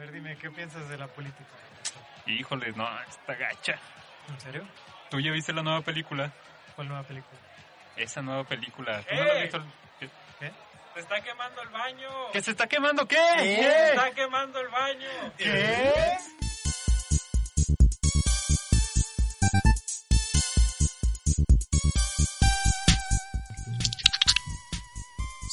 [0.00, 1.50] ver, dime, ¿qué piensas de la política?
[2.26, 3.78] Híjole, no, está gacha.
[4.28, 4.66] ¿En serio?
[5.10, 6.32] ¿Tú ya viste la nueva película?
[6.74, 7.38] ¿Cuál nueva película?
[7.96, 9.02] Esa nueva película.
[9.02, 9.62] ¿Tú no la has visto?
[9.98, 10.08] ¿Qué?
[10.38, 10.52] ¿Qué?
[10.94, 12.08] Se está quemando el baño.
[12.32, 13.16] ¿Que se está quemando qué?
[13.38, 15.08] Se está quemando el baño.
[15.36, 16.16] ¿Qué?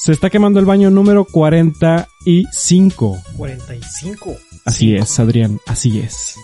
[0.08, 3.18] Se está quemando el baño número 45.
[3.36, 4.36] 45.
[4.64, 6.34] Así es, Adrián, así es.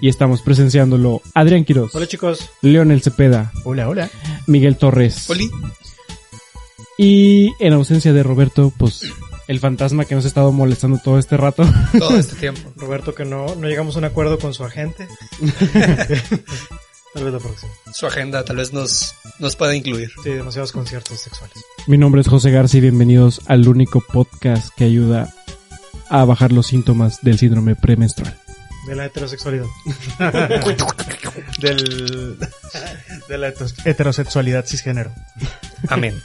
[0.00, 2.48] Y estamos presenciándolo Adrián Quiroz, Hola chicos.
[2.62, 4.08] Leonel Cepeda, Hola, hola.
[4.46, 5.28] Miguel Torres.
[5.28, 5.50] Oli.
[6.96, 9.02] Y en ausencia de Roberto, pues
[9.46, 11.70] el fantasma que nos ha estado molestando todo este rato.
[11.98, 12.72] Todo este tiempo.
[12.76, 15.06] Roberto que no, no llegamos a un acuerdo con su agente.
[17.14, 17.72] Tal vez la próxima.
[17.92, 20.10] Su agenda tal vez nos, nos pueda incluir.
[20.22, 21.56] Sí, demasiados conciertos sexuales.
[21.86, 25.32] Mi nombre es José García y bienvenidos al único podcast que ayuda
[26.08, 28.38] a bajar los síntomas del síndrome premenstrual.
[28.86, 29.66] De la heterosexualidad.
[31.60, 32.38] Del,
[33.28, 33.52] de la
[33.84, 35.12] heterosexualidad cisgénero.
[35.88, 36.20] Amén.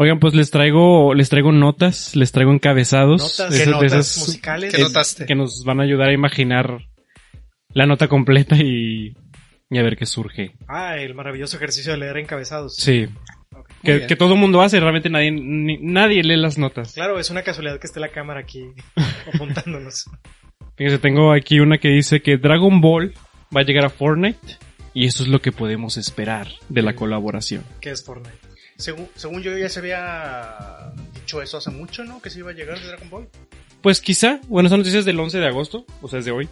[0.00, 3.20] Oigan, pues les traigo, les traigo notas, les traigo encabezados.
[3.20, 4.74] Notas, de ¿qué esas- de notas esas musicales?
[4.74, 5.26] ¿Qué notaste?
[5.26, 6.78] que nos van a ayudar a imaginar
[7.74, 9.16] la nota completa y,
[9.68, 10.52] y a ver qué surge.
[10.68, 12.76] Ah, el maravilloso ejercicio de leer encabezados.
[12.76, 13.08] Sí.
[13.82, 16.94] Que, todo el mundo hace, realmente nadie, ni- nadie lee las notas.
[16.94, 18.66] Claro, es una casualidad que esté la cámara aquí
[19.34, 20.08] apuntándonos.
[20.76, 23.14] Fíjense, tengo aquí una que dice que Dragon Ball
[23.54, 24.58] va a llegar a Fortnite
[24.94, 27.64] y eso es lo que podemos esperar de la colaboración.
[27.80, 28.36] ¿Qué es Fortnite?
[28.78, 32.22] Según, según yo ya se había dicho eso hace mucho, ¿no?
[32.22, 33.28] Que se iba a llegar de Dragon Ball.
[33.82, 36.48] Pues quizá, bueno, esa noticia es del 11 de agosto, o sea, es de hoy,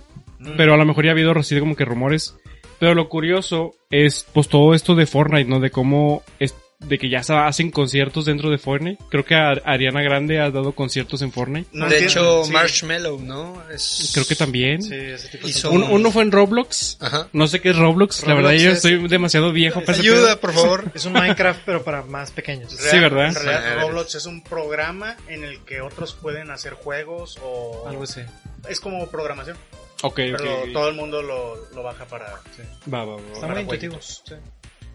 [0.57, 2.37] pero a lo mejor ya ha habido así como que rumores.
[2.79, 5.61] Pero lo curioso es, pues todo esto de Fortnite, ¿no?
[5.61, 9.03] De cómo es, de que ya se hacen conciertos dentro de Fortnite.
[9.10, 11.69] Creo que Ar- Ariana Grande ha dado conciertos en Fortnite.
[11.72, 12.53] No de hecho, sí.
[12.53, 13.62] Marshmallow, ¿no?
[13.70, 14.10] Es...
[14.12, 14.82] Creo que también.
[14.82, 16.98] Sí, ese tipo de uno fue en Roblox.
[17.00, 17.28] Ajá.
[17.32, 18.26] No sé qué es Roblox.
[18.26, 20.91] la verdad, yo es- estoy demasiado viejo para Ayuda, por favor.
[20.94, 22.72] Es un Minecraft, pero para más pequeños.
[22.72, 23.28] Sí, ¿verdad?
[23.28, 23.81] En realidad.
[23.81, 27.87] Roblox es un programa en el que otros pueden hacer juegos o...
[27.88, 28.20] Algo así.
[28.69, 29.56] Es como programación,
[30.03, 30.72] Ok, pero ok.
[30.72, 32.26] todo el mundo lo, lo baja para...
[32.93, 33.20] Va, va, va.
[33.22, 33.93] Está Para muy intuitivo.
[33.94, 34.22] jueguitos.
[34.26, 34.34] Sí.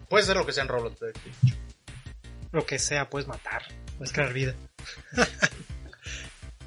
[0.08, 1.00] Puede ser lo que sea en Roblox.
[1.00, 1.20] de hecho.
[2.52, 3.62] Lo que sea, puedes matar.
[3.98, 4.54] Puedes crear vida.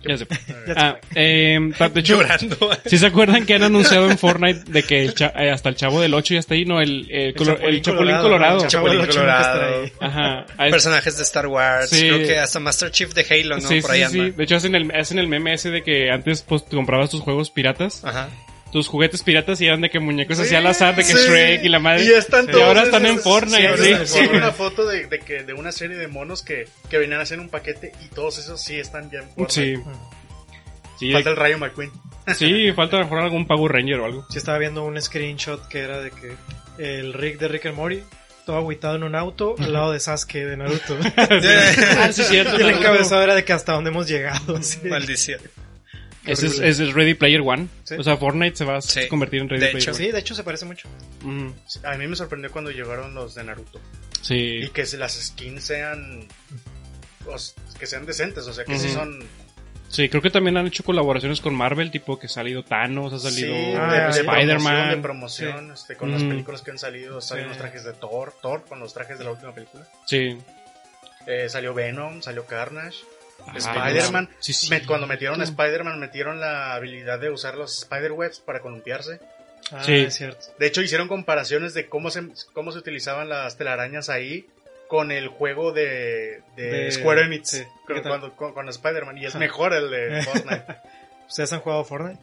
[0.08, 0.38] Ya se fue.
[0.68, 1.10] Ya se Ah, fue.
[1.16, 1.60] eh,
[1.94, 2.70] de hecho, Llorando.
[2.86, 5.76] si se acuerdan que han anunciado en Fortnite de que el cha- eh, hasta el
[5.76, 8.62] chavo del 8 ya está ahí, no, el, el, colo- el Chapulín Colorado.
[8.64, 9.86] El Chapulín Colorado.
[10.00, 10.46] Ajá.
[10.60, 11.90] Es- Personajes de Star Wars.
[11.90, 12.02] Sí.
[12.02, 13.68] Creo que hasta Master Chief de Halo, ¿no?
[13.68, 14.20] sí, por sí, ahí sí.
[14.20, 14.38] anda.
[14.38, 17.22] De hecho, hacen el, hacen el meme ese de que antes pues te comprabas tus
[17.22, 18.30] juegos piratas, Ajá.
[18.76, 21.18] Tus juguetes piratas y eran de que muñecos Sí, así al azar, de que sí.
[21.30, 22.04] Shrek y la madre.
[22.04, 24.28] Y, están Y ahora están esos- en Fortnite, sí, sí.
[24.34, 27.40] una foto de, de que de una serie de monos que, que venían a hacer
[27.40, 29.78] un paquete y todos esos sí están ya en Fortnite.
[29.78, 29.82] Sí.
[31.00, 31.92] Sí, Falta el Rayo McQueen.
[32.36, 34.26] sí, falta a lo mejor algún Power Ranger o algo.
[34.30, 36.36] Sí, estaba viendo un screenshot que era de que
[36.78, 38.02] el Rick de Rick and Morty,
[38.46, 40.98] todo aguitado en un auto, al lado de Sasuke de Naruto.
[41.18, 42.58] Ah, sí, cierto.
[42.60, 44.62] y el encabezado era de que hasta dónde hemos llegado.
[44.62, 44.80] sí.
[44.84, 45.40] Maldición.
[46.26, 47.68] Ese es, ese es Ready Player One.
[47.84, 47.96] Sí.
[47.98, 49.08] O sea, Fortnite se va a Sí.
[49.08, 49.92] convertir en Ready De Player hecho.
[49.92, 50.06] One.
[50.06, 50.88] Sí, de hecho se parece mucho.
[51.24, 51.54] Ujú.
[51.84, 53.80] A mí me sorprendió cuando llegaron los de Naruto.
[54.22, 54.36] Sí.
[54.64, 56.28] Y que las skins sean.
[57.28, 59.24] os- que sean decentes, o sea, que sí son.
[59.90, 63.20] Sí, creo que también han hecho colaboraciones con Marvel, tipo que ha salido Thanos, ha
[63.20, 65.72] salido sí, Ah, de, de promoción, Spider-Man.
[65.74, 66.30] este, con las Mm.
[66.30, 67.22] películas que han salido.
[67.22, 69.88] Salieron los trajes de Thor, Thor con los trajes de la última película.
[70.06, 70.38] Sí.
[71.28, 72.98] Eh, salió Venom, salió Carnage.
[73.56, 74.30] Spider-Man.
[74.40, 74.70] Sí, sí.
[74.70, 79.20] Me- cuando metieron a Spider-Man, metieron la habilidad de usar los Spider-Webs para columpiarse.
[79.72, 79.96] Ah, Sí.
[79.96, 80.46] es cierto.
[80.60, 84.48] De hecho, hicieron comparaciones de cómo se, cómo se utilizaban las telarañas ahí
[84.88, 87.50] con el juego de, de, De- Square Enix.
[87.50, 87.64] sí.
[87.88, 89.18] con, cuando- con- con Spider-Man.
[89.18, 90.66] Y es mejor el de Fortnite.
[91.28, 92.20] ¿Ustedes han jugado Fortnite?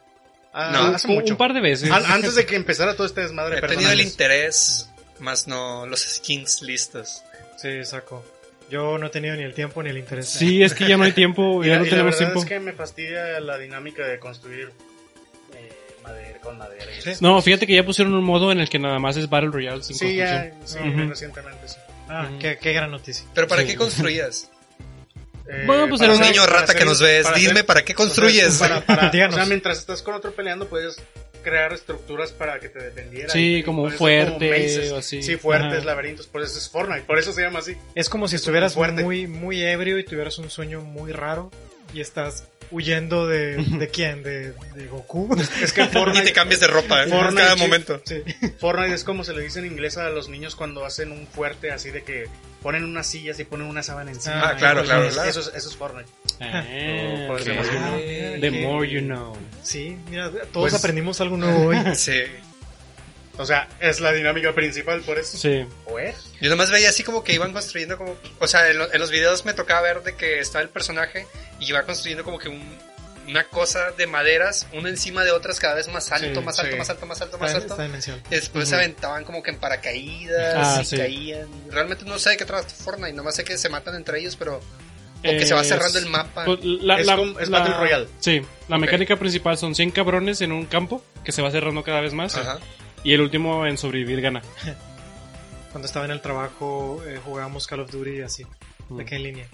[0.52, 0.94] Ah, No.
[0.94, 1.34] hace un, mucho.
[1.34, 1.90] un par de veces.
[1.90, 4.88] An- antes de que empezara todo este desmadre He tenido el interés,
[5.18, 7.24] más no los skins listos.
[7.56, 8.24] Sí, saco.
[8.72, 10.28] Yo no he tenido ni el tiempo ni el interés.
[10.30, 12.18] Sí, es que ya no hay tiempo, Y ya la, no y la tenemos verdad
[12.32, 12.40] tiempo.
[12.40, 14.70] es que me fastidia la dinámica de construir
[15.54, 15.72] eh,
[16.02, 16.84] madera con madera.
[16.98, 17.10] y Sí.
[17.20, 19.82] No, fíjate que ya pusieron un modo en el que nada más es Battle Royale
[19.82, 20.84] sin Sí, ya, construcción.
[20.84, 21.10] sí, Ujú.
[21.10, 21.76] recientemente sí.
[22.08, 23.26] Ah, qué, qué gran noticia.
[23.34, 23.68] Pero ¿para Sí.
[23.68, 24.50] qué construías?
[25.48, 27.66] Eh, Bueno, pues para hacer- Niño para rata hacer- que nos ves, para dime hacer-
[27.66, 28.58] ¿para qué o sea, construyes?
[28.58, 29.34] para- para- Díganos.
[29.34, 30.96] o sea, mientras estás con otro peleando, puedes
[31.42, 33.28] crear estructuras para que te defendiera.
[33.30, 35.22] Sí, como fuerte o así.
[35.22, 35.84] Sí, fuertes, Ajá.
[35.86, 37.76] laberintos, por eso es Fortnite, por eso se llama así.
[37.94, 39.02] Es como si Es estuvieras fuerte.
[39.02, 41.50] muy, muy ebrio y tuvieras un sueño muy raro
[41.92, 44.22] y estás huyendo de, ¿de quién?
[44.22, 45.34] ¿De, de Goku?
[45.62, 47.08] Es que Y te Fortnite, cambias de ropa, ¿eh?
[47.08, 48.00] Fortnite, cada momento.
[48.04, 48.22] Sí.
[48.58, 51.70] Fortnite es como se le dice en inglés a los niños cuando hacen un fuerte
[51.70, 52.24] así de que
[52.62, 54.50] ponen unas sillas y ponen una sábana encima.
[54.50, 55.30] Ah, claro, claro, Eso, claro.
[55.30, 56.08] Eso, es, eso es Fortnite.
[56.40, 57.36] Ah, Ah,
[58.40, 59.36] The more you know.
[59.62, 61.76] Sí, mira, todos Pues- aprendimos algo nuevo hoy.
[61.94, 62.20] Sí.
[63.38, 65.38] O sea, es la dinámica principal por eso.
[65.38, 65.64] Sí.
[65.86, 66.16] ¿O es?
[66.40, 68.14] Yo nomás veía así como que iban construyendo como...
[68.38, 71.26] O sea, en, lo- en los videos me tocaba ver de que estaba el personaje
[71.58, 72.62] y iba construyendo como que un,
[73.26, 76.72] una cosa de maderas, una encima de otras cada vez más alto, Sí, más alto,
[76.72, 76.78] sí.
[76.78, 77.76] más alto, más alto, más alto.
[77.82, 78.22] dimensional.
[78.30, 78.82] Y después se Ujú.
[78.82, 80.96] aventaban como que en paracaídas Ah, y sí.
[80.98, 81.48] caían.
[81.70, 84.60] Realmente no sé de qué trata Fortnite, nomás sé que se matan entre ellos, pero...
[85.24, 86.44] O que se va Es- cerrando el mapa.
[86.44, 88.08] pues, la- Es la- como- es la- Battle Royale.
[88.18, 92.00] Sí, la mecánica principal son 100 cabrones en un campo que se va cerrando cada
[92.00, 92.36] vez más.
[92.36, 92.58] Ajá.
[93.04, 94.42] Y el último en sobrevivir gana.
[95.72, 98.44] Cuando estaba en el trabajo eh, jugábamos Call of Duty así,
[98.88, 98.96] Mm.
[98.98, 99.46] de que en línea.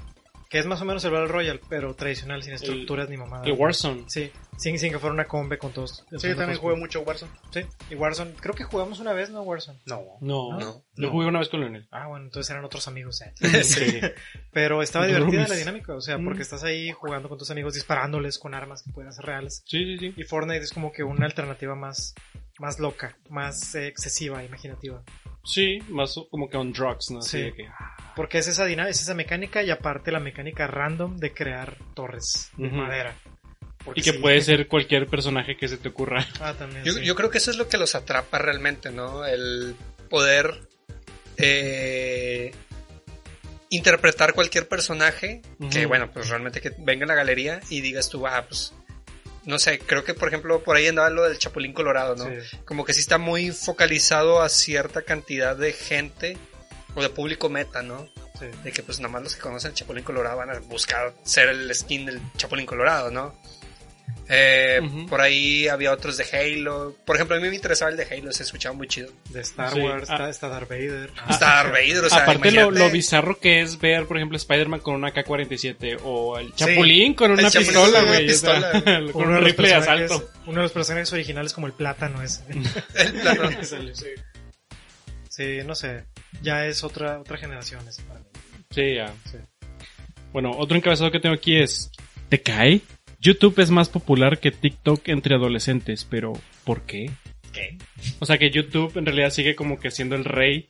[0.50, 3.46] Que es más o menos el Battle Royale, pero tradicional, sin estructuras ni mamadas.
[3.46, 4.04] El Warzone.
[4.08, 6.06] Sí, sin, sin que fuera una combe con todos.
[6.16, 7.30] Sí, yo también jugué mucho Warzone.
[7.52, 7.60] Sí,
[7.90, 9.42] y Warzone, creo que jugamos una vez, ¿no?
[9.42, 9.78] Warzone.
[9.84, 10.02] No.
[10.22, 10.82] No, No.
[10.96, 11.86] Yo jugué una vez con Leonel.
[11.90, 13.20] Ah, bueno, entonces eran otros amigos.
[13.20, 13.62] eh.
[13.62, 14.00] Sí.
[14.50, 16.42] Pero estaba divertida la dinámica, o sea, porque Mm.
[16.42, 19.62] estás ahí jugando con tus amigos, disparándoles con armas que pueden ser reales.
[19.66, 20.14] Sí, sí, sí.
[20.16, 22.14] Y Fortnite es como que una alternativa más,
[22.58, 25.02] más loca, más eh, excesiva, imaginativa.
[25.44, 27.20] Sí, más como que on drugs, ¿no?
[27.20, 27.42] Así Sí.
[27.44, 27.68] de que,
[28.16, 32.50] Porque es esa dinámica, es esa mecánica y aparte la mecánica random de crear torres
[32.56, 33.14] de madera.
[33.84, 34.18] Porque Y que sí.
[34.18, 36.26] puede ser cualquier personaje que se te ocurra.
[36.40, 36.84] Ah, también.
[36.84, 37.04] Yo, sí.
[37.04, 39.24] yo creo que eso es lo que los atrapa realmente, ¿no?
[39.24, 39.74] El
[40.10, 40.60] poder
[41.36, 42.52] eh,
[43.70, 48.26] interpretar cualquier personaje que, bueno, pues realmente que venga a la galería y digas tú,
[48.26, 48.74] ah, pues,
[49.48, 52.26] no sé, creo que por ejemplo por ahí andaba lo del Chapulín Colorado, ¿no?
[52.26, 52.58] Sí.
[52.66, 56.36] Como que sí está muy focalizado a cierta cantidad de gente
[56.94, 58.10] o de público meta, ¿no?
[58.38, 58.44] Sí.
[58.62, 61.48] De que pues nada más los que conocen el Chapulín Colorado van a buscar ser
[61.48, 63.40] el skin del Chapulín Colorado, ¿no?
[64.30, 64.80] Eh.
[65.08, 66.94] Por ahí había otros de Halo.
[67.06, 69.10] Por ejemplo, a mí me interesaba el de Halo, se escuchaba muy chido.
[69.30, 69.80] De Star Sí.
[69.80, 70.28] Wars, Ah.
[70.28, 71.10] está, Darth Vader.
[71.30, 74.80] Está Darth Vader, o sea, Aparte lo, lo bizarro que es ver, por ejemplo, Spider-Man
[74.80, 78.30] con una K-47 o el Sí, Chapulín con el una Chapulín pistola, con una güey.
[78.30, 79.12] o sea, pistola.
[79.12, 80.30] con Uno un de los rifle de personajes- asalto.
[80.46, 82.42] Uno de los personajes originales como el plátano ese.
[82.94, 83.50] El plano.
[85.28, 86.04] sí, no sé.
[86.42, 88.26] Ya es otra, otra generación ese para mí.
[88.70, 89.08] Sí, ya.
[89.30, 89.38] Sí.
[90.32, 91.90] Bueno, otro encabezado que tengo aquí es...
[92.28, 92.82] ¿Te cae?
[93.20, 96.32] YouTube es más popular que TikTok entre adolescentes, pero
[96.64, 97.10] ¿por qué?
[97.52, 97.76] ¿Qué?
[98.20, 100.68] O sea que YouTube en realidad sigue como que siendo el rey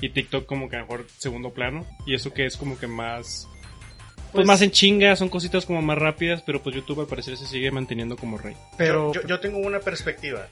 [0.00, 1.86] y TikTok como que a lo mejor segundo plano.
[2.06, 3.48] Y eso que es como que más...
[4.16, 7.36] Pues, Pues- más en chinga, son cositas como más rápidas, pero pues YouTube al parecer
[7.36, 8.56] se sigue manteniendo como rey.
[8.78, 10.48] Pero, Yo, yo- yo tengo una perspectiva.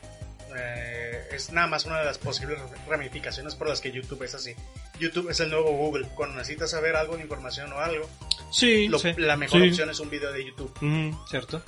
[0.57, 4.53] Eh, es nada más una de las posibles ramificaciones por las que YouTube es así.
[4.99, 6.07] YouTube es el nuevo Google.
[6.15, 8.09] Cuando necesitas saber algo de información o algo,
[8.51, 9.69] Sí, lo- la mejor Sí.
[9.69, 10.71] opción es un video de YouTube.
[10.77, 11.63] Ujú, ¿cierto?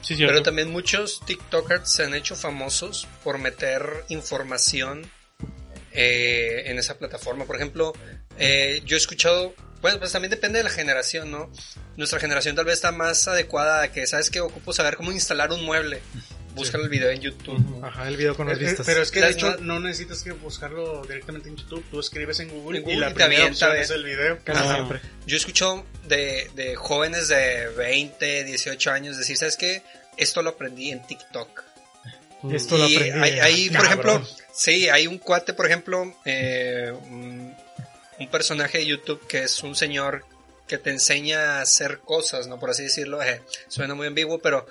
[0.00, 0.32] Sí, cierto.
[0.32, 5.10] Pero también muchos TikTokers se han hecho famosos por meter información
[5.92, 7.44] eh, en esa plataforma.
[7.44, 7.92] Por ejemplo,
[8.38, 11.50] eh, yo he escuchado, bueno, pues también depende de la generación, ¿no?
[11.96, 15.52] Nuestra generación tal vez está más adecuada a que, ¿sabes que Ocupo saber cómo instalar
[15.52, 16.00] un mueble.
[16.54, 17.84] Buscan el video en YouTube.
[17.84, 18.86] Ajá, el video con las Eh, eh, vistas.
[18.86, 21.84] Pero es que de hecho no- no necesitas que buscarlo directamente en YouTube.
[21.90, 24.04] Tú escribes en Google, En Google y la y te primera avienta opción es el
[24.04, 24.38] video.
[24.44, 24.74] Casi Ah.
[24.74, 25.00] siempre.
[25.26, 29.82] Yo escucho de, de jóvenes de 20, 18 años decir, ¿sabes qué?
[30.16, 31.62] Esto lo aprendí en TikTok.
[32.52, 33.10] Esto lo aprendí.
[33.10, 34.22] hay, hay, por Cabrón.
[34.22, 37.54] ejemplo, sí, hay un cuate, por ejemplo, eh, un,
[38.20, 40.24] un personaje de YouTube que es un señor
[40.68, 42.60] que te enseña a hacer cosas, ¿no?
[42.60, 44.66] Por así decirlo, eh, suena muy ambiguo, pero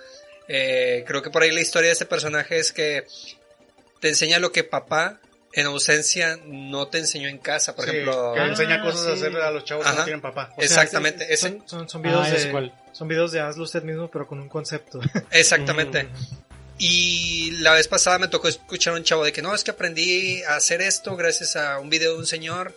[0.47, 3.05] eh, creo que por ahí la historia de ese personaje es que
[3.99, 5.19] te enseña lo que papá
[5.53, 8.33] en ausencia no te enseñó en casa, por Sí, ejemplo.
[8.33, 10.49] que Ah, enseña cosas a hacer a los chavos que no tienen papá.
[10.53, 13.83] O sea, Exactamente, son, son, son videos Ah, ¿es de, son videos de hazlo usted
[13.83, 14.99] mismo, pero con un concepto.
[15.31, 16.05] Exactamente.
[16.05, 16.09] Mm.
[16.79, 19.71] Y la vez pasada me tocó escuchar a un chavo de que no, es que
[19.71, 22.75] aprendí a hacer esto gracias a un video de un señor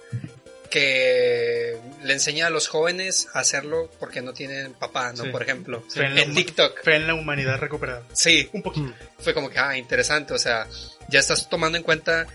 [0.71, 5.25] que le enseña a los jóvenes a hacerlo porque no tienen papá, ¿no?
[5.25, 5.31] Sí.
[5.31, 5.85] Por ejemplo.
[5.89, 6.01] Sí.
[6.01, 6.83] En En TikTok.
[6.83, 8.03] Fe en la humanidad recuperada.
[8.13, 8.93] Sí, Un poquito.
[9.19, 10.67] fue como que, ah, interesante, o sea,
[11.09, 12.27] ya estás tomando en cuenta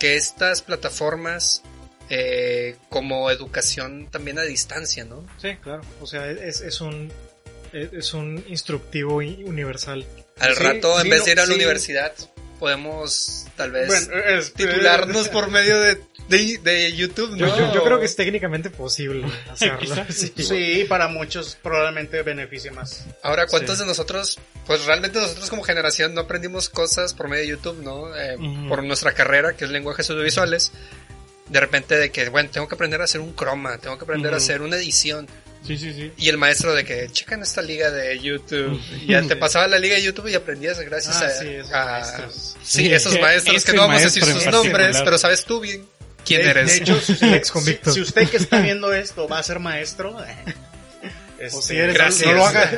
[0.00, 1.62] que estas plataformas
[2.10, 5.26] eh, como educación también a distancia, ¿no?
[5.40, 5.82] Sí, claro.
[6.00, 7.10] O sea, es, es un
[7.72, 10.06] es un instructivo universal.
[10.38, 11.54] Al Sí, rato, en sí, vez no, de ir a la sí.
[11.54, 12.12] universidad,
[12.60, 17.58] podemos tal vez Bueno, es- titularnos por medio de, de, de YouTube, Yo, ¿no?
[17.58, 19.94] yo, yo creo que es técnicamente posible hacerlo.
[20.10, 20.32] Sí.
[20.36, 23.04] Sí, para muchos probablemente beneficie más.
[23.22, 23.82] Ahora, ¿cuántos Sí.
[23.82, 28.16] de nosotros, pues realmente nosotros como generación no aprendimos cosas por medio de YouTube, ¿no?
[28.16, 28.68] Eh, Ujú.
[28.68, 30.72] Por nuestra carrera, que es lenguajes audiovisuales.
[31.48, 34.32] De repente de que, bueno, tengo que aprender a hacer un croma, tengo que aprender
[34.32, 34.42] a Ujú.
[34.44, 35.28] hacer una edición.
[35.66, 36.12] Sí, sí, sí.
[36.18, 38.78] Y el maestro de que checan esta liga de YouTube.
[39.02, 41.72] Y ya te pasaba la liga de YouTube y aprendías gracias Ah, a, sí, esos
[41.72, 42.56] a- maestros.
[42.62, 45.86] sí, esos maestros que no vamos a decir sus nombres, pero sabes tú bien
[46.24, 46.66] quién de, eres.
[46.70, 47.14] de hecho, si,
[47.52, 47.90] convicto.
[47.90, 50.16] si- si usted que está viendo esto va a ser maestro,
[51.38, 52.26] este, O si eres- Gracias.
[52.30, 52.70] no lo haga.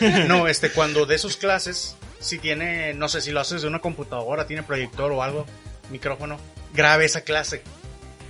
[0.26, 3.80] No, este, cuando de sus clases, si tiene, no sé, si lo haces de una
[3.80, 5.46] computadora, tiene proyector o algo,
[5.90, 6.38] micrófono,
[6.74, 7.62] grabe esa clase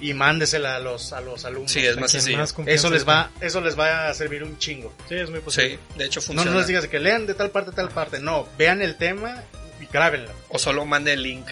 [0.01, 1.73] y mándesela a los, a los alumnos.
[1.73, 2.39] sí, es más sencillo.
[2.39, 4.95] más Eso les va, eso les va a servir un chingo.
[5.09, 5.71] Sí, es muy posible.
[5.71, 6.51] Sí, de hecho No, funciona.
[6.53, 9.43] no les digas que lean de tal parte a tal parte, no, vean el tema
[9.81, 10.31] y grábenlo.
[10.51, 11.49] O solo mande el link.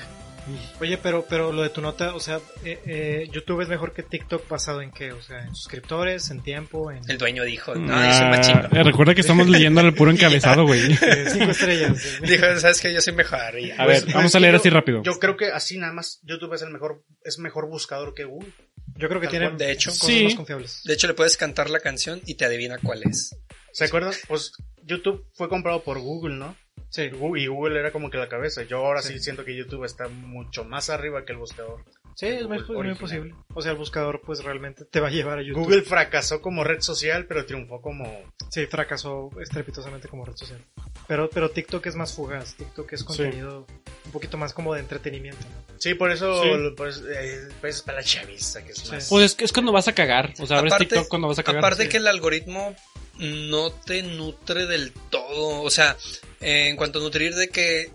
[0.81, 4.03] Oye, pero, pero lo de tu nota, o sea, eh, eh, YouTube es mejor que
[4.03, 5.12] TikTok basado en qué?
[5.12, 8.41] O sea, en suscriptores, en tiempo, en El dueño dijo, no, yo soy más Ah,
[8.43, 8.76] chingón.
[8.76, 10.81] eh, recuerda que estamos leyendo el puro encabezado, güey.
[11.33, 12.19] cinco estrellas.
[12.23, 13.59] Dijo, sabes que yo soy mejor.
[13.59, 13.71] y.
[13.73, 15.03] A ver, Pues, vamos a leer yo- así rápido.
[15.03, 18.53] Yo creo que así nada más YouTube es el mejor, es mejor buscador que Google.
[18.97, 19.50] Yo creo que tiene.
[19.50, 20.25] De hecho, cosas sí.
[20.25, 20.83] más confiables.
[20.85, 23.37] De hecho, le puedes cantar la canción y te adivina cuál es.
[23.73, 24.15] ¿Se acuerdan?
[24.29, 24.53] Pues
[24.85, 26.57] YouTube fue comprado por Google, ¿no?
[26.90, 27.11] Sí.
[27.37, 28.62] Y Google era como que la cabeza.
[28.62, 29.21] Yo ahora sí, Sí.
[29.21, 31.85] siento que YouTube está mucho más arriba que el buscador.
[32.14, 32.62] Sí, es muy,
[32.95, 33.35] posible.
[33.52, 35.64] O sea, el buscador pues realmente te va a llevar a YouTube.
[35.64, 38.11] Google fracasó como red social, pero triunfó como...
[38.49, 40.64] Sí, fracasó estrepitosamente como red social.
[41.07, 42.55] Pero, pero TikTok es más fugaz.
[42.55, 43.66] TikTok es contenido
[44.07, 45.45] un poquito más como de entretenimiento.
[45.45, 45.75] ¿no?
[45.78, 46.49] Sí, por eso, Sí.
[46.75, 48.93] pues, eh, pues es para la chaviza, que es Sí.
[48.93, 49.09] más...
[49.11, 50.33] Pues es, es cuando vas a cagar.
[50.40, 51.59] O sea, abres Aparte- TikTok cuando vas a cagar.
[51.59, 51.88] Aparte Sí.
[51.90, 52.75] que el algoritmo
[53.19, 55.61] no te nutre del todo.
[55.61, 55.99] O sea,
[56.40, 57.90] eh, en cuanto a nutrir de que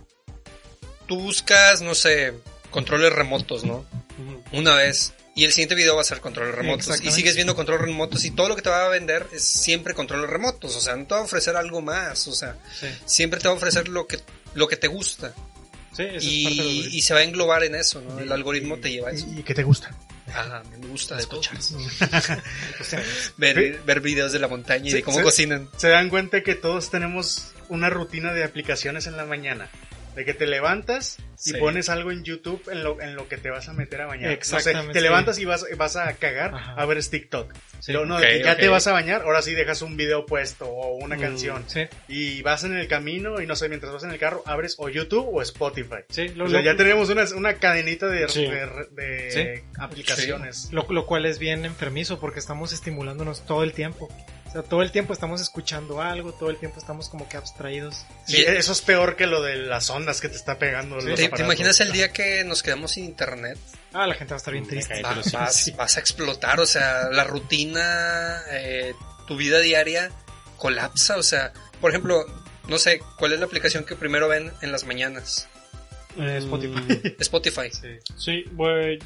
[1.08, 2.34] tú buscas, no sé,
[2.70, 3.86] controles remotos, ¿no?
[4.52, 5.14] Una vez.
[5.34, 7.02] Y el siguiente video va a ser controles remotos.
[7.04, 9.94] Y sigues viendo controles remotos y todo lo que te va a vender es siempre
[9.94, 10.76] controles remotos.
[10.76, 12.28] O sea, no te va a ofrecer algo más.
[12.28, 14.20] O sea, Sí, siempre te va a ofrecer lo que,
[14.56, 15.34] lo que te gusta.
[15.96, 16.90] sí es parte del Y, algoritmo.
[16.92, 18.20] y se va a englobar en eso, ¿no?
[18.20, 19.26] El algoritmo te lleva a eso.
[19.34, 19.96] ¿Y, qué te gusta?
[20.28, 22.44] Ajá, me gusta de sea,
[23.38, 25.70] Ver, ver videos de la montaña y de cómo cocinan.
[25.78, 29.70] Se dan cuenta que todos tenemos una rutina de aplicaciones en la mañana.
[30.16, 31.54] De que te levantas y Sí.
[31.58, 34.24] pones algo en YouTube en lo, en lo que te vas a meter a bañar.
[34.26, 35.04] No sé, Exactamente, te sí.
[35.04, 36.74] levantas y vas, vas a cagar Ajá.
[36.74, 37.54] a ver TikTok.
[37.80, 37.94] Sí.
[37.94, 40.66] Luego, no, de que ya te vas a bañar, ahora sí dejas un video puesto
[40.68, 41.64] o una Mm, canción.
[41.68, 44.76] Sí, Y vas en el camino y no sé, mientras vas en el carro, abres
[44.80, 46.04] o YouTube o Spotify.
[46.10, 46.28] sí.
[46.36, 48.48] Lo, O sea, lo- ya tenemos una, una cadenita de, Sí.
[48.48, 49.64] de, de Sí.
[49.80, 50.68] aplicaciones.
[50.74, 54.10] Lo, lo cual es bien enfermizo porque estamos estimulándonos todo el tiempo.
[54.52, 58.06] O sea, todo el tiempo estamos escuchando algo, todo el tiempo estamos como que abstraídos.
[58.28, 60.98] Sí, Y- eso es peor que lo de las ondas que te está pegando.
[60.98, 63.58] los ¿Te, imaginas el día que nos quedamos sin internet?
[63.94, 65.02] Ah, la gente va a estar bien triste.
[65.02, 65.32] Va- sí.
[65.32, 65.72] vas, Sí.
[65.72, 68.94] vas a explotar, o sea, la rutina, eh,
[69.26, 70.12] tu vida diaria
[70.58, 72.26] colapsa, o sea, por ejemplo,
[72.68, 75.48] no sé, ¿cuál es la aplicación que primero ven en las mañanas?
[76.18, 77.16] Eh, Spotify.
[77.20, 77.70] Spotify,
[78.18, 79.00] Sí, güey.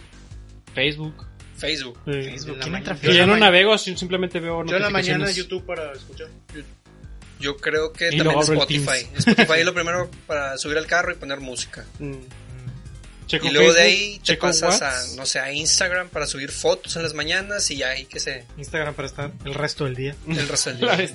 [0.73, 1.27] Facebook.
[1.55, 1.97] Facebook.
[2.05, 2.11] Sí.
[2.23, 2.57] Facebook.
[2.61, 5.29] ¿Quién entra ya en la no navego, si- simplemente veo Yo en la mañana.
[5.31, 6.27] YouTube para escuchar.
[7.39, 9.07] Yo creo que Y también Spotify.
[9.17, 11.85] Spotify es lo primero para subir al carro y poner música.
[11.99, 12.13] Mm.
[13.25, 16.51] Checo Y luego de ahí te checo pasas a, no sé, a Instagram para subir
[16.51, 18.45] fotos en las mañanas y ahí que se...
[18.57, 20.15] Instagram para estar el resto del día.
[20.27, 21.09] El resto del día.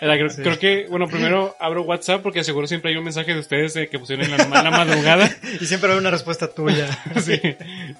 [0.00, 3.40] Era, creo, creo que, bueno, primero abro WhatsApp porque seguro siempre hay un mensaje de
[3.40, 5.34] ustedes eh, que pusieron en la, en la madrugada.
[5.60, 6.86] Y siempre hay una respuesta tuya.
[7.24, 7.40] Sí,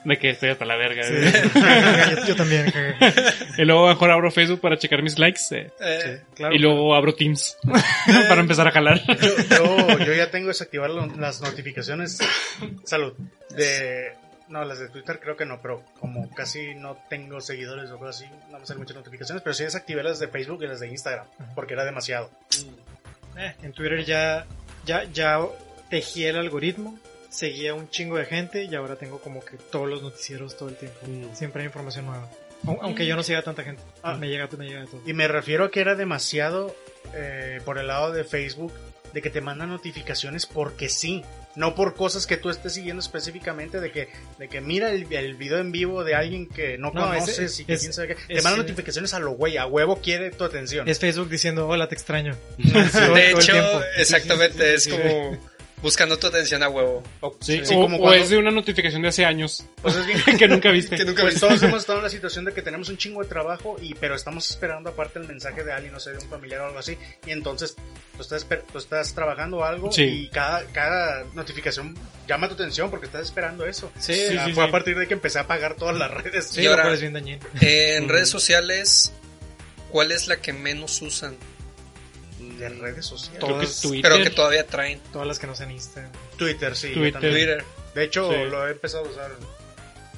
[0.05, 1.03] de que estoy hasta la verga.
[1.09, 2.73] yo, yo también.
[3.57, 5.41] Y luego mejor abro Facebook para checar mis likes.
[5.50, 6.55] eh, Eh, Claro.
[6.55, 7.57] y luego abro Teams
[8.29, 9.03] para empezar a jalar.
[9.07, 12.19] Yo, yo, yo ya tengo desactivar las notificaciones.
[13.00, 13.14] Salud.
[13.50, 14.12] De.
[14.49, 18.17] No, las de Twitter creo que no, pero como casi no tengo seguidores o cosas
[18.23, 19.43] así, no me salen muchas notificaciones.
[19.43, 22.31] Pero sí desactivé las de Facebook y las de Instagram, porque era demasiado.
[23.37, 24.47] Eh, en Twitter ya,
[24.87, 25.38] ya, ya
[25.90, 30.02] tejí el algoritmo, seguía un chingo de gente y ahora tengo como que todos los
[30.02, 30.97] noticieros todo el tiempo.
[31.35, 32.28] Siempre hay información nueva.
[32.64, 34.14] Au- Aunque yo no siga tanta gente, Ah.
[34.14, 35.02] me llega, me llega de todo.
[35.07, 36.75] Y me refiero a que era demasiado
[37.14, 38.73] eh, por el lado de Facebook,
[39.12, 41.23] de que te mandan notificaciones porque sí,
[41.59, 45.35] no por cosas que tú estés siguiendo específicamente, de que, de que mira el, el
[45.35, 48.09] video en vivo de alguien que no, No, es- conoces y que es- quién sabe
[48.09, 48.15] qué.
[48.35, 50.88] Te mandan notificaciones a lo güey, a huevo quiere tu atención.
[50.88, 52.37] Es Facebook diciendo, hola, te extraño.
[52.59, 55.37] De hecho, exactamente, es como
[55.83, 57.03] buscando tu atención a huevo.
[57.41, 60.07] Sí, Sí, o, como o cuando- es de una notificación de hace años Pues es
[60.07, 60.97] bien- que nunca viste.
[60.97, 61.47] Que nunca Pues viste.
[61.49, 64.15] todos hemos estado en la situación de que tenemos un chingo de trabajo y pero
[64.15, 66.97] estamos esperando aparte el mensaje de alguien, no sé, de un familiar o algo así,
[67.27, 67.77] y entonces
[68.17, 70.03] tú estás, esper- tú estás trabajando algo Sí.
[70.03, 73.93] y cada, cada notificación llama tu atención porque estás esperando eso.
[73.99, 74.69] Sí, Sí, Ah, sí, fue sí.
[74.69, 76.47] a partir de que empecé a apagar todas las redes.
[76.49, 77.47] Sí, ahora- bien dañino.
[77.61, 78.09] En Mm.
[78.09, 79.13] redes sociales,
[79.91, 81.37] ¿cuál es la que menos usan?
[82.59, 83.43] De redes sociales.
[83.43, 84.11] Creo que Twitter.
[84.11, 85.00] Pero que todavía traen.
[85.12, 86.12] Todas las que no sean Instagram.
[86.37, 86.88] Twitter, sí.
[86.88, 87.21] yo Twitter.
[87.21, 87.65] Twitter.
[87.95, 88.38] De hecho, Sí.
[88.50, 89.31] lo he empezado a usar,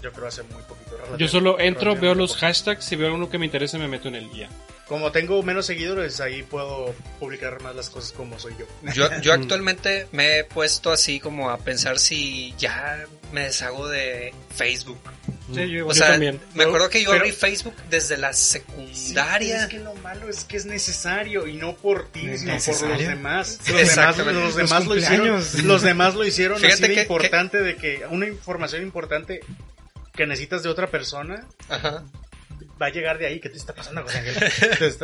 [0.02, 0.96] yo creo hace muy poquito.
[1.18, 2.40] Yo solo entro, veo los poco.
[2.46, 4.48] hashtags, si veo uno que me interesa me meto en el guía.
[4.88, 8.66] como tengo menos seguidores, ahí puedo publicar más las cosas como soy yo.
[8.92, 14.34] Yo, yo actualmente me he puesto así como a pensar si ya me deshago de
[14.52, 14.98] Facebook.
[15.54, 16.40] Sí, yo, O yo sea, también.
[16.54, 19.62] me acuerdo que yo pero- abrí Facebook desde la Sí, secundaria.
[19.64, 22.98] es que lo malo es que es necesario y no por ti, sino por los
[22.98, 23.58] demás.
[23.58, 24.32] Los demás, Exactamente.
[24.40, 27.76] los Los demás lo hicieron, los demás lo hicieron Fíjate así de que- importante de
[27.76, 29.40] que una información importante
[30.14, 32.04] que necesitas de otra persona Ajá.
[32.80, 33.40] Va a llegar de ahí.
[33.40, 34.34] ¿Qué te está pasando, José Ángel?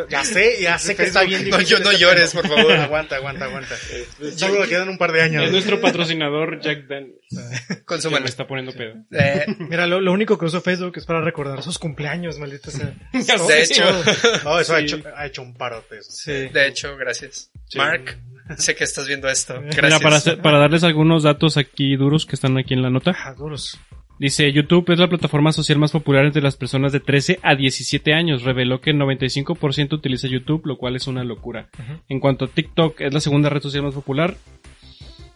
[0.08, 2.72] Ya sé, ya sé que está bien No, difícil yo- no este llores, por favor.
[2.76, 3.74] aguanta, aguanta, aguanta.
[4.36, 5.44] Solo le quedan un par de años.
[5.44, 7.14] Es nuestro patrocinador Jack Daniels.
[7.68, 8.26] Que me Consúmelo.
[8.26, 8.94] está poniendo pedo.
[9.12, 12.92] Eh, Mira, lo, lo único que uso Facebook es para recordar sus cumpleaños, maldita sea.
[13.12, 13.84] de hecho,
[14.44, 15.98] No, eso ha, hecho, ha hecho un parote.
[15.98, 16.10] eso.
[16.10, 16.32] Sí.
[16.48, 17.50] de hecho, gracias.
[17.76, 18.16] Mark,
[18.58, 19.54] sé que estás viendo esto.
[19.60, 19.84] Gracias.
[19.84, 23.16] Mira, para, para darles algunos datos aquí duros que están aquí en la nota.
[23.24, 23.78] Ah, duros.
[24.18, 28.14] Dice, YouTube es la plataforma social más popular entre las personas de 13 a 17
[28.14, 28.42] años.
[28.44, 31.68] Reveló que el 95% utiliza YouTube, lo cual es una locura.
[32.08, 34.36] En cuanto a TikTok, es la segunda red social más popular.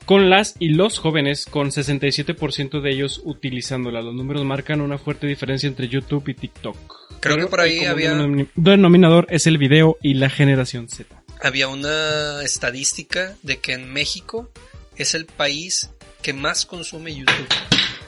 [0.06, 4.00] Con las y los jóvenes, con 67% de ellos utilizándola.
[4.02, 6.76] Los números marcan una fuerte diferencia entre YouTube y TikTok.
[7.20, 11.22] Creo que por ahí había- denom- denominador es el video y la generación Z.
[11.42, 14.50] Había una estadística de que en México
[14.96, 15.90] es el país
[16.22, 17.46] que más consume YouTube.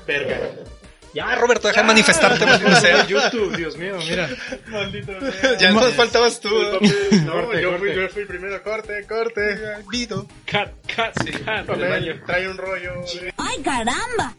[0.06, 0.50] Verga.
[1.14, 3.06] Ya, Roberto, deja de manifestarte, maldito sea.
[3.06, 4.30] YouTube, Dios mío, mira.
[4.68, 5.12] Maldito.
[5.60, 6.48] Ya nos faltabas tú.
[6.48, 7.96] No, Corte, yo, fui, corte.
[7.96, 8.62] yo fui el primero.
[8.62, 9.58] Corte, corte.
[9.90, 10.26] Vido.
[10.50, 11.66] Cut, cut.
[11.66, 12.92] Trae, trae un rollo.
[13.36, 14.34] ¡Ay, caramba!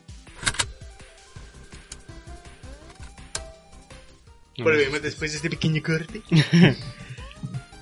[4.58, 6.22] Volvemos después de este pequeño corte.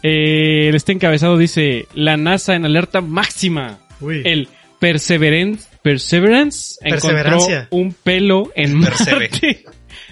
[0.03, 3.79] Eh, este encabezado dice, la NASA en alerta máxima.
[3.99, 4.21] Uy.
[4.25, 7.39] El Perseverance, Perseverance encontró
[7.71, 8.75] un pelo en.
[8.75, 9.65] Marte.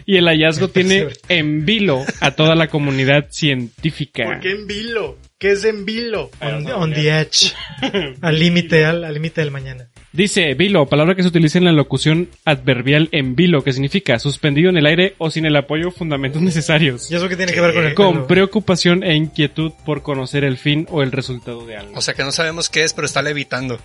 [0.06, 4.24] Y el hallazgo tiene en vilo a toda la comunidad científica.
[4.26, 5.18] ¿Por qué en vilo?
[5.38, 6.32] ¿Qué es en vilo?
[6.42, 7.54] On, on the edge.
[8.22, 9.88] al límite, al al límite del mañana.
[10.12, 14.72] Dice vilo, palabra que se utiliza en la locución adverbial en vilo, que significa suspendido
[14.72, 17.12] en el aire o sin el apoyo o fundamentos necesarios.
[17.12, 18.28] ¿Y eso qué tiene que ver con el Con pelo?
[18.28, 21.96] preocupación e inquietud por conocer el fin o el resultado de algo.
[21.96, 23.80] O sea que no sabemos qué es, pero está levitando.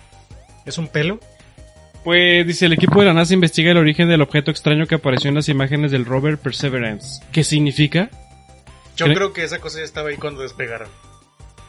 [0.65, 1.19] ¿Es un pelo?
[2.05, 5.27] Pues dice, el equipo de la NASA investiga el origen del objeto extraño que apareció
[5.27, 7.21] en las imágenes del rover Perseverance.
[7.33, 8.09] ¿Qué significa?
[8.95, 10.87] Yo ¿Cree- creo que esa cosa ya estaba ahí cuando despegaron.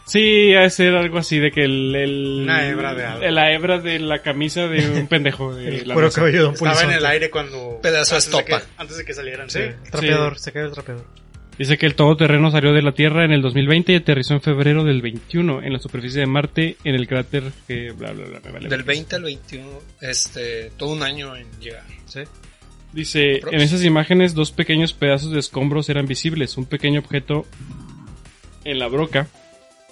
[0.05, 1.92] Sí, ha de ser algo así de que el...
[1.96, 3.27] el Una hebra de algo.
[3.29, 6.20] La hebra de la camisa de un pendejo de El la cuero NASA.
[6.20, 7.81] cabelludo de un Estaba en el aire cuando...
[7.83, 8.62] Pedazo de estopa.
[8.77, 9.64] antes de que salieran, Sí, sí.
[9.64, 11.07] el trapeador, se cayó el trapeador.
[11.59, 14.85] Dice que el todoterreno salió de la Tierra en el 2020 y aterrizó en febrero
[14.85, 18.40] del 21 en la superficie de Marte en el cráter que bla bla bla.
[18.45, 18.69] me vale.
[18.69, 19.66] Del 20 al 21,
[20.03, 21.85] este, todo un año en llegar.
[22.07, 22.21] Sí.
[22.92, 27.47] Dice, en esas imágenes dos pequeños pedazos de escombros eran visibles, un pequeño objeto
[28.64, 29.29] en la broca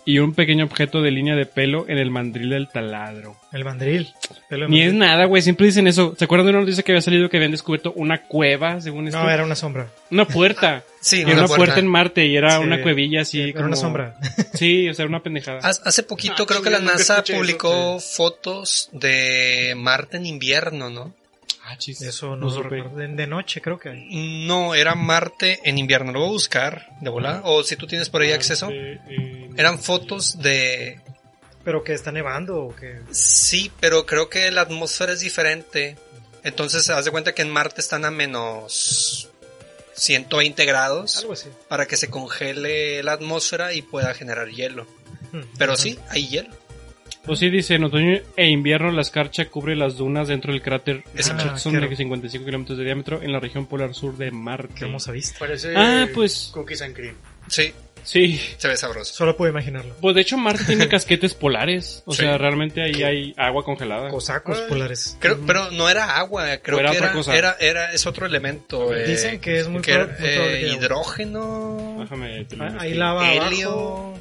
[0.06, 3.36] y un pequeño objeto de línea de pelo en el mandril del taladro.
[3.52, 4.08] El mandril.
[4.48, 6.14] Pelo Ni es nada, güey, siempre dicen eso.
[6.18, 9.22] ¿Se acuerdan de una noticia que había salido que habían descubierto una cueva, según esto?
[9.22, 9.88] No, era una sombra.
[10.10, 10.82] Una puerta.
[11.04, 11.78] Sí, Y una, puerta.
[11.78, 12.64] en Marte y era Sí.
[12.64, 13.66] una cuevilla así Era como...
[13.66, 14.14] una sombra.
[14.54, 15.58] Sí, o sea, era una pendejada.
[15.62, 21.12] Hace poquito Ah, creo que la NASA eso, publicó fotos de Marte en invierno, ¿no?
[21.64, 22.02] Ah, chis.
[22.02, 22.90] Eso no, No lo.
[22.96, 23.92] De, de noche creo que.
[24.46, 26.12] No, era Marte en invierno.
[26.12, 27.40] Lo voy a buscar de volada.
[27.44, 28.68] O si tú tienes por ahí acceso.
[28.70, 31.00] Eh, eh, Eran fotos de...
[31.64, 33.00] Pero que está nevando o que.
[33.10, 35.96] Sí, pero creo que la atmósfera es diferente.
[36.42, 39.30] Entonces, haz de cuenta que en Marte están a menos
[39.94, 41.48] 120 grados Algo así.
[41.68, 44.86] para que se congele la atmósfera y pueda generar hielo.
[45.32, 45.40] Hmm.
[45.56, 46.50] Pero sí, hay hielo.
[47.26, 51.02] Pues sí, dice, en otoño e invierno la escarcha cubre las dunas dentro del cráter
[51.14, 54.74] Richardson qué de 55 kilómetros de diámetro en la región polar sur de Marte.
[54.76, 55.38] Qué hermosa vista.
[55.38, 57.14] Parece Ah, pues- cookies and cream.
[57.48, 58.38] Sí, Sí.
[58.58, 59.14] se ve sabroso.
[59.14, 59.94] Solo puedo imaginarlo.
[60.02, 62.02] Pues de hecho Marte tiene casquetes polares.
[62.04, 62.20] O Sí.
[62.22, 64.10] sea, realmente ahí hay agua congelada.
[64.10, 64.68] Cosacos Ay.
[64.68, 65.16] polares.
[65.18, 67.34] Creo, pero no era agua, creo era que otra era, cosa.
[67.34, 68.94] era, era- es otro elemento.
[68.94, 71.96] eh, Dicen que es muy que era, muy eh, hidrógeno.
[72.00, 72.76] Déjame Ah.
[72.80, 73.70] Hay lava Helio.
[73.70, 74.20] abajo.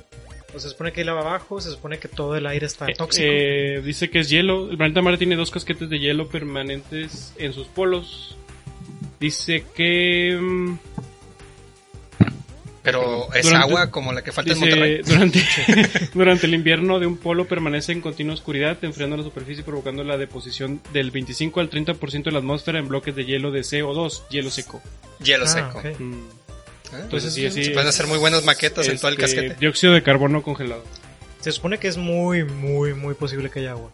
[0.56, 1.60] O se supone que hay lava abajo.
[1.62, 3.26] Se supone que todo el aire está Eh, tóxico.
[3.28, 4.70] eh, dice que es hielo.
[4.70, 8.38] El planeta Marte tiene dos casquetes de hielo permanentes en sus polos.
[9.20, 10.38] Dice que...
[10.40, 10.76] mm,
[12.84, 14.98] Pero es Durante- agua como la que falta en Monterrey.
[14.98, 15.40] Dice, durante,
[16.14, 20.04] durante el invierno de un polo permanece en continua oscuridad, enfriando la superficie y provocando
[20.04, 24.28] la deposición del 25 al 30% de la atmósfera en bloques de hielo de CO2,
[24.30, 24.82] hielo seco.
[25.24, 25.80] Hielo Ah, seco.
[25.80, 26.00] ok.
[26.00, 26.14] Mm,
[27.02, 29.56] Entonces sí, sí, se pueden hacer muy buenas maquetas en todo el este, casquete.
[29.60, 30.84] Dióxido de carbono congelado.
[31.42, 33.92] Se supone que es muy, muy, muy posible que haya agua.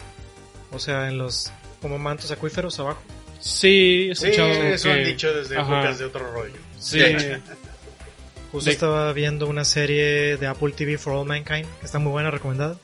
[0.71, 3.01] O sea, en los como mantos acuíferos abajo.
[3.39, 5.79] Sí, he Sí, eso que- han dicho desde Ajá.
[5.79, 6.53] épocas de otro rollo.
[6.77, 6.99] Sí.
[8.51, 12.11] Justo De- estaba viendo una serie de Apple TV for All Mankind, que está muy
[12.11, 12.77] buena, recomendada.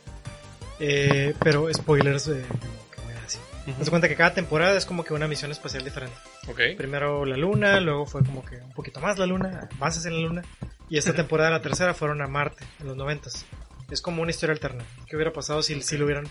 [0.79, 3.41] Eh, pero spoilers, eh, como que voy a decir.
[3.79, 6.15] Haz de cuenta que cada temporada es como que una misión espacial diferente.
[6.47, 6.59] Ok.
[6.77, 10.21] Primero la luna, luego fue como que un poquito más la luna, avances en la
[10.27, 10.41] luna.
[10.89, 13.45] Y esta temporada, la tercera, fueron a Marte, en los noventas.
[13.89, 14.83] Es como una historia alterna.
[15.07, 16.27] ¿Qué hubiera pasado si, si le hubieran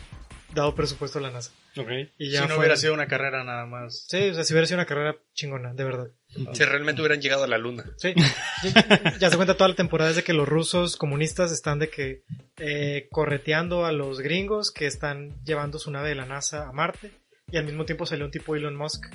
[0.54, 1.50] dado presupuesto a la NASA?
[1.76, 1.88] Ok.
[2.18, 4.06] Y Si no fue- hubiera sido una carrera nada más.
[4.08, 6.06] Sí, o sea, si hubiera sido una carrera chingona, de verdad.
[6.52, 7.84] Si realmente hubieran llegado a la luna.
[7.96, 8.14] Sí.
[8.62, 11.90] Ya, ya se cuenta toda la temporada es de que los rusos comunistas están de
[11.90, 12.22] que
[12.58, 17.10] eh, correteando a los gringos que están llevando su nave de la NASA a Marte
[17.50, 19.06] y al mismo tiempo salió un tipo Elon Musk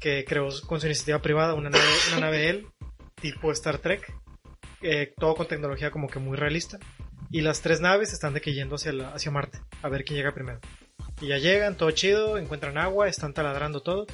[0.00, 2.66] que creó con su iniciativa privada una nave, una nave él
[3.20, 4.12] tipo Star Trek
[4.82, 6.78] eh, todo con tecnología como que muy realista.
[7.30, 10.16] Y las tres naves están de que yendo hacia, la- hacia Marte a ver quién
[10.18, 10.60] llega primero.
[11.20, 14.06] Y ya llegan todo chido encuentran agua están taladrando todo.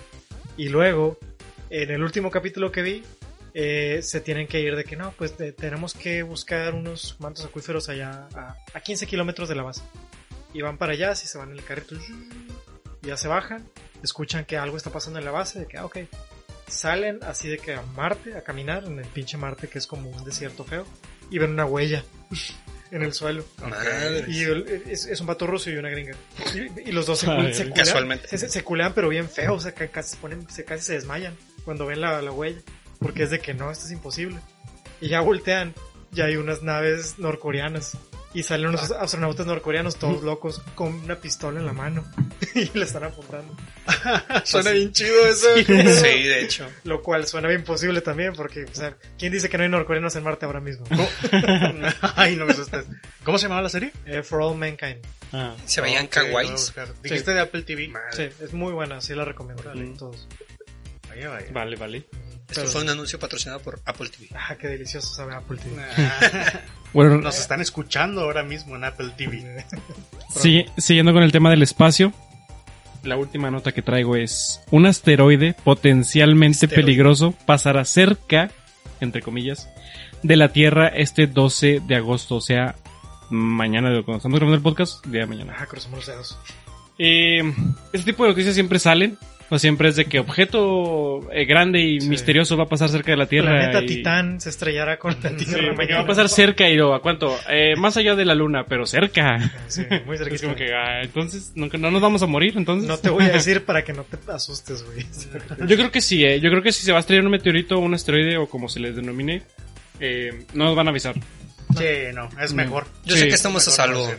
[0.56, 1.18] Y luego
[1.68, 3.02] en el último capítulo que vi
[3.54, 7.88] eh, se tienen que ir de que no, pues tenemos que buscar unos mantos acuíferos
[7.90, 9.82] allá a, a 15 kilómetros de la base.
[10.54, 11.96] Y van para allá, si se van en el carrito,
[13.03, 13.69] ya se bajan,
[14.03, 15.99] escuchan que algo está pasando en la base, de que, ah, ok.
[16.69, 20.09] Salen así de que a Marte, a caminar en el pinche Marte, que es como
[20.09, 20.87] un desierto feo,
[21.31, 22.03] y ven una huella
[22.91, 23.45] en el suelo.
[23.61, 24.25] Madre.
[24.29, 26.15] Y el- es, es un vato ruso y una gringa.
[26.55, 27.73] Y, y los dos se, Ay, se culean.
[27.77, 28.38] casualmente.
[28.38, 29.55] Se, culean, pero bien feo.
[29.55, 32.61] O sea, ca- casi se, ponen, se, casi se desmayan cuando ven la, la huella.
[32.99, 34.38] Porque es de que no, esto es imposible.
[35.01, 35.75] Y ya voltean.
[36.12, 37.97] Ya hay unas naves norcoreanas.
[38.35, 42.05] Y salen unos astronautas norcoreanos todos locos con una pistola en la mano.
[42.55, 43.55] y le están apuntando.
[44.45, 45.49] Suena bien chido eso.
[45.57, 46.66] Sí, de hecho.
[46.85, 48.33] Lo cual suena bien posible también.
[48.35, 50.87] Porque, o sea, ¿quién dice que no hay norcoreanos en Marte ahora mismo?
[52.16, 52.87] Ay, no me asustes.
[53.25, 53.92] ¿Cómo se llamaba la serie?
[54.07, 54.99] Eh, For All Mankind.
[55.33, 55.55] Ah.
[55.66, 56.73] Se veían Ok, lo voy a kawaiis.
[57.03, 57.92] Dijiste de Apple TV.
[58.12, 59.01] Sí, es muy buena.
[59.01, 59.62] Sí la recomiendo.
[59.75, 59.97] Mm.
[59.97, 60.27] Todos.
[61.09, 61.47] Vaya, vaya.
[61.53, 62.07] Vale, vale.
[62.48, 64.28] Esto Pero- fue un anuncio patrocinado por Apple TV.
[64.35, 65.83] Ah, qué delicioso sabe Apple TV.
[66.92, 69.64] Bueno, Nos están escuchando ahora mismo en Apple TV.
[70.38, 72.12] sigue- siguiendo con el tema del espacio,
[73.02, 76.76] la última nota que traigo es un asteroide potencialmente Asteroide.
[76.85, 78.50] peligroso pasará cerca,
[79.00, 79.70] entre comillas,
[80.22, 82.76] de la Tierra este 12 de agosto, o sea,
[83.31, 85.57] mañana, de cuando estamos grabando el podcast, día de mañana.
[85.59, 86.38] Ah, cruzamos los dedos.
[86.98, 87.42] Eh,
[87.94, 89.16] este tipo de noticias siempre salen,
[89.55, 92.09] o siempre es de que objeto eh, grande y Sí.
[92.09, 93.51] misterioso va a pasar cerca de la Tierra.
[93.51, 95.75] Planeta y- Titán se estrellará con la Tierra.
[95.77, 97.37] va a pasar cerca y lo, ¿a cuánto?
[97.51, 99.53] Eh, más allá de la Luna, pero cerca.
[99.69, 100.43] Sí, muy Es cerquita.
[100.45, 102.88] como que, ah, entonces, ¿no, no nos vamos a morir, entonces.
[102.88, 105.05] No te voy a decir para que no te asustes, güey.
[105.69, 106.41] Yo creo que sí, eh.
[106.41, 108.71] Yo creo que si se va a estrellar un meteorito o un asteroide o como
[108.71, 109.43] se les denomine,
[110.01, 111.15] eh, no nos van a avisar.
[111.77, 111.85] Sí,
[112.15, 112.87] no, es mejor.
[113.05, 114.11] Yo Sí, sé que estamos a salvo.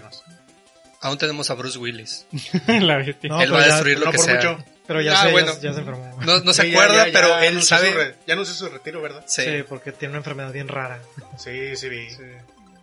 [1.02, 2.26] Aún tenemos a Bruce Willis.
[2.68, 3.30] la bestia.
[3.30, 4.36] No, Él va a ya- destruir lo No que por sea.
[4.36, 4.58] mucho.
[4.86, 5.54] Pero ya, Ah, sé, bueno.
[5.54, 6.20] ya, ya se enfermó.
[6.26, 7.92] No, no se Sí, acuerda, ya- pero ya él anunció sabe.
[7.94, 9.24] re- ya anunció su retiro, ¿verdad?
[9.28, 9.44] Sí.
[9.44, 11.00] Sí, porque tiene una enfermedad bien rara.
[11.38, 12.08] Sí, sí vi.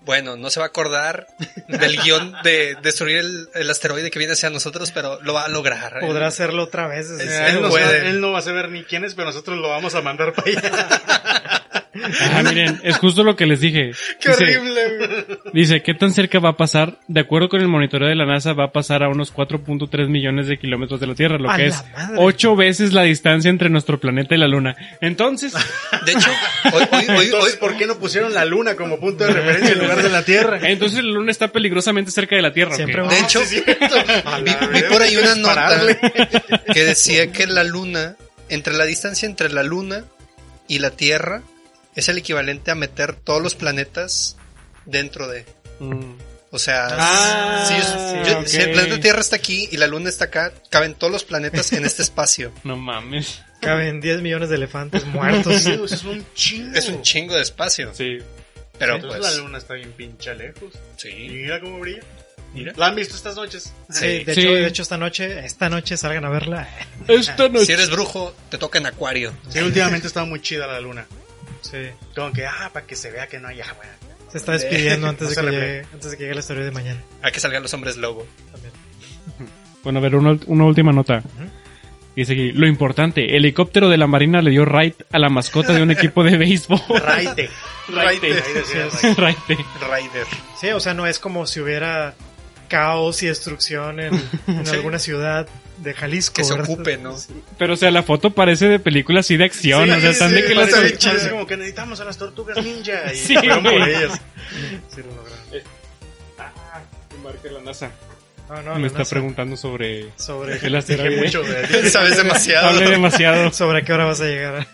[0.02, 1.26] Bueno, no se va a acordar
[1.68, 5.48] del guion de destruir el, el asteroide que viene hacia nosotros, pero lo va a
[5.48, 6.00] lograr.
[6.00, 7.10] Podrá hacerlo otra vez.
[7.10, 10.32] No él no va a saber ni quién es, pero nosotros lo vamos a mandar
[10.32, 11.59] para allá.
[11.92, 13.90] Ah, miren, es justo lo que les dije.
[14.20, 14.96] ¡Qué Dice- horrible!
[14.96, 15.38] güey.
[15.52, 16.98] Dice, ¿qué tan cerca va a pasar?
[17.08, 20.46] De acuerdo con el monitoreo de la NASA, va a pasar a unos 4.3 millones
[20.46, 22.14] de kilómetros de la Tierra, lo ¡A que es madre!
[22.18, 24.76] ocho veces la distancia entre nuestro planeta y la Luna.
[25.00, 25.52] Entonces,
[26.06, 26.30] De hecho,
[26.72, 29.72] hoy, hoy, hoy, Entonces, hoy- ¿por qué no pusieron la luna como punto de referencia
[29.72, 30.58] en lugar de la Tierra?
[30.62, 32.76] entonces la Luna está peligrosamente cerca de la Tierra.
[32.76, 34.52] de hecho, vi,
[34.90, 35.80] por ahí una nota
[36.72, 38.16] que decía que la luna,
[38.48, 40.04] entre la distancia entre la luna
[40.68, 41.42] y la Tierra,
[41.94, 44.36] es el equivalente a meter todos los planetas
[44.84, 45.44] dentro de.
[45.80, 46.14] Mm.
[46.52, 50.08] O sea, Ah, si, sí, yo- si el planeta Tierra está aquí y la luna
[50.08, 52.52] está acá, caben todos los planetas en este espacio.
[52.64, 53.40] No mames.
[53.60, 55.62] Caben 10 millones de elefantes muertos.
[55.62, 56.76] Sí, es un chingo.
[56.76, 57.92] Es un chingo de espacio.
[57.94, 58.18] Sí.
[58.78, 60.72] Pero Entonces pues, la luna está bien pincha lejos.
[60.98, 61.12] Y sí.
[61.28, 62.00] mira cómo brilla.
[62.54, 62.72] Mira.
[62.76, 63.72] ¿La han visto estas noches?
[63.90, 64.40] Sí, de, Sí.
[64.40, 66.68] Hecho, de hecho, esta noche, esta noche salgan a verla.
[67.06, 67.66] Esta noche.
[67.66, 69.32] Si eres brujo, te toca en acuario.
[69.50, 71.06] Sí, últimamente está muy chida la luna.
[71.62, 71.78] Sí.
[72.14, 73.84] Como que, ah, para que se vea que no hay agua.
[74.30, 76.70] Se está despidiendo antes, de que le llegue, antes de que llegue la historia de
[76.70, 77.00] mañana.
[77.22, 78.26] Hay que salgan los hombres lobo.
[78.52, 78.72] También.
[79.82, 81.22] Bueno, a ver, una, una última nota.
[82.14, 85.82] Dice aquí, lo importante, helicóptero de la Marina le dio raid a la mascota de
[85.82, 86.80] un equipo de béisbol.
[87.04, 87.48] Raite.
[87.88, 88.32] Raite.
[88.34, 89.14] Raite.
[89.16, 89.56] Raite.
[89.88, 90.26] Raider.
[90.60, 92.14] Sí, o sea, no es como si hubiera
[92.68, 94.14] caos y destrucción en,
[94.46, 94.72] en Sí.
[94.74, 95.48] alguna ciudad
[95.82, 96.34] de Jalisco.
[96.36, 96.70] Que se ¿verdad?
[96.70, 97.16] ocupe, ¿no?
[97.58, 99.84] Pero, o sea, la foto parece de película así de acción.
[99.86, 100.70] Sí, o sea, están de sí, que las...
[100.70, 103.12] parece como que necesitamos a las tortugas ninja.
[103.12, 104.20] Y Sí, fueron por ellas.
[104.94, 105.40] Sí, lo lograron.
[106.38, 107.90] Ah, que marque la NASA.
[108.48, 109.10] No, no, Me está NASA.
[109.10, 111.16] preguntando sobre Sobre, el Dije asteroide.
[111.22, 111.42] mucho.
[111.88, 112.70] Sabes demasiado.
[112.70, 113.52] Hablé demasiado.
[113.52, 114.66] sobre a qué hora vas a llegar.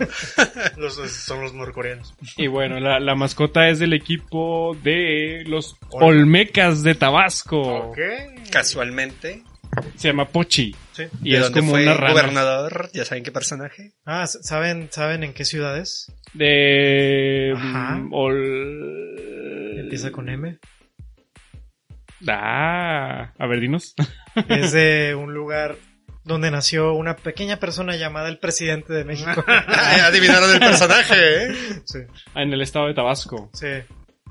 [0.79, 2.14] Los, son los norcoreanos.
[2.38, 7.61] Y bueno, la, la mascota es del equipo de los Olme- Olmecas de Tabasco.
[7.90, 7.99] Ok.
[8.51, 9.42] Casualmente.
[9.97, 10.75] Se llama Pochi.
[10.93, 11.05] Sí.
[11.23, 12.12] Y ¿De es dónde como fue una rana.
[12.12, 12.91] gobernador?
[12.93, 13.93] ¿Ya saben qué personaje?
[14.05, 16.12] Ah, ¿saben, ¿saben en qué ciudad es?
[16.35, 17.53] De...
[17.57, 17.97] Ajá.
[17.97, 20.59] mm, Ol- Empieza con M.
[22.29, 23.95] Ah, a ver, dinos.
[24.49, 25.77] Es de un lugar
[26.25, 29.45] donde nació una pequeña persona llamada el presidente de México.
[30.05, 31.55] Adivinaron el personaje, ¿eh?
[31.85, 31.99] Sí,
[32.35, 33.51] Ah, en el estado de Tabasco.
[33.55, 33.69] sí.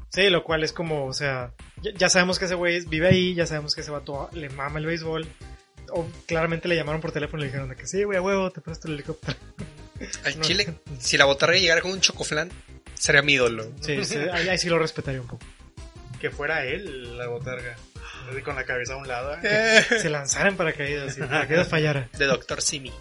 [0.09, 1.51] Sí, lo cual es como, o sea,
[1.95, 4.85] ya, sabemos que ese güey vive ahí, ya sabemos que ese vato le mama el
[4.85, 5.27] béisbol.
[5.91, 8.49] O claramente le llamaron por teléfono y le dijeron de que sí, güey, a huevo,
[8.51, 9.37] te presto el helicóptero.
[10.25, 10.43] Al No.
[10.43, 12.49] chile, si la botarga llegara con un chocoflán,
[12.95, 13.71] sería mi ídolo.
[13.81, 15.45] Sí, sí, ahí, ahí sí lo respetaría un poco.
[16.19, 17.75] Que fuera él la botarga.
[18.43, 19.35] Con la cabeza a un lado.
[19.35, 19.39] ¿eh?
[19.43, 22.09] Eh, Se lanzaran paracaídas y paracaídas fallara.
[22.17, 22.91] de Doctor Simi.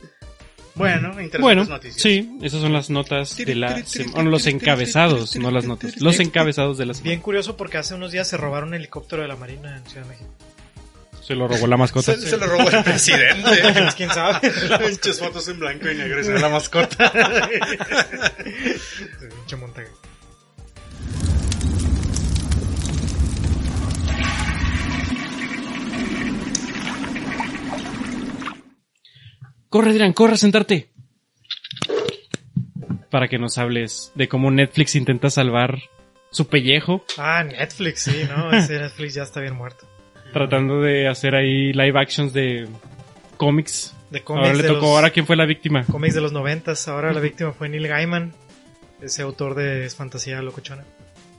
[0.75, 2.03] Bueno, interesantes Bueno, noticias.
[2.03, 4.13] sí, esas son las notas de la semana.
[4.15, 6.01] Bueno, los encabezados, no las notas.
[6.01, 7.11] Los encabezados de la semana.
[7.11, 10.03] Bien curioso porque hace unos días se robaron un helicóptero de la Marina en Ciudad
[10.05, 10.31] de México.
[11.23, 12.15] Se lo robó la mascota.
[12.15, 13.51] Se, se lo robó el presidente.
[13.73, 14.51] Pues, ¿Quién sabe?
[14.79, 17.11] Pinches fotos en blanco y negro la mascota.
[19.31, 19.89] Pinche Montague.
[29.75, 30.89] Corre, Adrián, corre a sentarte.
[33.11, 35.81] Para que nos hables de cómo Netflix intenta salvar
[36.31, 38.53] su pellejo, Ah, Netflix, sí, ¿no?
[38.57, 39.85] Ese Netflix ya está bien muerto.
[40.33, 42.69] tratando de hacer ahí live actions de
[43.37, 43.97] cómics.
[44.11, 45.85] De cómics Ahora le de tocó, los, ahora quién fue la víctima.
[45.91, 46.87] cómics de los noventas.
[46.87, 48.33] Ahora la víctima fue Neil Gaiman,
[49.03, 50.85] ese autor de fantasía locochona.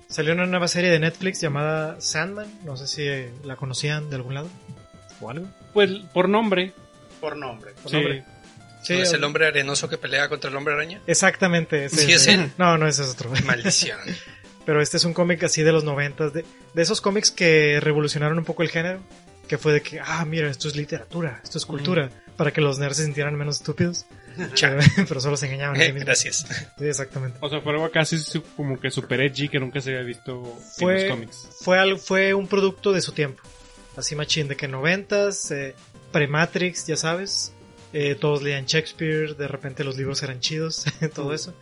[0.10, 2.48] Salió una nueva serie de Netflix llamada Sandman.
[2.66, 4.50] No sé si la conocían de algún lado
[5.22, 5.48] o algo.
[5.74, 6.74] Pues por nombre.
[7.20, 7.74] Por nombre.
[7.82, 7.98] Por Sí.
[7.98, 8.24] nombre.
[8.84, 11.02] Sí, ¿No es el hombre arenoso que pelea contra el hombre araña?
[11.08, 11.86] Exactamente.
[11.86, 12.52] ese Sí, es él.
[12.60, 13.32] No, no, ese es otro.
[13.46, 13.98] Maldición.
[14.66, 18.38] Pero este es un cómic así de los noventas, de, de esos cómics que revolucionaron
[18.38, 19.00] un poco el género,
[19.48, 22.78] que fue de que, ah, mira, esto es literatura, esto es cultura, para que los
[22.80, 24.06] nerds se sintieran menos estúpidos.
[25.08, 25.92] Pero solo se engañaban Eh.
[25.92, 26.46] Gracias.
[26.78, 27.38] Sí, exactamente.
[27.42, 28.18] O sea, fue algo casi
[28.56, 31.48] como que super edgy que nunca se había visto en Fue, los cómics.
[31.62, 33.42] fue, fue un producto de su tiempo.
[33.98, 35.74] Así machín, de que noventas, eh,
[36.20, 37.52] pre-Matrix, ya sabes.
[37.92, 41.54] eh, todos leían Shakespeare, de repente los libros eran chidos, todo eso.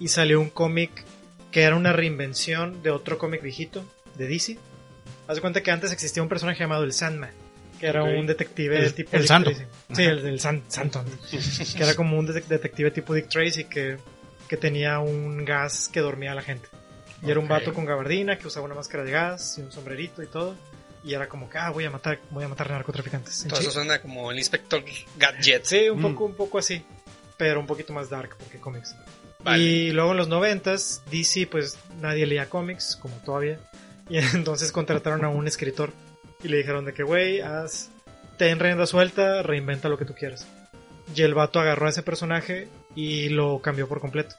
[0.00, 0.90] Y salió un cómic
[1.52, 3.84] que era una reinvención de otro cómic viejito,
[4.16, 4.58] de DC.
[5.28, 7.30] Haz de cuenta que antes existía un personaje llamado el Sandman,
[7.78, 9.50] que era un detective El- tipo el Dick Santo.
[9.50, 9.66] Tracy.
[9.92, 11.04] Sí, el del San, Santo.
[11.76, 13.96] que era como un detec- detective tipo Dick Tracy que,
[14.48, 16.68] que tenía un gas que dormía a la gente.
[17.22, 20.22] Y era un vato con gabardina que usaba una máscara de gas y un sombrerito
[20.22, 20.56] y todo.
[21.02, 23.46] Y era como que, ah, voy a matar, voy a matar narcotraficantes.
[23.48, 24.84] Todo eso suena como el inspector
[25.16, 25.64] Gadget.
[25.64, 26.02] Sí, un Mm.
[26.12, 26.82] poco, un poco así.
[27.38, 28.94] Pero un poquito más dark porque cómics.
[29.42, 29.62] Vale.
[29.62, 33.58] Y luego en los noventas, DC, pues nadie leía cómics, como todavía.
[34.10, 35.92] Y entonces contrataron a un escritor.
[36.42, 37.88] Y le dijeron de que, güey, haz,
[38.36, 40.46] ten rienda suelta, reinventa lo que tú quieras.
[41.14, 44.36] Y el vato agarró a ese personaje y lo cambió por completo.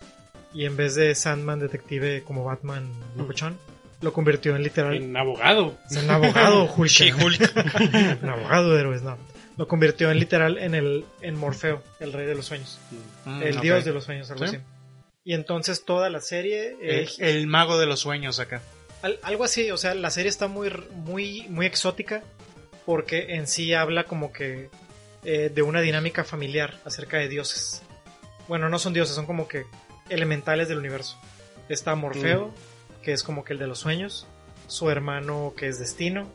[0.53, 3.57] Y en vez de Sandman detective como Batman locochón,
[4.01, 5.77] lo convirtió en literal En abogado.
[5.89, 8.21] es un abogado, Hulk.
[8.23, 9.17] Un abogado de héroes, no.
[9.57, 12.79] Lo convirtió en literal en el en Morfeo, el rey de los sueños.
[13.25, 14.55] Mm, el dios de los sueños, algo Sí.
[14.55, 14.65] así.
[15.23, 18.61] Y entonces toda la serie, El, el mago de los sueños acá.
[19.03, 22.23] al- algo así, o sea, la serie está muy, muy, muy exótica
[22.85, 24.69] porque en sí habla como que
[25.23, 27.83] eh, de una dinámica familiar acerca de dioses.
[28.47, 29.65] Bueno, no son dioses, son como que
[30.09, 31.19] elementales del universo.
[31.69, 32.51] Está Morfeo,
[33.01, 34.27] que es como que el de los sueños,
[34.67, 36.27] su hermano que es Destino,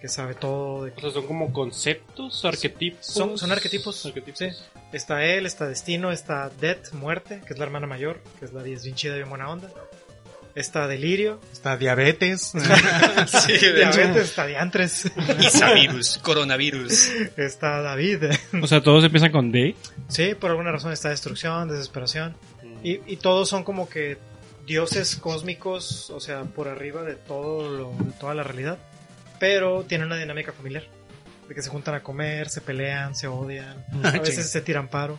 [0.00, 3.04] que sabe todo de O sea, son como conceptos, arquetipos.
[3.04, 4.38] Son- son arquetipos, Arquetipos.
[4.38, 4.48] sí.
[4.92, 8.62] Está él, está Destino, está Death, Muerte, que es la hermana mayor, que es la
[8.62, 9.68] 10 bien chida y bien buena onda.
[10.56, 12.52] Está Delirio, Está diabetes.
[13.26, 13.52] Sí.
[13.58, 17.08] Diabetes, está Diantres, Isavirus, coronavirus.
[17.36, 18.24] está David.
[18.60, 19.76] O sea, todos empiezan con D.
[20.08, 22.36] Sí, por alguna razón está Destrucción, Desesperación.
[22.82, 24.18] Y, y todos son como que
[24.70, 28.78] dioses cósmicos, o sea, por arriba de todo lo, de toda la realidad.
[29.40, 30.84] Pero tienen una dinámica familiar.
[31.48, 35.18] De que se juntan a comer, se pelean, se odian, a veces se tiran paro.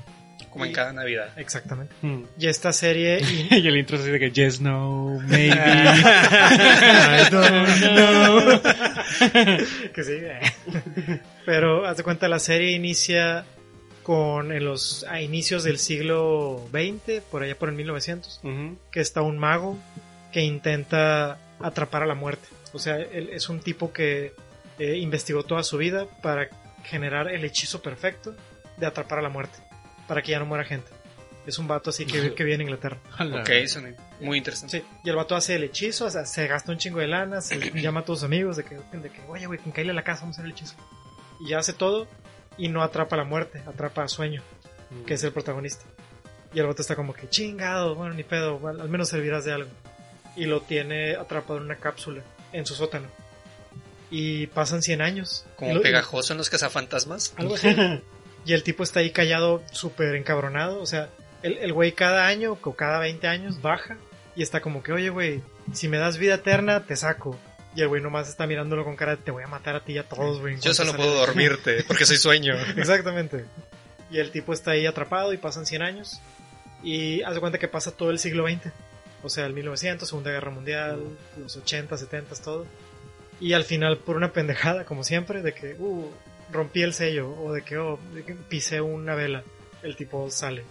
[0.49, 1.37] Como en cada Navidad.
[1.37, 1.93] Exactamente.
[2.01, 2.23] Mm.
[2.37, 5.49] Y esta serie y el intro es así de que yes, no, maybe.
[5.53, 8.61] I don't know.
[9.93, 10.13] que sí.
[10.13, 10.39] eh.
[11.45, 13.43] Pero haz de cuenta la serie inicia
[14.03, 18.77] con en los a inicios del siglo XX, por allá por el 1900, Ujú.
[18.91, 19.77] que está un mago
[20.31, 22.47] que intenta atrapar a la muerte.
[22.73, 24.33] O sea, él es un tipo que
[24.79, 26.49] eh, investigó toda su vida para
[26.83, 28.35] generar el hechizo perfecto
[28.77, 29.59] de atrapar a la muerte,
[30.07, 30.89] para que ya no muera gente.
[31.45, 32.97] Es un vato así que, que vive en Inglaterra.
[33.19, 33.49] Ok,
[34.21, 34.79] muy interesante.
[34.79, 37.41] Sí, y el vato hace el hechizo, o sea, se gasta un chingo de lana,
[37.41, 40.03] se llama a todos sus amigos de que, de que oye, güey, con a la
[40.03, 40.75] casa, vamos a hacer el hechizo.
[41.39, 42.07] Y ya hace todo
[42.57, 44.41] y no atrapa a la muerte, atrapa a Sueño,
[45.05, 45.85] que es el protagonista.
[46.53, 49.69] Y el vato está como que chingado, bueno, ni pedo, al menos servirás de algo.
[50.35, 53.07] Y lo tiene atrapado en una cápsula, en su sótano.
[54.09, 55.45] Y pasan 100 años.
[55.55, 57.33] Como lo- pegajoso en los cazafantasmas.
[57.37, 57.73] algo así.
[58.45, 60.81] y el tipo está ahí callado, súper encabronado.
[60.81, 61.09] O sea,
[61.43, 63.97] el, el güey cada año o cada 20 años baja
[64.35, 65.41] y está como que, oye, güey,
[65.73, 67.37] si me das vida eterna, te saco.
[67.75, 69.93] Y el güey nomás está mirándolo con cara de te voy a matar a ti
[69.93, 70.59] y a todos, güey.
[70.59, 72.55] Yo solo puedo dormirte porque soy sueño.
[72.75, 73.45] Exactamente.
[74.09, 76.21] Y el tipo está ahí atrapado y pasan 100 años.
[76.83, 78.71] Y haz de cuenta que pasa todo el siglo XX.
[79.23, 80.99] O sea, el 1900, Segunda Guerra Mundial,
[81.37, 82.65] los 80, 70, todo.
[83.39, 86.11] Y al final, por una pendejada, como siempre, de que, uh,
[86.51, 89.43] rompí el sello, o de que, oh, de que pisé una vela,
[89.83, 90.63] el tipo sale.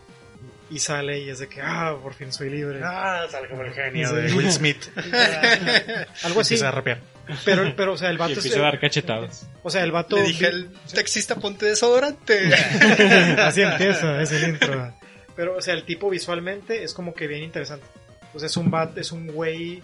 [0.71, 2.81] Y sale y es de que, ah, por fin soy libre.
[2.85, 4.15] Ah, sale como el genio Sí.
[4.15, 4.87] de Will Smith.
[6.23, 6.55] Algo así.
[6.55, 7.01] Empieza a rapear.
[7.45, 9.49] Pero, pero, o sea, el Y vato es, empieza a dar cachetadas.
[9.63, 12.53] o sea, el vato Le dije al taxista ponte desodorante.
[13.39, 14.93] Así empieza, es el intro.
[15.37, 17.87] Pero, o sea, el tipo visualmente es como que bien interesante.
[18.35, 19.83] O sea, es un bat, es un güey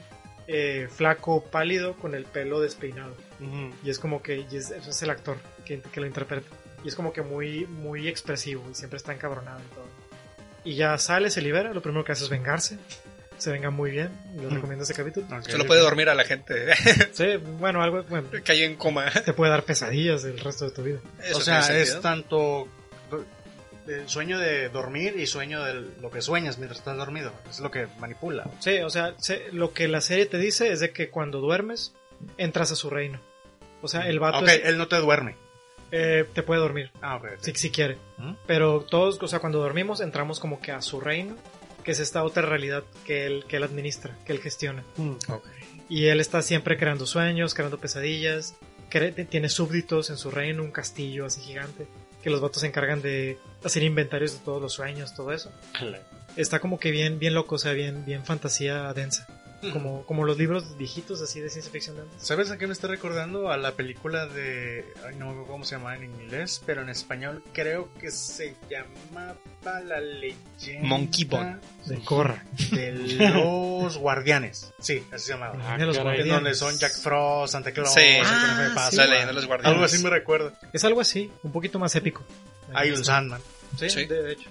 [0.49, 3.17] eh, flaco, pálido, con el pelo despeinado.
[3.85, 6.47] Y es como que, y es, es el actor que, que lo interpreta.
[6.85, 9.86] Y es como que muy, muy expresivo y siempre está encabronado y todo.
[10.67, 12.77] Y ya sale, se libera, lo primero que hace es vengarse.
[13.39, 15.27] Se venga muy bien, les recomiendo ese capítulo.
[15.43, 15.67] Solo ok.
[15.67, 16.73] puede dormir a la gente.
[17.13, 19.11] Sí, bueno, algo, bueno, Cayó en coma.
[19.11, 20.99] te puede dar pesadillas el resto de tu vida.
[21.23, 22.67] Eso O sea, es tanto
[23.87, 27.33] el sueño de dormir y sueño de lo que sueñas mientras estás dormido.
[27.49, 28.51] Es lo que manipula.
[28.59, 31.93] Sí, o sea, se- lo que la serie te dice es de que cuando duermes,
[32.39, 33.21] entras a su reino.
[33.83, 35.37] O sea, el vato Ok, es- él no te duerme.
[35.93, 37.97] Eh, te puede dormir, Ah, si, si quiere.
[38.19, 38.33] ¿Mm?
[38.47, 41.37] Pero todos, o sea, cuando dormimos, entramos como que a su reino,
[41.85, 44.83] que es esta otra realidad que él, que él administra, que él gestiona.
[45.29, 45.47] Ok.
[45.89, 48.55] Y él está siempre creando sueños, creando pesadillas.
[48.91, 51.87] cre- tiene súbditos en su reino, un castillo así gigante.
[52.23, 55.53] Que los vatos se encargan de hacer inventarios de todos los sueños, todo eso.
[56.37, 59.27] Está como que bien, bien loco, o sea, bien, bien fantasía densa.
[59.73, 62.23] Como, como los libros viejitos así de ciencia ficción antes.
[62.23, 63.51] ¿Sabes a qué me está recordando?
[63.51, 64.85] A la película de...
[65.07, 68.57] Ay, no me acuerdo cómo se llama en inglés, pero en español creo que se
[68.71, 69.37] llamaba
[69.85, 70.89] La leyenda...
[70.89, 71.57] Monkey Bone.
[71.87, 72.45] De Corra.
[72.73, 74.73] De los guardianes.
[74.81, 75.57] Sí, así se llamaba.
[75.67, 76.21] Ah, de los caray.
[76.21, 76.35] En guardianes.
[76.35, 78.01] donde son Jack Frost, Santa Claus, Sí.
[78.25, 78.91] Ah, Pascua.
[78.91, 78.97] sí.
[78.97, 79.73] La leyenda de los guardianes.
[79.75, 80.53] Algo así me recuerda.
[80.73, 82.25] Es algo así, un poquito más épico.
[82.75, 83.41] Hay un Sandman.
[83.79, 84.07] Sí, Sí.
[84.07, 84.51] de hecho.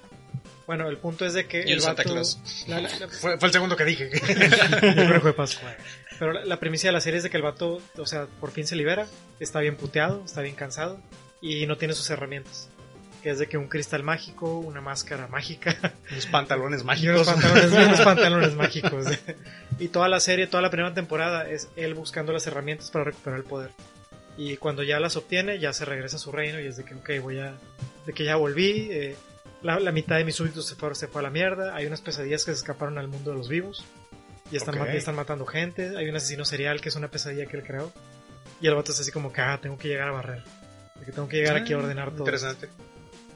[0.68, 2.66] Bueno, el punto es de que Y el un Santa vato- Claus.
[2.68, 4.10] la- la- la- Fue, fue el segundo que dije.
[4.14, 4.20] Yo
[4.96, 5.74] creo que fue Pascua.
[6.18, 8.52] Pero la, la premisa de la serie es de que el vato, o sea, por
[8.52, 9.06] fin se libera,
[9.40, 11.00] está bien puteado, está bien cansado
[11.42, 12.70] y no tiene sus herramientas.
[13.22, 15.76] Que es de que un cristal mágico, una máscara mágica
[16.12, 17.28] Los pantalones y unos mágicos.
[17.28, 19.06] pantalones, y unos pantalones mágicos.
[19.80, 23.40] Y toda la serie, toda la primera temporada es él buscando las herramientas para recuperar
[23.40, 23.72] el poder.
[24.38, 26.94] Y cuando ya las obtiene, ya se regresa a su reino y es de que,
[26.96, 27.54] ok, voy a...
[28.06, 29.16] De que ya volví, eh,
[29.66, 32.02] la, la mitad de mis súbditos se fue, se fue a la mierda, hay unas
[32.02, 33.84] pesadillas que se escaparon al mundo de los vivos
[34.52, 37.58] y están, y están matando gente, hay un asesino serial que es una pesadilla que
[37.58, 37.92] él creó.
[38.62, 40.44] Y el vato es así como que, ah, tengo que llegar a barrer.
[41.00, 42.20] De que tengo que llegar aquí a ordenar todo.
[42.20, 42.70] Interesante.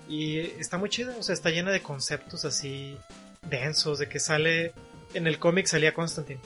[0.08, 2.98] Y está muy chida, o sea, está llena de conceptos así
[3.50, 4.74] densos, de que sale...
[5.16, 6.40] En el cómic salía Constantine,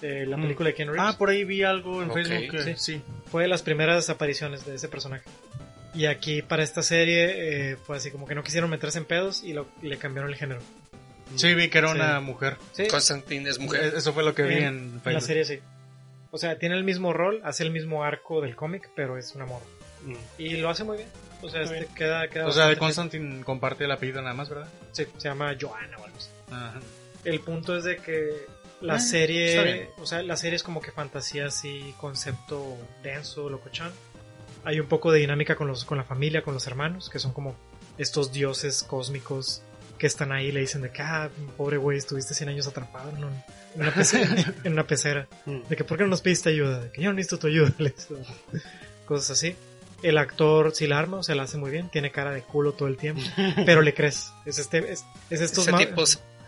[0.00, 0.42] eh, la Mm.
[0.42, 1.02] película de Ken Reeves.
[1.06, 2.50] Ah, por ahí vi algo en Ok, Facebook.
[2.50, 2.94] que- sí.
[2.94, 3.02] sí.
[3.30, 5.24] Fue de las primeras apariciones de ese personaje.
[5.94, 9.42] Y aquí para esta serie eh, fue así como que no quisieron meterse en pedos
[9.44, 10.60] y lo- le cambiaron el género.
[11.36, 11.94] Sí, vi que era Sí.
[11.96, 12.56] una mujer.
[12.72, 13.84] Sí, Constantine es mujer.
[13.84, 15.22] Eh, Eso fue lo que vi En- en en la Facebook.
[15.26, 15.60] serie sí.
[16.30, 19.42] O sea, tiene el mismo rol, hace el mismo arco del cómic, pero es un
[19.42, 19.60] amor.
[20.38, 21.08] Y lo hace muy bien.
[21.42, 24.68] O sea, este, queda, queda O sea, de Constantine comparte el apellido nada más, ¿verdad?
[24.92, 26.28] Sí, se llama Joanna o algo así.
[26.50, 26.80] Ajá.
[27.24, 28.30] El punto es de que
[28.80, 33.92] la Ah, serie, o sea, la serie es como que fantasía así, concepto denso, locochón.
[34.64, 37.32] Hay un poco de dinámica con los, con la familia, con los hermanos, que son
[37.32, 37.56] como
[37.98, 39.62] estos dioses cósmicos
[39.98, 43.10] que están ahí y le dicen de que, ah, pobre güey, estuviste 100 años atrapado
[43.10, 43.42] en, un-
[43.74, 45.28] en una, pecera, en una pecera.
[45.68, 46.80] De que, ¿por qué no nos pediste ayuda?
[46.80, 47.72] De que yo no necesito tu ayuda.
[49.06, 49.54] Cosas así.
[50.02, 52.72] El actor sí la arma, o sea, la hace muy bien, tiene cara de culo
[52.72, 53.22] todo el tiempo,
[53.64, 54.32] pero le crees.
[54.44, 56.02] Es este, es, es estos Ese tipo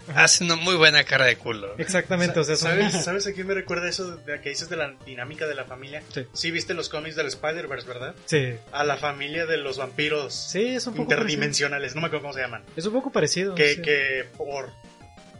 [0.14, 1.74] hace una muy buena cara de culo.
[1.78, 4.94] Exactamente, o sea, ¿Sabes, ¿Sabes a quién me recuerda eso de que dices de la
[5.06, 6.02] dinámica de la familia?
[6.32, 6.50] Sí.
[6.50, 8.14] viste los cómics del Spider-Verse, ¿verdad?
[8.26, 11.28] Sí, A la familia de los vampiros sí, es un poco parecido.
[11.30, 12.62] interdimensionales, no me acuerdo cómo se llaman.
[12.76, 13.54] Es un poco parecido.
[13.54, 13.82] Que, sí.
[13.82, 14.70] que por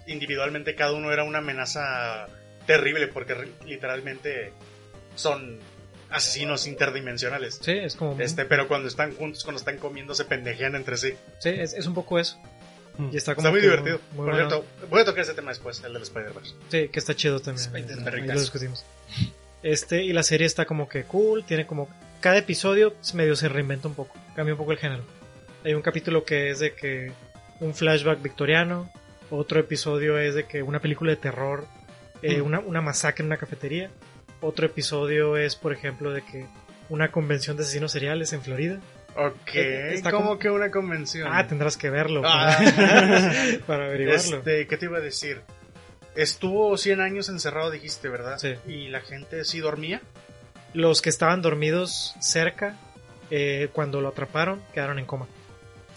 [0.06, 2.26] individualmente cada uno era una amenaza
[2.66, 3.34] terrible porque
[3.64, 4.52] literalmente
[5.14, 5.58] son
[6.10, 7.58] asesinos interdimensionales.
[7.62, 8.20] Sí, es como...
[8.20, 11.14] Este, pero cuando están juntos, cuando están comiendo, se pendejean entre sí.
[11.40, 12.38] Sí, es, es un poco eso.
[12.98, 13.08] Mm.
[13.12, 14.00] Y está como Está muy divertido.
[14.12, 16.54] muy Por cierto, voy a tocar ese tema después, el del Spider-Verse.
[16.68, 17.66] Sí, que está chido también.
[17.66, 18.20] Spider-Verse.
[18.20, 18.84] Ahí lo discutimos.
[19.62, 21.88] Este, y la serie está como que cool, tiene como...
[22.20, 25.04] Cada episodio medio se reinventa un poco, cambia un poco el género.
[25.64, 27.12] Hay un capítulo que es de que
[27.60, 28.90] un flashback victoriano,
[29.30, 31.66] otro episodio es de que una película de terror,
[32.22, 33.90] eh, una, una masacre en una cafetería,
[34.40, 36.46] otro episodio es, por ejemplo, de que
[36.88, 38.80] una convención de asesinos seriales en Florida.
[39.16, 41.28] Ok, Está como que una convención.
[41.32, 42.56] Ah, tendrás que verlo Ah.
[42.58, 44.38] para, para averiguarlo.
[44.38, 45.40] Este, ¿qué te iba a decir?
[46.16, 48.38] Estuvo 100 años encerrado, dijiste, ¿verdad?
[48.38, 48.54] Sí.
[48.66, 50.00] Y la gente sí dormía.
[50.72, 52.76] Los que estaban dormidos cerca,
[53.30, 55.26] eh, cuando lo atraparon, quedaron en coma.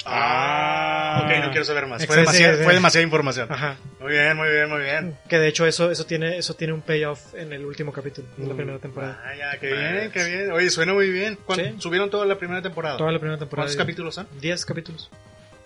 [0.06, 2.06] Ah, ok, no quiero saber más.
[2.06, 3.52] Fue, demasiada, fue demasiada información.
[3.52, 3.78] Ajá.
[4.00, 5.18] Muy bien, muy bien, muy bien.
[5.28, 8.48] Que de hecho eso, eso tiene, eso tiene un payoff en el último capítulo de
[8.48, 8.58] la Mm.
[8.58, 9.22] primera temporada.
[9.26, 10.52] Ah, ya, qué bien, qué bien.
[10.52, 11.38] Oye, suena muy bien.
[11.46, 11.76] ¿Cuánto- Sí.
[11.80, 12.98] ¿Subieron toda la primera temporada?
[12.98, 13.66] Toda la primera temporada.
[13.66, 14.28] ¿Cuántos capítulos son?
[14.40, 15.10] 10 capítulos.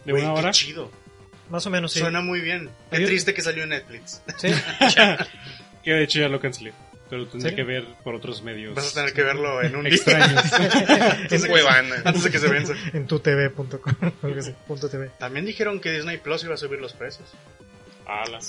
[0.05, 0.51] ¿De Güey, una qué hora?
[0.51, 0.91] chido.
[1.49, 1.99] Más o menos, sí.
[1.99, 2.69] Suena muy bien.
[2.89, 4.21] Qué triste que salió en Netflix.
[4.37, 4.47] Sí.
[5.83, 6.73] Que de hecho ya lo cancelé.
[7.11, 7.55] Pero tendré ¿Sí?
[7.57, 8.73] que ver por otros medios.
[8.73, 9.93] Vas a tener que verlo en un día.
[9.93, 10.43] extraños.
[11.29, 11.97] Es huevana.
[12.05, 12.73] Antes de que se venza.
[12.93, 14.11] en tutv.com.
[15.19, 17.29] También dijeron que Disney Plus iba a subir los precios.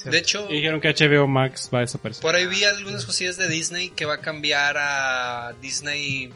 [0.04, 2.22] De hecho, Y dijeron que HBO Max va a desaparecer.
[2.22, 6.32] por ahí vi algunas cosillas de Disney que va a cambiar a Disney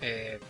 [0.00, 0.40] eh,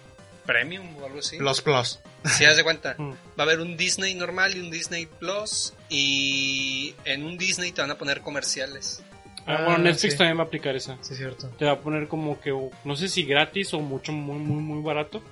[0.46, 1.38] Premium o algo así.
[1.38, 1.98] Los Plus.
[2.24, 3.10] Si das de cuenta, Mm.
[3.12, 5.74] va a haber un Disney normal y un Disney Plus.
[5.88, 9.02] Y en un Disney te van a poner comerciales.
[9.46, 10.18] Ah, bueno, Ah, Netflix sí.
[10.18, 10.96] también va a aplicar esa.
[11.02, 11.48] Sí, es cierto.
[11.58, 12.50] Te va a poner como que,
[12.84, 15.22] no sé si gratis o mucho, muy, muy, muy barato.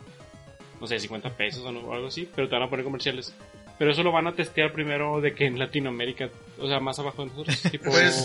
[0.81, 3.35] No sé, 50 pesos o no- algo así, pero te van a poner comerciales.
[3.77, 6.29] Pero eso lo van a testear primero de que en Latinoamérica,
[6.61, 7.61] o sea, más abajo de nosotros.
[7.73, 8.25] Tipo, Pues,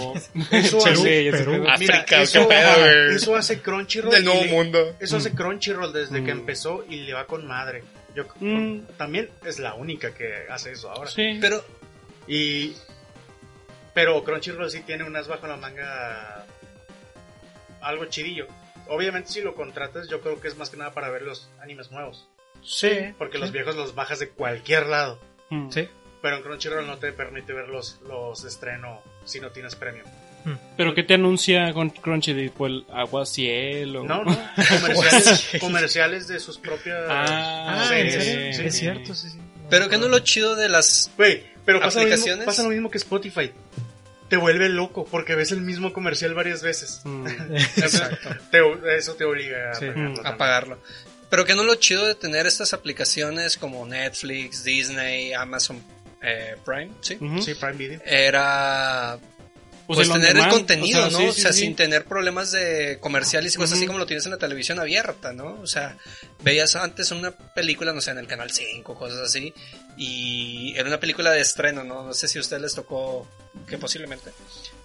[0.51, 1.65] eso hace- Perú.
[1.67, 2.85] Ah, Mira, África, eso, qué pedo,
[3.15, 4.11] eso hace Crunchyroll.
[4.13, 4.95] Del nuevo le- mundo.
[4.99, 6.39] Eso hace Crunchyroll desde que Mm.
[6.39, 7.83] empezó y le va con madre.
[8.15, 8.81] Yo Mm.
[8.97, 11.09] también es la única que hace eso ahora.
[11.09, 11.37] Sí.
[11.41, 11.63] Pero
[12.27, 12.75] Y
[13.99, 16.45] pero Crunchyroll sí tiene unas bajo la manga
[17.81, 18.47] algo chidillo.
[18.87, 21.91] Obviamente si lo contratas yo creo que es más que nada para ver los animes
[21.91, 22.27] nuevos,
[22.63, 22.89] Sí.
[23.17, 25.19] porque los viejos los bajas de cualquier lado.
[25.49, 25.69] Mm.
[25.71, 25.87] Sí.
[26.21, 30.05] Pero en Crunchyroll no te permite ver los, los de estreno si no tienes premium.
[30.77, 32.33] Pero ¿qué te anuncia con Crunchy?
[32.33, 34.03] Tipo el agua cielo.
[34.05, 38.15] No, no, comerciales, comerciales de sus propias Ah, Ah, series.
[38.15, 38.53] ¿en serio?
[38.53, 38.63] Sí.
[38.65, 39.39] Es cierto, sí, sí.
[39.69, 41.11] Pero que no lo chido de las...
[41.17, 42.45] Güey, pero pasa lo, mismo, ¿Aplicaciones?
[42.45, 43.51] pasa lo mismo que Spotify.
[44.29, 47.01] Te vuelve loco porque ves el mismo comercial varias veces.
[47.03, 47.27] Mm.
[47.77, 48.29] Exacto.
[48.51, 49.85] Te- eso te obliga a Sí.
[49.87, 50.13] pagarlo Mm.
[50.15, 50.27] también.
[50.33, 50.79] a pagarlo.
[51.29, 55.83] Pero que no lo chido de tener estas aplicaciones como Netflix, Disney, Amazon
[56.21, 57.17] eh, Prime, ¿sí?
[57.41, 58.01] Sí, Prime Video.
[58.05, 59.17] Era
[59.95, 61.17] pues, on tener el contenido, o sea, ¿no?
[61.17, 61.61] sí, o sea, sí.
[61.61, 65.33] sin tener problemas de comerciales y cosas así como lo tienes en la televisión abierta,
[65.33, 65.59] ¿no?
[65.61, 65.97] O sea,
[66.43, 69.53] veías antes una película, no sé, en el canal 5, cosas así,
[69.97, 72.03] y era una película de estreno, ¿no?
[72.03, 73.27] No sé si a ustedes les tocó,
[73.67, 74.31] que posiblemente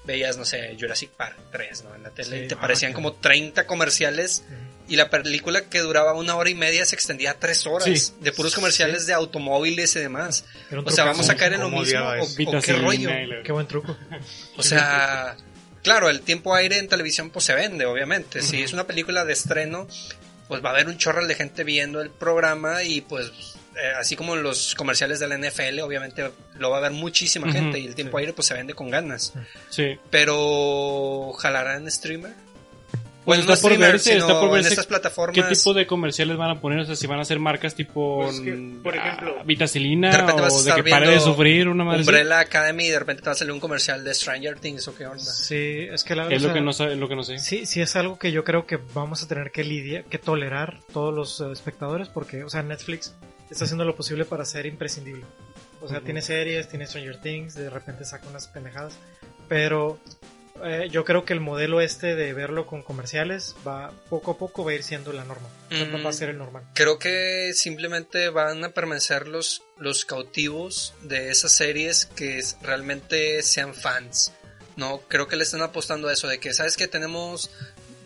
[0.07, 1.95] veías, no sé, Jurassic Park 3, ¿no?
[1.95, 4.45] En la tele, Sí, y te ah, parecían como 30 comerciales
[4.87, 8.13] y la película que duraba una hora y media se extendía a tres horas Sí.
[8.21, 10.45] de puros comerciales de automóviles y demás.
[10.85, 13.11] O sea, vamos a caer en lo ¿Cómo mismo o, qué rollo.
[13.43, 13.97] Qué buen truco.
[14.57, 15.37] O sea,
[15.83, 18.43] claro, el tiempo aire en televisión pues se vende, obviamente.
[18.43, 19.89] Si es una película de estreno,
[20.49, 23.33] pues va a haber un chorro de gente viendo el programa y pues
[23.77, 27.79] eh, así como los comerciales de la NFL, obviamente lo va a ver muchísima gente
[27.79, 29.33] y el tiempo aire pues se vende con ganas.
[29.71, 29.99] Sí.
[30.11, 32.33] Pero jalarán streamer.
[33.25, 35.49] Pues Bueno, no está por streamer, verse, sino está por en verse estas ¿Qué plataformas.
[35.49, 36.81] tipo de comerciales van a poner?
[36.81, 38.21] O sea, si van a hacer marcas tipo.
[38.23, 38.53] Pues es que,
[38.83, 41.85] por ejemplo, ah, Vitacilina de repente vas a o de que pare de sufrir una
[41.85, 42.03] madre.
[42.03, 42.11] así.
[42.11, 44.95] Umbrella Academy y de repente te va a salir un comercial de Stranger Things o
[44.95, 45.25] qué onda.
[45.25, 47.39] Sí, es que la Es o lo sea, que no sabe, lo que no sé.
[47.39, 50.81] Sí, sí es algo que yo creo que vamos a tener que lidiar, que tolerar
[50.93, 53.15] todos los eh, espectadores, porque, o sea, Netflix
[53.55, 55.25] está haciendo lo posible para ser imprescindible.
[55.81, 56.05] O sea, Ujú.
[56.07, 58.95] tiene series, tiene Stranger Things, de repente saca unas pendejadas,
[59.49, 59.99] pero
[60.65, 64.65] eh, yo creo que el modelo este de verlo con comerciales va poco a poco
[64.65, 65.49] va a ir siendo la norma.
[65.71, 66.05] Mm.
[66.05, 66.63] Va a ser el normal.
[66.75, 73.43] Creo que simplemente van a permanecer los, los cautivos de esas series que es- realmente
[73.43, 74.33] sean fans.
[74.77, 77.51] No, creo que le están apostando a eso, de que, ¿sabes que Tenemos,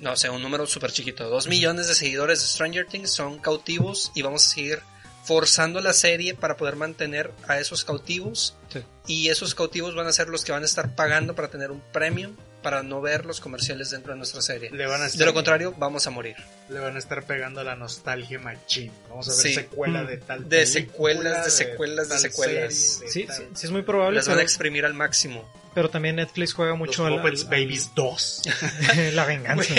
[0.00, 4.10] no sé, un número súper chiquito, dos millones de seguidores de Stranger Things son cautivos
[4.14, 4.80] y vamos a seguir
[5.28, 8.56] forzando la serie para poder mantener a esos cautivos.
[8.72, 8.82] Sí.
[9.06, 11.82] Y esos cautivos van a ser los que van a estar pagando para tener un
[11.92, 14.70] premium para no ver los comerciales dentro de nuestra serie.
[14.70, 16.36] Le van a estar, De lo contrario, vamos a morir.
[16.68, 18.90] le van a estar pegando la nostalgia machín.
[19.08, 19.54] Vamos a ver Sí.
[19.54, 20.06] secuela Mm.
[20.06, 22.74] de tal De película, secuelas, de secuelas, de secuelas.
[22.74, 25.48] serie, de Sí, tal- sí, sí es muy probable, Las van a exprimir al máximo.
[25.74, 28.42] pero también Netflix juega Los mucho al, Muppets al- Babies 2.
[28.90, 29.74] al- la venganza.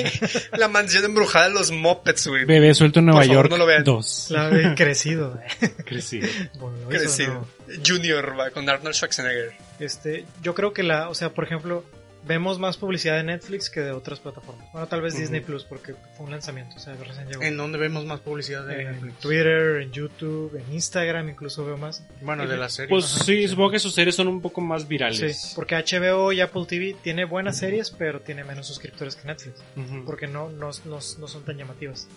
[0.57, 2.45] La mansión embrujada de los Muppets, güey.
[2.45, 3.83] Bebé suelto en Nueva favor, York no lo vean.
[3.83, 4.27] 2.
[4.29, 5.37] La de crecido.
[5.85, 6.29] Crecido.
[6.59, 7.33] Bueno, Crecido.
[7.67, 7.73] ¿no?
[7.85, 9.51] Junior, va, con Arnold Schwarzenegger.
[9.79, 11.83] Este, yo creo que la, o sea, por ejemplo,
[12.25, 14.67] vemos más publicidad de Netflix que de otras plataformas.
[14.71, 15.15] Bueno, tal vez.
[15.17, 17.41] Disney Plus porque fue un lanzamiento, o sea, recién llegó.
[17.41, 19.19] ¿En dónde vemos más publicidad de En Netflix?
[19.19, 22.03] Twitter, en YouTube, en Instagram, incluso veo más.
[22.21, 22.89] Bueno, de la serie.
[22.89, 23.23] Pues Ajá.
[23.23, 25.53] sí, supongo que sus series son un poco más Sí, virales.
[25.55, 29.61] porque HBO y Apple TV tiene buenas series, pero tiene menos suscriptores que Netflix,
[30.05, 32.07] porque no, no, no, no son tan llamativas.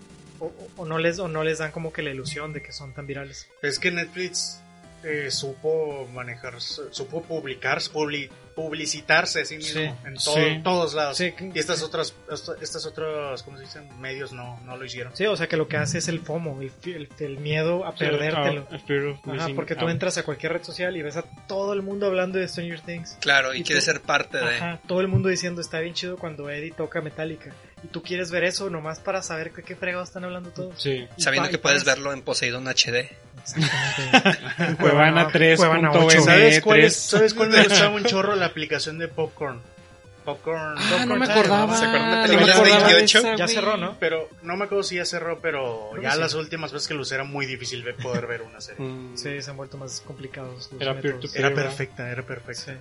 [0.40, 2.72] O, o- o no les, o no les dan como que la ilusión de que
[2.72, 3.48] son tan virales.
[3.62, 4.60] Es que Netflix
[5.04, 10.60] eh, supo manejar, supo publicar, publi- publicitarse a sí mismo Sí, en todo- sí.
[10.62, 11.16] todos lados.
[11.16, 13.88] Sí, Y estas otras, esta- estas otras, ¿cómo se dicen?
[14.00, 15.14] Medios no, no lo hicieron.
[15.16, 17.94] sí, o sea que lo que hace es el FOMO, el, el- el miedo a
[17.94, 18.66] perdértelo.
[18.70, 18.76] Ah,
[19.36, 19.90] Ajá, porque tú out.
[19.90, 23.16] entras a cualquier red social y ves a todo el mundo hablando de Stranger Things.
[23.20, 24.56] Claro, y, Y quiere tú- ser parte de.
[24.56, 27.52] Ajá, todo el mundo diciendo está bien chido cuando Eddie toca Metallica.
[27.84, 30.80] Y tú quieres ver eso nomás para saber qué, qué fregados están hablando todos.
[30.80, 31.06] Sí.
[31.16, 33.10] Y Sabiendo que puedes verlo en Poseidon HD.
[33.42, 34.76] Exactamente.
[34.80, 35.58] Cuevana 3.
[35.58, 36.18] Cuevana punto 8.
[36.18, 36.24] M3.
[36.24, 38.36] ¿Sabes cuál, es, ¿Sabes cuál me gustaba un chorro?
[38.36, 39.60] La aplicación de Popcorn.
[40.24, 40.74] Popcorn.
[40.78, 41.76] Ah, no me acordaba.
[41.76, 42.62] ¿Se acuerdan de No de
[42.94, 43.18] 28?
[43.18, 43.96] esa, Ya cerró, ¿no?
[43.98, 46.20] Pero no me acuerdo si ya cerró, pero Creo ya sí.
[46.20, 48.84] las últimas veces que lo usé era muy difícil poder ver una serie.
[48.86, 49.16] Mm.
[49.16, 50.70] Sí, se han vuelto más complicados.
[50.70, 50.92] los Era.
[51.34, 52.62] Era perfecta, era perfecta.
[52.62, 52.72] Sí.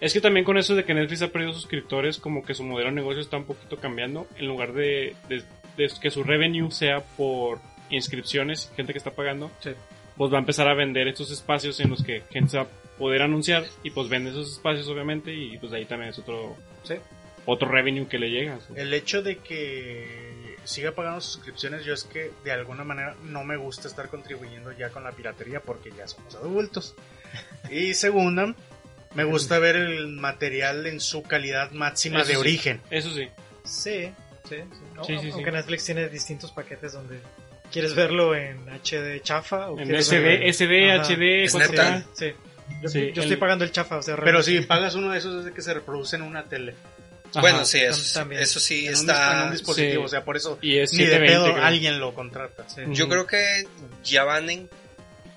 [0.00, 2.90] Es que también con eso de que Netflix ha perdido suscriptores, como que su modelo
[2.90, 4.26] de negocio está un poquito cambiando.
[4.36, 5.42] En lugar de, de-
[5.76, 7.58] de que su revenue sea por
[7.90, 9.70] inscripciones, gente que está pagando, Sí.
[10.16, 12.98] pues va a empezar a vender estos espacios en los que gente se va a
[12.98, 16.94] poder anunciar y pues vende esos espacios obviamente y pues ahí también es otro Sí.
[17.46, 18.58] otro revenue que le llega.
[18.60, 18.72] ¿sí?
[18.76, 23.56] El hecho de que siga pagando suscripciones, yo es que de alguna manera no me
[23.56, 26.94] gusta estar contribuyendo ya con la piratería porque ya somos adultos.
[27.70, 28.54] Y segunda,
[29.14, 32.40] me gusta ver el material en su calidad máxima Eso de sí.
[32.40, 32.80] origen.
[32.90, 33.28] Eso sí.
[33.64, 34.12] Sí,
[34.48, 34.56] sí, sí.
[34.94, 35.30] No, Sí, sí, sí.
[35.32, 37.20] Aunque Netflix tiene distintos paquetes donde
[37.72, 41.02] quieres verlo en HD chafa o En SD, verlo SD, Ajá.
[41.04, 41.70] HD, Es 4K.
[41.70, 42.04] neta.
[42.14, 42.32] Sí.
[42.82, 45.18] Yo, Sí, yo el- estoy pagando el chafa, o sea, Pero si pagas uno de
[45.18, 46.74] esos es de que se reproduce en una tele,
[47.30, 47.40] Ajá.
[47.42, 49.44] Bueno, sí, eso, eso sí en, un, en está...
[49.46, 50.06] un dispositivo, sí.
[50.06, 51.64] o sea, por eso Y es ni de 720, pedo creo.
[51.66, 52.66] alguien lo contrata.
[52.70, 52.82] Sí.
[52.88, 53.64] Yo creo que
[54.02, 54.70] ya van en...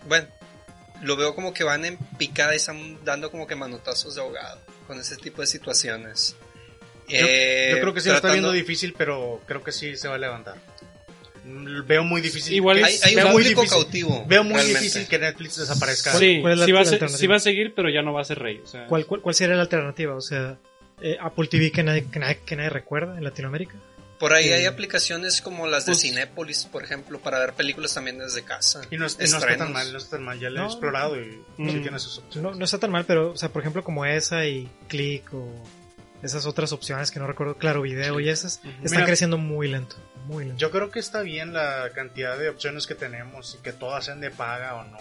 [0.07, 0.26] Bueno,
[1.02, 4.60] lo veo como que van en picada y están dando como que manotazos de ahogado
[4.88, 6.36] con ese tipo de situaciones.
[7.08, 10.08] Yo, Eh, yo creo que sí lo está viendo difícil, pero creo que sí se
[10.08, 10.56] va a levantar.
[11.43, 12.54] Mm, Veo muy difícil.
[12.54, 14.26] Igual que- Hay, hay veo un muy público difícil- cautivo.
[14.28, 14.80] Veo muy realmente.
[14.80, 16.12] difícil que Netflix desaparezca.
[16.12, 17.18] ¿Cuál- Sí, cuál es la- sí va, a la ser- alternativa?
[17.20, 18.62] sí va a seguir, pero ya no va a ser rey.
[18.64, 20.16] O sea, ¿Cuál, cuál, cuál sería la alternativa?
[20.16, 20.58] O sea,
[21.02, 23.74] eh, Apple TV que nadie, que, nadie, que nadie recuerda en Latinoamérica.
[24.22, 24.53] Por ahí Sí.
[24.53, 28.82] hay aplicaciones como las de Pues- Cinépolis, por ejemplo, para ver películas también desde casa.
[28.89, 30.39] Y no, es- y no está tan mal, no está tan mal.
[30.39, 30.67] Ya lo he No.
[30.67, 31.82] explorado y sí Mm.
[31.82, 32.51] tiene sus opciones.
[32.51, 35.51] No, no está tan mal, pero, o sea, por ejemplo, como esa y Click o
[36.24, 39.05] esas otras opciones que no recuerdo, Claro Video y esas, están Mira.
[39.05, 39.95] creciendo muy lento.
[40.28, 40.59] Muy lento.
[40.59, 44.22] Yo creo que está bien la cantidad de opciones que tenemos y que todas sean
[44.22, 44.99] de paga o no.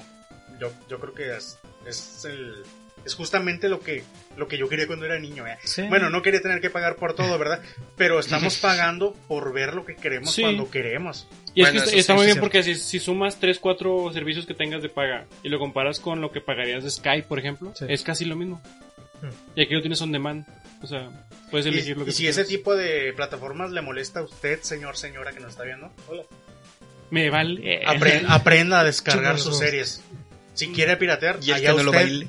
[0.58, 2.64] Yo, yo creo que es, es el
[3.04, 4.02] es justamente lo que
[4.36, 5.46] lo que yo quería cuando era niño.
[5.46, 5.58] ¿eh?
[5.64, 5.82] Sí.
[5.88, 7.60] Bueno, no quería tener que pagar por todo, ¿verdad?
[7.96, 10.42] Pero estamos pagando por ver lo que queremos Sí.
[10.42, 11.26] cuando queremos.
[11.54, 14.82] Y es que está, muy bien porque si, si sumas 3, 4 servicios que tengas
[14.82, 17.86] de paga y lo comparas con lo que pagarías de Skype, por ejemplo, Sí.
[17.88, 18.62] es casi lo mismo.
[19.20, 19.28] Hmm.
[19.58, 20.46] Y aquí lo tienes on demand.
[20.82, 21.10] O sea,
[21.50, 24.60] puedes Y, elegir lo que y si ese tipo de plataformas le molesta a usted,
[24.62, 26.22] señor, señora que nos está viendo, hola.
[27.10, 27.82] Me vale.
[27.84, 30.02] Apre- aprenda a descargar sus series.
[30.54, 32.28] Si quiere piratear, Y allá que no lo baile.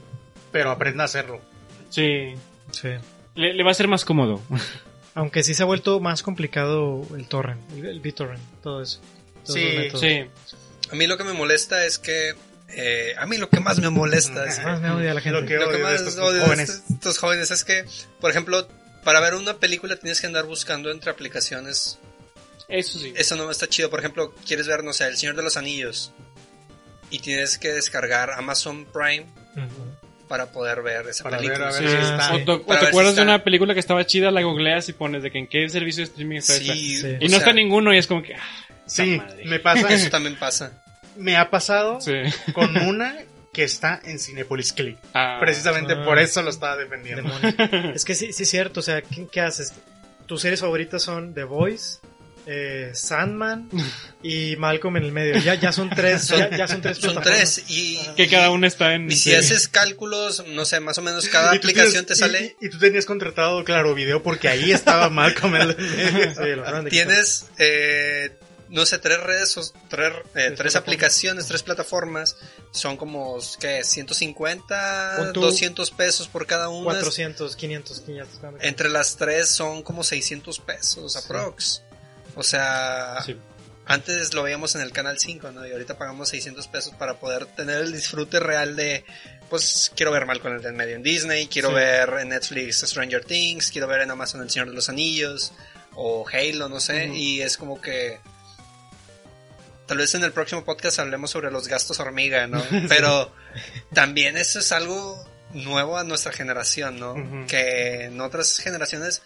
[0.52, 1.42] Pero aprenda a hacerlo.
[1.90, 2.34] Sí.
[2.72, 2.90] Sí.
[3.36, 4.42] Le, le va a ser más cómodo.
[5.14, 9.02] Aunque sí se ha vuelto más complicado el torrent, el, el BitTorrent, todo eso.
[9.44, 9.90] Sí.
[10.00, 10.26] Sí.
[10.92, 12.34] A mí lo que me molesta es que...
[12.70, 14.62] eh, a mí lo que más me molesta es...
[14.64, 15.40] Más me odia la gente.
[15.42, 16.70] Lo que Lo que odio de más estos odio de jóvenes.
[16.70, 17.86] estos, estos jóvenes es que,
[18.22, 18.68] por ejemplo,
[19.04, 22.00] para ver una película tienes que andar buscando entre aplicaciones.
[22.70, 23.14] Eso sí.
[23.18, 23.90] Eso no está chido.
[23.90, 26.14] Por ejemplo, quieres ver, no sé, El Señor de los Anillos.
[27.10, 29.26] Y tienes que descargar Amazon Prime
[29.58, 30.01] Ujú.
[30.32, 31.68] Para poder ver esa Para película.
[31.68, 31.88] a ver Sí.
[31.90, 32.34] si está.
[32.34, 34.42] O te, o Para te ver si acuerdas de una película que estaba chida, la
[34.42, 36.74] googleas y pones de que en qué servicio de streaming está esta.
[36.74, 37.18] Sí, Sí.
[37.20, 38.34] Y no está ninguno y es como que...
[38.36, 38.40] ah,
[38.86, 39.44] Sí, madre.
[39.46, 39.88] me pasa.
[39.94, 40.72] Eso también pasa.
[41.18, 42.14] me ha pasado sí.
[42.54, 43.14] con una
[43.54, 44.98] que está en Cinepolis Click.
[45.14, 46.06] Ah, Precisamente Ah.
[46.06, 47.24] por eso lo estaba defendiendo.
[47.24, 47.94] Demonio.
[47.94, 49.74] es que sí, sí es cierto, o sea, ¿qué, qué haces?
[50.26, 52.00] Tus series favoritas son The Voice,
[52.46, 53.70] eh, Sandman
[54.24, 55.38] y Malcolm en el medio.
[55.40, 58.94] Ya, ya son tres, ya, ya son tres Son tres y, que cada uno está
[58.96, 59.10] en...
[59.12, 59.36] y si sí.
[59.36, 62.56] haces cálculos, no sé, más o menos cada aplicación te tienes- sale.
[62.62, 65.56] Y, y tú tenías contratado Claro Video porque ahí estaba Malcolm.
[65.56, 65.76] el-
[66.36, 67.08] Sí, lo acaban de quitar.
[67.08, 68.32] Tienes eh,
[68.70, 72.38] no sé, tres redes, o- tres, eh, tres aplicaciones, tres plataformas,
[72.72, 73.84] son como, ¿qué?
[73.84, 76.86] 150, Pon tú 200 pesos por cada una.
[76.86, 78.40] 400, 500, 500.
[78.62, 81.82] Entre las tres son como 600 pesos aprox.
[82.36, 83.38] O sea, Sí.
[83.86, 85.66] antes lo veíamos en el canal 5, ¿no?
[85.68, 89.04] Y ahorita pagamos 600 pesos para poder tener el disfrute real de,
[89.50, 91.76] pues, quiero ver Malcolm en medio en Disney, quiero Sí.
[91.76, 95.52] ver en Netflix Stranger Things, quiero ver en Amazon El Señor de los Anillos,
[95.96, 98.20] o Halo, no sé, y es como que...
[99.88, 102.64] Tal vez en el próximo podcast hablemos sobre los gastos hormiga, ¿no?
[102.88, 103.34] Pero
[103.94, 105.22] también eso es algo
[105.54, 107.14] nuevo a nuestra generación, ¿no?
[107.48, 109.22] Que en otras generaciones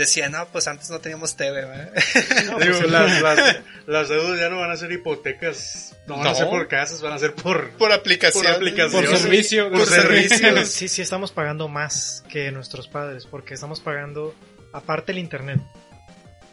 [0.00, 1.92] decían, no, pues antes no teníamos TV, ¿verdad?".
[2.60, 6.36] Digo, las, las, las deudas ya no van a ser hipotecas, no van a No.
[6.36, 7.70] ser por casas, van a ser por...
[7.72, 8.44] Por aplicación.
[8.44, 9.04] Por aplicación.
[9.04, 9.70] Por servicio.
[9.70, 10.68] Por servicios.
[10.68, 14.34] Sí, sí, estamos pagando más que nuestros padres, porque estamos pagando
[14.72, 15.60] aparte el internet.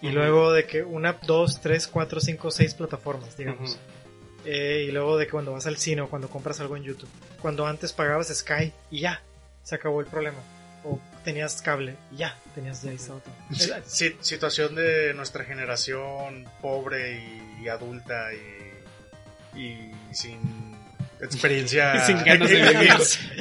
[0.01, 3.79] Y luego de que una, dos, tres, cuatro, cinco, seis plataformas, digamos.
[4.45, 7.09] Eh, y luego de que cuando vas al cine o cuando compras algo en YouTube.
[7.41, 9.21] Cuando antes pagabas Sky y ya,
[9.63, 10.37] se acabó el problema.
[10.83, 13.21] O tenías cable y ya, tenías ya ahí todo.
[13.51, 20.39] Eh, Si- situación de nuestra generación pobre y, y adulta y, y sin
[21.19, 22.93] experiencia Y sin ganas de vivir.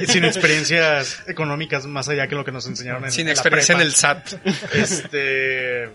[0.03, 3.77] y sin experiencias económicas más allá que lo que nos enseñaron en Sin la experiencia
[3.77, 4.33] en el SAT.
[4.75, 5.89] este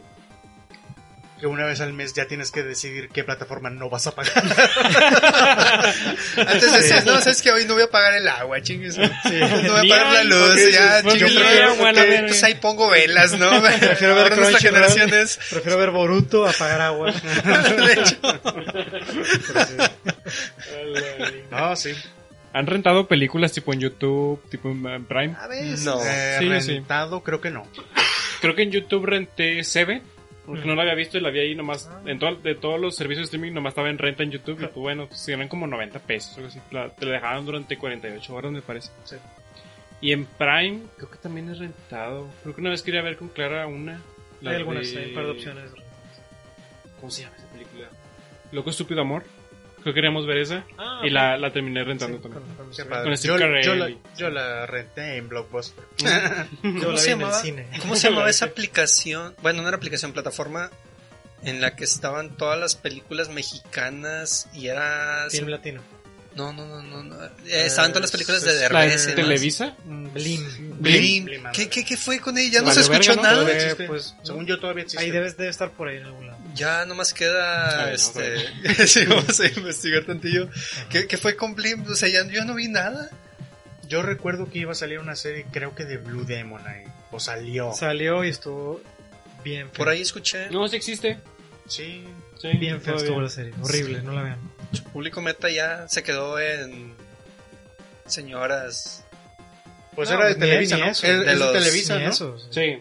[1.41, 4.31] que una vez al mes ya tienes que decidir qué plataforma no vas a pagar
[6.37, 8.95] Antes decías, no, sabes que hoy no voy a pagar el agua, chingues.
[8.99, 11.33] No voy a pagar la luz, ya, chingues.
[12.27, 13.49] Pues ahí pongo velas, ¿no?
[13.79, 14.57] Prefiero ver Crunchyroll.
[14.59, 15.39] generación es...
[15.49, 17.11] Prefiero ver Boruto a pagar agua.
[17.85, 18.17] de hecho,
[21.49, 21.91] no sí
[22.53, 25.35] ¿Han rentado películas tipo en YouTube, tipo en Prime?
[25.39, 25.99] a ver, no.
[26.03, 26.73] Eh, Sí, sí.
[26.73, 27.65] rentado creo que no
[28.41, 30.01] Creo que en YouTube renté Seven.
[30.45, 31.89] Porque no la había visto y la vi ahí nomás.
[32.05, 34.55] En todo- de todos los servicios de streaming nomás estaba en renta en YouTube.
[34.59, 36.35] Y pues bueno, pues, eran como 90 pesos.
[36.37, 36.59] Algo así.
[36.71, 38.91] La- te la dejaban durante 48 horas, me parece.
[39.03, 39.15] Sí.
[40.01, 42.27] Y en Prime, creo que también es rentado.
[42.41, 44.01] Creo que una vez quería ver con Clara una.
[44.43, 45.71] Hay algunas, de- hay un par de opciones.
[46.99, 47.87] ¿Cómo se llama esa película?
[48.51, 49.23] Loco Estúpido Amor.
[49.82, 50.65] Creo que queríamos ver esa.
[50.77, 52.55] Ah, y la, la terminé rentando Sí, también.
[52.55, 55.84] con- Steve yo, Carell yo la, yo la renté en Blockbuster
[56.63, 57.41] Yo ¿Cómo la se vi en el llamaba?
[57.41, 57.67] cine.
[57.82, 59.36] ¿Cómo se llamaba esa aplicación?
[59.41, 60.69] Bueno, no era aplicación, plataforma
[61.43, 65.25] en la que estaban todas las películas mexicanas y era...
[65.32, 65.82] Film latino.
[66.36, 67.03] No, no, no, no.
[67.03, 67.25] no.
[67.45, 69.05] Eh, estaban todas las películas de ¿La Derbez.
[69.05, 69.15] demás.
[69.15, 69.75] Televisa?
[69.86, 70.79] Blim.
[70.79, 71.25] Blim.
[71.25, 72.59] Blim, ¿Qué, qué, qué fue con ella?
[72.59, 73.43] Ya no se escuchó verga, ¿no?
[73.43, 73.51] nada.
[73.51, 76.39] Eh, pues, según yo todavía existe Ahí debes de estar por ahí en algún lado.
[76.55, 80.49] Ya nomás queda, Ay, no, este, sí, vamos a investigar tantillo.
[80.89, 81.86] ¿Qué, qué fue con Blim?
[81.88, 83.09] O sea, ya yo no vi nada.
[83.88, 87.19] yo recuerdo que iba a salir una serie creo que de Blue Demon ahí o
[87.19, 88.82] salió Salió y estuvo
[89.43, 89.77] bien feo.
[89.77, 90.49] Por ahí escuché.
[90.49, 91.19] No, sí existe.
[91.67, 92.05] sí
[92.41, 93.53] Sí, Bien feo estuvo la serie.
[93.61, 94.39] Horrible, no la vean.
[94.72, 96.93] Su público meta ya se quedó en
[98.05, 99.03] señoras.
[99.95, 101.07] pues No, era de Televisa ni no eso.
[101.07, 102.38] es, De los- Televisa no eso.
[102.49, 102.78] Sí.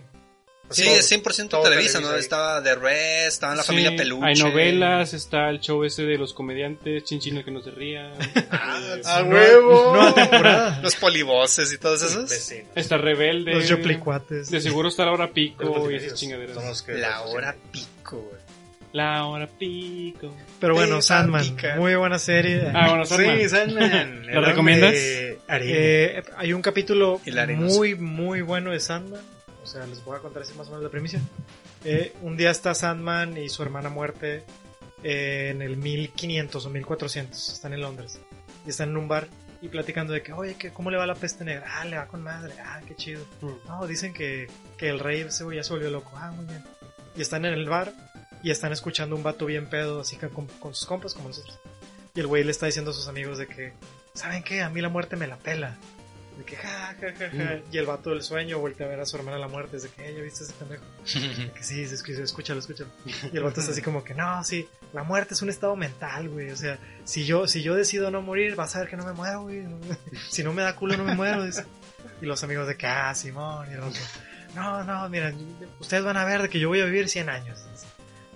[0.72, 2.11] Sí, Todo- es 100% todo Televisa, ¿no?
[2.11, 2.20] Ahí.
[2.20, 4.24] Estaba The Red, estaba la Sí, familia Peluche.
[4.24, 8.12] Hay novelas, está el show ese de los comediantes, Chinchín el que no se ría.
[8.53, 10.80] Ah, a huevo Nueva temporada.
[10.80, 12.22] Los polivoces y todos esos.
[12.22, 12.66] Imbécil.
[12.76, 13.53] Está Rebelde.
[13.55, 14.49] Los Yoplicuates.
[14.49, 16.84] De seguro está la hora pico y esas chingaderas.
[16.86, 18.39] La hora pico, güey.
[18.93, 20.34] La hora pico.
[20.59, 21.43] Pero bueno, Sandman.
[21.43, 21.76] pica.
[21.76, 22.70] Muy buena serie.
[22.74, 23.38] Ah, bueno, Sandman.
[23.38, 24.26] Sí, Sandman.
[24.26, 24.95] ¿La recomiendas?
[25.47, 25.76] Ariel.
[25.78, 27.20] Eh, hay un capítulo
[27.57, 29.20] muy, muy bueno de Sandman.
[29.62, 31.20] O sea, les voy a contar así más o menos la primicia.
[31.84, 34.45] Eh, un día está Sandman y su hermana muerte
[35.05, 37.53] eh, en el 1500 o 1400.
[37.53, 38.20] Están en Londres.
[38.66, 39.28] Y están en un bar
[39.62, 41.64] y platicando de que, oye, que ¿cómo le va la peste negra?
[41.68, 42.55] Ah, le va con madre.
[42.64, 43.24] Ah, qué chido.
[43.41, 43.68] Mm.
[43.68, 46.11] No, dicen que, que el rey ya se volvió loco.
[46.16, 46.64] Ah, muy bien.
[47.16, 47.93] Y están en el bar
[48.43, 51.59] y están escuchando un vato bien pedo, así que con, con sus compas como nosotros.
[52.14, 53.72] Y el güey le está diciendo a sus amigos de que,
[54.14, 54.62] ¿saben qué?
[54.62, 55.76] A mí la muerte me la pela.
[56.38, 57.59] De que, ja, ja, ja, ja.
[57.70, 59.76] Y el vato del sueño voltea a ver a su hermana la muerte.
[59.76, 60.82] Es de que, "Eh, ¿ya viste ese pendejo?
[61.45, 62.91] De que sí, escúchalo, escúchalo.
[63.32, 66.28] Y el vato está así como que, no, sí, la muerte es un estado mental,
[66.30, 66.51] güey.
[66.51, 69.12] O sea, si yo, si yo decido no morir, vas a ver que no me
[69.12, 69.66] muero, güey.
[70.30, 71.45] Si no me da culo, no me muero.
[71.45, 71.64] dice.
[72.22, 73.68] Y los amigos de que, ah, Simón.
[73.70, 74.01] Y el otro,
[74.55, 75.36] no, no, miren,
[75.78, 77.59] ustedes van a ver de que yo voy a vivir 100 años.
[77.70, 77.86] dice.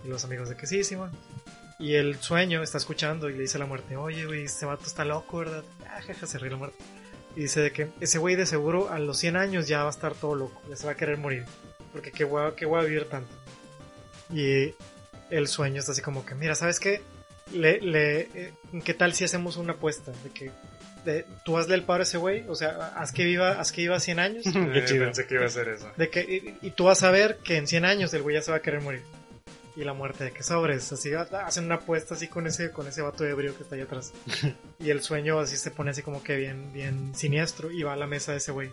[0.05, 1.11] Y los amigos de que sí, Simón.
[1.79, 4.85] Y el sueño está escuchando y le dice a la muerte, oye, güey, este vato
[4.87, 5.65] está loco, ¿verdad?
[5.89, 6.79] Ah, jaja, se ríe la muerte.
[7.37, 9.91] Y dice de que ese güey de seguro a los 100 años ya va a
[9.91, 11.45] estar todo loco, ya se va a querer morir.
[11.93, 13.33] Porque qué voy qué a vivir tanto.
[14.33, 14.75] Y
[15.31, 17.03] el sueño está así como que, mira, ¿sabes qué?
[17.53, 18.53] Le, le, eh,
[18.85, 20.13] ¿Qué tal si hacemos una apuesta?
[20.23, 20.51] De que
[21.05, 23.83] de, tú hazle el paro a ese güey, o sea, haz que viva, haz que
[23.83, 24.45] viva 100 años.
[24.55, 25.91] Eh, Pensé que iba a ser eso.
[25.97, 28.43] De que, y, y tú vas a ver que en 100 años el güey ya
[28.43, 29.03] se va a querer morir.
[29.77, 33.03] Y la muerte de que sobres, así hacen una apuesta así con ese, con ese
[33.03, 34.13] vato ebrio que está ahí atrás.
[34.79, 37.97] y el sueño así se pone así como que bien, bien siniestro y va a
[37.97, 38.71] la mesa de ese güey.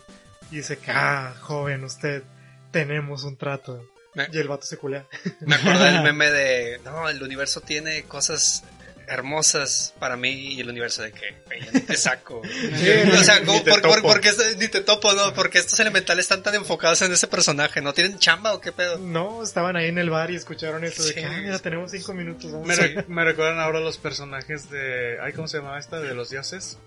[0.52, 2.22] Y dice que, ah, joven, usted,
[2.70, 3.84] tenemos un trato.
[4.14, 5.04] Me- Y el vato se culea.
[5.40, 8.62] Me acuerdo del meme de, no, el universo tiene cosas
[9.08, 12.40] hermosas para mí y el universo de que, "Güey, ya ni te saco.
[13.12, 14.08] o sea, ¿cómo- Ni te por, por- topo.
[14.08, 17.80] porque esto- ni te topo, no, porque estos elementales están tan enfocados en ese personaje,
[17.80, 18.98] ¿no tienen chamba o qué pedo?
[18.98, 22.12] No, estaban ahí en el bar y escucharon eso de que, ah, mira, tenemos cinco
[22.14, 22.50] minutos.
[22.52, 25.18] vamos Me, a- re- me recuerdan ahora los personajes de.
[25.22, 26.00] Ay, ¿Cómo se llamaba esta?
[26.00, 26.78] De los dioses.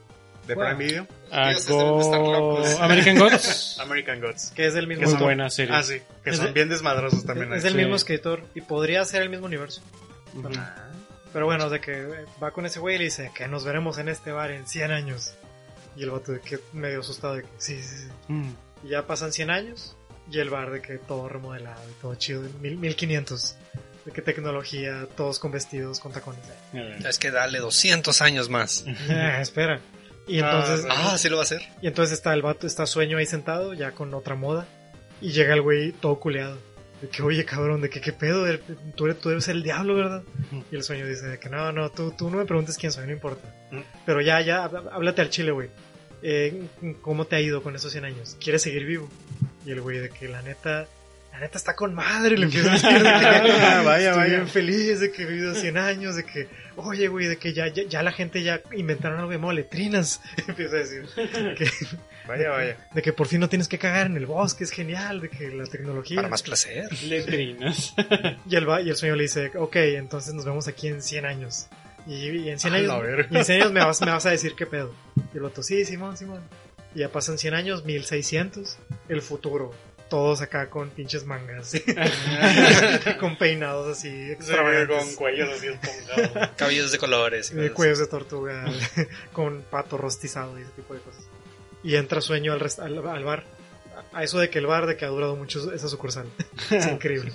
[0.48, 0.56] De.
[0.56, 1.08] Prime Video.
[1.32, 2.64] Ah, estar Go-.
[2.80, 3.78] American Gods.
[3.82, 4.52] American Gods.
[4.56, 5.76] Que es del mismo Muy son- buena serie.
[5.76, 6.00] Ah, sí.
[6.24, 7.52] Que Es son de- bien desmadrosos también.
[7.54, 7.72] Es ahí.
[7.72, 7.78] Sí.
[7.78, 9.82] mismo escritor y podría ser el mismo universo.
[10.36, 10.50] Ujú.
[11.36, 13.98] Pero bueno, de que eh, va con ese güey y le dice que nos veremos
[13.98, 15.34] en este bar en 100 años.
[15.98, 18.08] Y el vato de que medio asustado de que sí, sí, sí.
[18.30, 18.54] Mm.
[18.86, 19.98] Y ya pasan 100 años
[20.32, 22.42] y el bar de que todo remodelado y todo chido.
[22.62, 23.58] Mil, 1500.
[24.06, 26.40] De que tecnología, todos con vestidos, con tacones.
[27.04, 28.86] Es que dale 200 años más.
[29.10, 29.82] Ah, espera.
[30.30, 31.62] Y entonces, Ah, Ah, sí lo va a hacer.
[31.82, 34.66] y entonces está el vato, está sueño ahí sentado, ya con otra moda.
[35.20, 36.58] Y llega el güey todo culeado.
[37.02, 38.46] De que, oye, cabrón, de que qué pedo,
[38.96, 40.24] tú eres, tú eres el diablo, ¿verdad?
[40.72, 43.06] Y el sueño dice de que no, no, tú, tú no me preguntes quién soy,
[43.06, 43.54] no importa.
[43.72, 43.80] Mm.
[44.06, 45.70] Pero ya, ya, há- háblate al chile, güey.
[46.24, 46.64] Eh,
[47.02, 48.38] ¿Cómo te ha ido con esos 100 años?
[48.42, 49.10] ¿Quieres seguir vivo?
[49.66, 50.88] Y el güey de que la neta,
[51.34, 53.04] la neta está con madre, le empieza a decir de que
[53.86, 54.36] Vaya, estoy vaya.
[54.38, 57.68] bien feliz de que he vivido 100 años, de que, oye, güey, de que ya,
[57.68, 60.22] ya, ya la gente ya inventaron algo llamado letrinas.
[60.48, 61.06] empieza a decir.
[61.58, 61.70] Que,
[62.28, 62.78] Vaya, vaya.
[62.94, 65.50] de que por fin no tienes que cagar en el bosque, es genial, de que
[65.50, 66.16] la tecnología.
[66.18, 66.88] Para más placer.
[67.04, 67.94] Letrinas.
[68.50, 71.26] Y el, va- y el sueño le dice, ok, entonces nos vemos aquí en 100
[71.26, 71.68] años.
[72.08, 73.28] Y, y en 100 A años, la verga.
[73.32, 74.94] y en 100 años me vas, me vas a decir qué pedo.
[75.34, 76.42] Y el otro, sí, Simón, Simón.
[76.94, 78.78] Y ya pasan 100 años, 1600,
[79.10, 79.72] el futuro.
[80.10, 81.74] Todos acá con pinches mangas.
[83.20, 84.98] con peinados así Sí, extravagantes.
[84.98, 86.50] con cuellos así esponjados.
[86.56, 87.52] Cabellos de colores.
[87.52, 88.66] y de cuellos de tortuga,
[89.34, 91.25] con pato rostizado y ese tipo de cosas.
[91.86, 93.44] Y entra sueño al, rest- al, al bar.
[94.12, 96.26] A eso de que el bar, de que ha durado mucho esa sucursal.
[96.72, 97.32] Es increíble.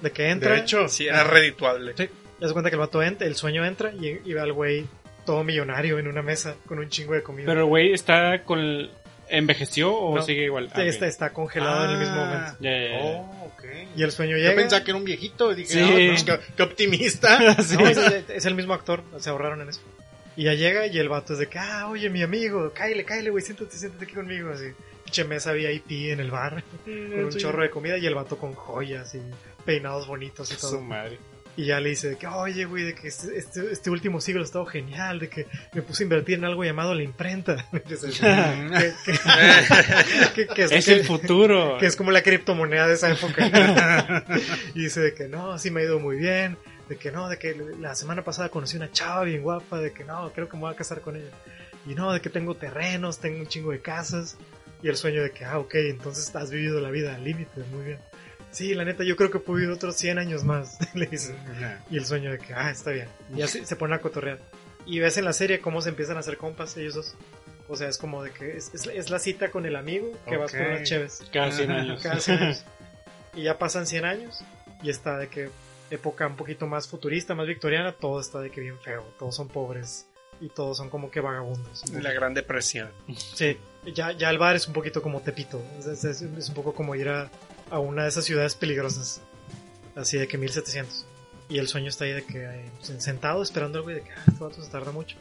[0.00, 0.52] De que entra.
[0.54, 0.88] De hecho.
[0.88, 1.92] Sí, era redituable.
[1.96, 2.08] Sí.
[2.40, 4.86] Ya se cuenta que el vato entra, el sueño entra y, y ve al güey
[5.26, 7.46] todo millonario en una mesa con un chingo de comida.
[7.46, 8.88] Pero el güey está con.
[9.30, 10.22] ¿Envejeció o No.
[10.22, 10.70] sigue igual?
[10.72, 11.08] Ah, está, ok.
[11.10, 12.24] está congelado en el mismo Ah.
[12.24, 12.56] momento.
[12.60, 12.98] Ya, ya, ya.
[13.02, 13.64] Oh, ok.
[13.96, 14.54] Y el sueño Yo llega.
[14.54, 15.80] pensaba que era un viejito y dije, Sí.
[15.82, 17.54] "Ah, pues, qué, qué optimista.
[17.62, 17.76] Sí.
[17.76, 19.80] No, es, es el mismo actor, se ahorraron en eso.
[20.38, 23.30] Y ya llega y el vato es de que, ah, oye, mi amigo, cáele, cáele,
[23.30, 24.50] güey, siéntate, siéntate aquí conmigo.
[24.50, 24.66] Así,
[25.04, 28.54] pinche mesa VIP en el bar, con un chorro de comida y el vato con
[28.54, 29.20] joyas y
[29.64, 30.80] peinados bonitos y Su todo.
[30.80, 31.18] madre.
[31.56, 34.42] Y ya le dice de que, oye, güey, de que este, este, este último siglo
[34.42, 37.66] ha estado genial, de que me puse a invertir en algo llamado la imprenta.
[37.72, 37.96] Que,
[40.34, 41.76] que- que- es, Es el futuro.
[41.78, 44.24] que es como la criptomoneda de esa época.
[44.74, 46.56] y dice de que no, sí me ha ido muy bien,
[46.88, 50.04] de que no, de que la semana pasada conocí una chava bien guapa, de que
[50.04, 51.30] no, creo que me voy a casar con ella.
[51.86, 54.36] Y no, de que tengo terrenos, tengo un chingo de casas.
[54.82, 57.84] Y el sueño de que, ah, ok, entonces has vivido la vida al límite, muy
[57.84, 57.98] bien.
[58.50, 61.34] Sí, la neta, yo creo que puedo vivir otros 100 años más, le dice.
[61.90, 63.08] Y el sueño de que, ah, está bien.
[63.34, 64.38] Y así se ponen a cotorrear.
[64.86, 67.14] Y ves en la serie cómo se empiezan a hacer compas ellos dos.
[67.68, 70.38] O sea, es como de que es, es- es la cita con el amigo que
[70.38, 70.66] vas por Ok.
[70.68, 71.22] unas cheves.
[71.30, 72.02] Cada 100 años.
[72.02, 72.64] Cada 100 años.
[73.34, 74.42] Y ya pasan 100 años
[74.82, 75.50] y está de que
[75.90, 79.04] época un poquito más futurista, más victoriana, todo está de que bien feo.
[79.18, 80.06] Todos son pobres
[80.40, 81.82] y todos son como que vagabundos.
[81.92, 82.90] La Gran Depresión.
[83.16, 83.56] Sí,
[83.94, 85.60] ya, ya el bar es un poquito como Tepito.
[85.78, 87.30] Es, es- es- un poco como ir a,
[87.70, 89.20] a una de esas ciudades peligrosas.
[89.96, 91.06] Así de que 1700.
[91.48, 94.22] Y el sueño está ahí de que eh, sentado esperando al güey de que ah,
[94.28, 95.16] este vato se tarda mucho.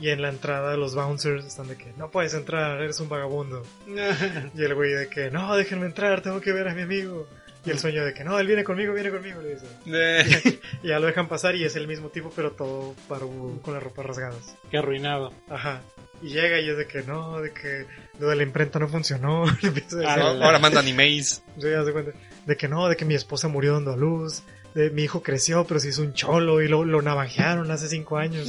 [0.00, 3.62] Y en la entrada los bouncers están de que no puedes entrar, eres un vagabundo.
[3.86, 7.28] Y el güey de que no, déjenme entrar, tengo que ver a mi amigo.
[7.64, 9.66] Y el sueño de que no, él viene conmigo, viene conmigo, le dice.
[9.86, 13.74] Eh, Y ya lo dejan pasar y es el mismo tipo, pero todo barbudo, con
[13.74, 14.56] las ropas rasgadas.
[14.70, 15.32] Qué arruinado.
[15.48, 15.80] Ajá.
[16.20, 17.86] Y llega y es de que no, de que
[18.18, 19.44] lo de la imprenta no funcionó.
[19.62, 21.42] Le empieza a decir, Ah, Ahora manda animes.
[21.58, 22.12] Sí, cuenta.
[22.46, 24.42] De que no, de que mi esposa murió dando a luz.
[24.74, 28.16] De mi hijo creció, pero se hizo un cholo y lo, lo navajearon hace cinco
[28.16, 28.48] años.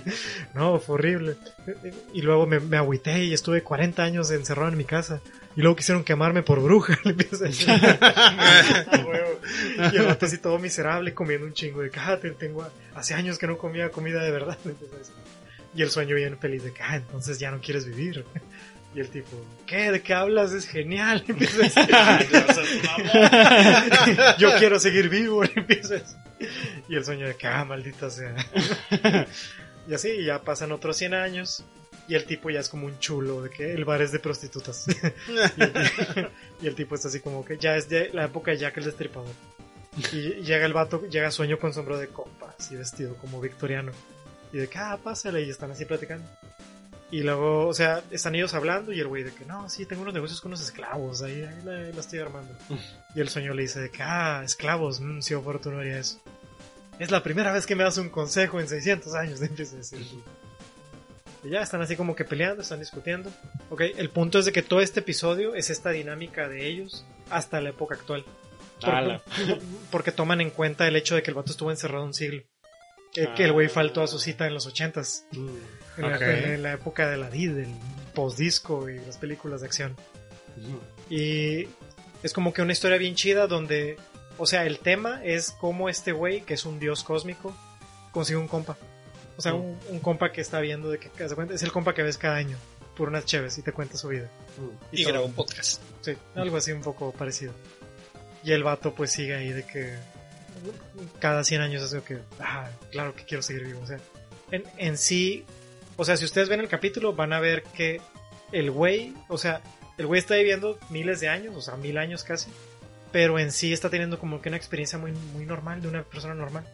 [0.54, 1.36] no, fue horrible.
[2.12, 5.20] Y luego me, me agüité y estuve 40 años encerrado en mi casa.
[5.56, 6.98] Y luego quisieron quemarme por bruja.
[7.04, 7.68] Le empieza a decir.
[9.92, 12.34] Y el así todo miserable comiendo un chingo de cáter.
[12.34, 14.58] Tengo, hace años que no comía comida de verdad.
[14.64, 15.14] Le empieza a decir.
[15.74, 18.24] Y el sueño bien feliz de que, ah, entonces ya no quieres vivir.
[18.94, 19.30] Y el tipo,
[19.66, 19.92] ¿qué?
[19.92, 20.52] ¿De qué hablas?
[20.52, 21.22] Es genial.
[21.26, 22.82] Le empieza a decir.
[24.38, 25.44] Yo quiero seguir vivo.
[25.44, 26.16] Le empieza a decir.
[26.88, 28.34] Y el sueño de que, ah, maldita sea.
[29.88, 31.64] Y así, ya pasan otros 100 años.
[32.08, 34.86] Y el tipo ya es como un chulo, de que el bar es de prostitutas.
[36.62, 38.84] y, el, tipo está así como que ya es de la época de Jack el
[38.84, 39.34] Destripador.
[40.12, 43.92] Y llega el vato, llega sueño con sombrero de copa, así vestido como victoriano.
[44.52, 46.28] Y de que, ah, pásale, y están así platicando.
[47.10, 50.02] Y luego, o sea, están ellos hablando y el güey de que, no, sí, tengo
[50.02, 52.52] unos negocios con unos esclavos, ahí, ahí la, estoy armando.
[53.14, 55.44] y el sueño le dice de que, ah, esclavos, mm, si yo
[55.78, 56.20] haría eso.
[56.98, 60.04] Es la primera vez que me das un consejo en 600 años, empieza a decir.
[61.46, 63.30] Y ya están así como que peleando, están discutiendo.
[63.70, 67.60] Ok, el punto es de que todo este episodio es esta dinámica de ellos hasta
[67.60, 68.24] la época actual.
[68.80, 69.58] Porque,
[69.90, 72.42] porque toman en cuenta el hecho de que el vato estuvo encerrado un siglo.
[73.12, 75.24] Que, que el güey faltó a su cita en los ochentas.
[75.32, 75.46] En,
[76.10, 76.22] la- Ok.
[76.22, 77.74] en la época de la DID, del
[78.14, 79.96] postdisco y las películas de acción.
[81.08, 81.68] Y
[82.22, 83.96] es como que una historia bien chida donde,
[84.38, 87.56] o sea, el tema es cómo este güey, que es un dios cósmico,
[88.12, 88.76] consigue un compa.
[89.36, 91.10] O sea, un, un compa que está viendo de que
[91.52, 92.56] es el compa que ves cada año
[92.96, 94.28] por unas cheves y te cuenta su vida.
[94.90, 95.12] Y todo.
[95.12, 95.82] grabó un podcast.
[96.00, 97.52] Sí, algo así un poco parecido.
[98.42, 99.96] Y el vato pues sigue ahí de que
[101.18, 103.80] cada 100 años es lo que, ah, claro que quiero seguir vivo.
[103.82, 103.98] O sea,
[104.50, 105.44] en, en sí,
[105.96, 108.00] o sea, si ustedes ven el capítulo van a ver que
[108.52, 109.60] el güey, o sea,
[109.98, 112.50] el güey está viviendo miles de años, o sea, mil años casi,
[113.12, 116.34] pero en sí está teniendo como que una experiencia muy, muy normal de una persona
[116.34, 116.64] normal.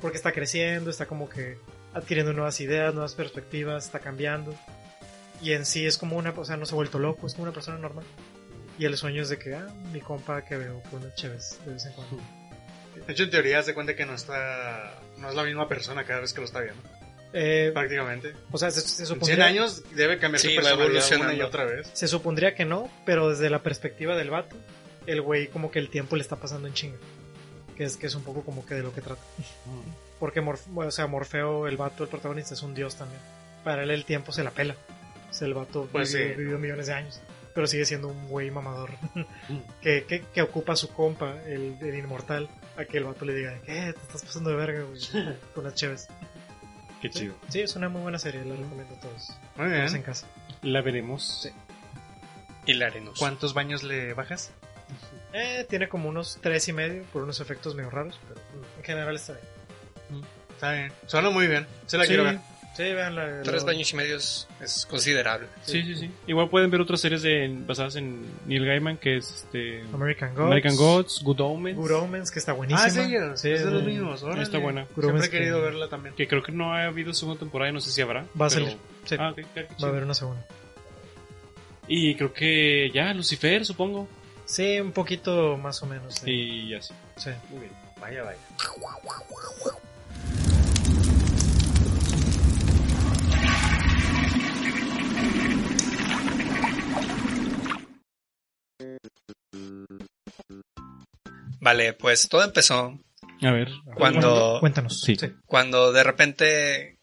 [0.00, 1.58] Porque está creciendo, está como que
[1.94, 4.54] adquiriendo nuevas ideas, nuevas perspectivas, está cambiando.
[5.40, 7.44] Y en sí es como una, o sea, no se ha vuelto loco, es como
[7.44, 8.04] una persona normal.
[8.78, 11.72] Y el sueño es de que, ah, mi compa que veo por unas chéves de
[11.74, 12.16] vez en cuando.
[13.06, 14.98] De hecho, en teoría, se cuenta que no está.
[15.18, 16.80] No es la misma persona cada vez que lo está viendo.
[17.34, 18.34] Eh, Prácticamente.
[18.50, 21.40] o sea, se, se En 100 supondría, años debe cambiar Sí, su personalidad una y
[21.40, 21.90] otra vez.
[21.94, 24.54] se supondría que no, pero desde la perspectiva del vato,
[25.06, 26.98] el güey como que el tiempo le está pasando en chinga.
[27.76, 29.22] Que es, que es un poco como que de lo que trata.
[30.22, 33.20] Porque Morf- o sea, Morfeo, el vato, el protagonista, es un dios también.
[33.64, 34.76] Para él el tiempo se la pela.
[35.28, 36.34] O sea, el vato Pues vivió, sí.
[36.38, 37.20] vivió millones de años.
[37.56, 38.90] Pero sigue siendo un güey mamador.
[39.82, 43.34] que, que, que ocupa a su compa, el, el inmortal, a que el vato le
[43.34, 43.92] diga, ¿qué?
[43.94, 45.00] Te estás pasando de verga, güey.
[45.56, 46.06] Con las chéves.
[47.00, 47.34] Qué chido.
[47.48, 49.30] Sí, es una muy buena serie, la recomiendo a todos.
[49.56, 50.02] Muy Todos en bien.
[50.04, 50.28] casa.
[50.62, 51.50] La veremos.
[52.64, 53.18] Y la arenos.
[53.18, 54.52] ¿Cuántos baños le bajas?
[55.32, 58.40] Eh, tiene como unos tres y medio por unos efectos medio raros, pero
[58.78, 59.44] en general está bien.
[60.54, 60.92] Está bien.
[61.06, 61.66] Suena muy bien.
[61.86, 62.38] Se la sí, quiero ver.
[62.76, 63.42] sí, vean la.
[63.42, 65.48] Tres baños y medio es, es considerable.
[65.64, 66.10] Sí, sí, sí.
[66.28, 70.46] Igual pueden ver otras series de, basadas en Neil Gaiman, que es este, American Gods.
[70.46, 71.76] American Gods, Good Omens.
[71.78, 72.84] Good Omens, que está buenísima.
[72.84, 74.22] Ah, sí, es Sí, de los mismos.
[74.22, 74.42] órale.
[74.42, 74.86] Está buena.
[74.94, 76.14] Good Siempre he querido que- verla también.
[76.14, 78.20] Que creo que no ha habido segunda temporada y no sé si habrá.
[78.40, 78.76] Va a pero- salir.
[79.04, 79.34] Sí, Ah,
[79.82, 80.46] va a haber una segunda.
[81.88, 84.06] Y creo que ya, Lucifer, supongo.
[84.44, 86.14] Sí, un poquito más o menos.
[86.14, 86.30] sí.
[86.30, 86.94] Y así.
[87.16, 87.30] Sí.
[87.50, 87.72] Muy bien.
[88.00, 88.38] Vaya, vaya.
[101.62, 102.98] Vale, pues todo empezó
[103.40, 103.70] A ver.
[103.94, 105.00] cuando, Cuéntanos.
[105.00, 105.16] Sí.
[105.46, 106.98] cuando de repente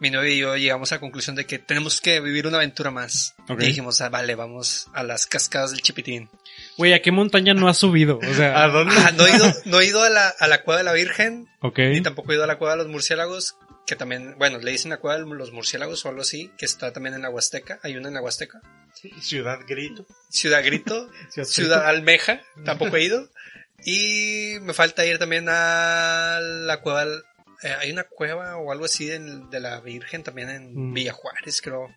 [0.00, 2.90] mi novia y yo llegamos a la conclusión de que tenemos que vivir una aventura
[2.90, 3.34] más.
[3.48, 6.28] Y dijimos, ah, vale, vamos a las cascadas del Chipitín.
[6.76, 8.18] Güey, ¿a qué montaña no has subido?
[8.18, 8.94] O sea, ¿A dónde?
[8.96, 11.46] Ah, no he ido, no he ido a, la, a la cueva de la Virgen,
[11.60, 11.78] ok.
[11.90, 14.90] ni tampoco he ido a la cueva de los murciélagos, que también, bueno, le dicen
[14.90, 17.94] la cueva de los murciélagos o algo así, que está también en la Huasteca, hay
[17.96, 18.60] una en la Huasteca.
[19.20, 20.06] Ciudad Grito.
[20.30, 23.28] Ciudad Grito, Ciudad Ciudad Almeja, tampoco he ido.
[23.84, 29.06] Y me falta ir también a la cueva, eh, hay una cueva o algo así
[29.06, 30.94] de la Virgen también en Mm.
[30.94, 31.88] Villa Juárez, creo.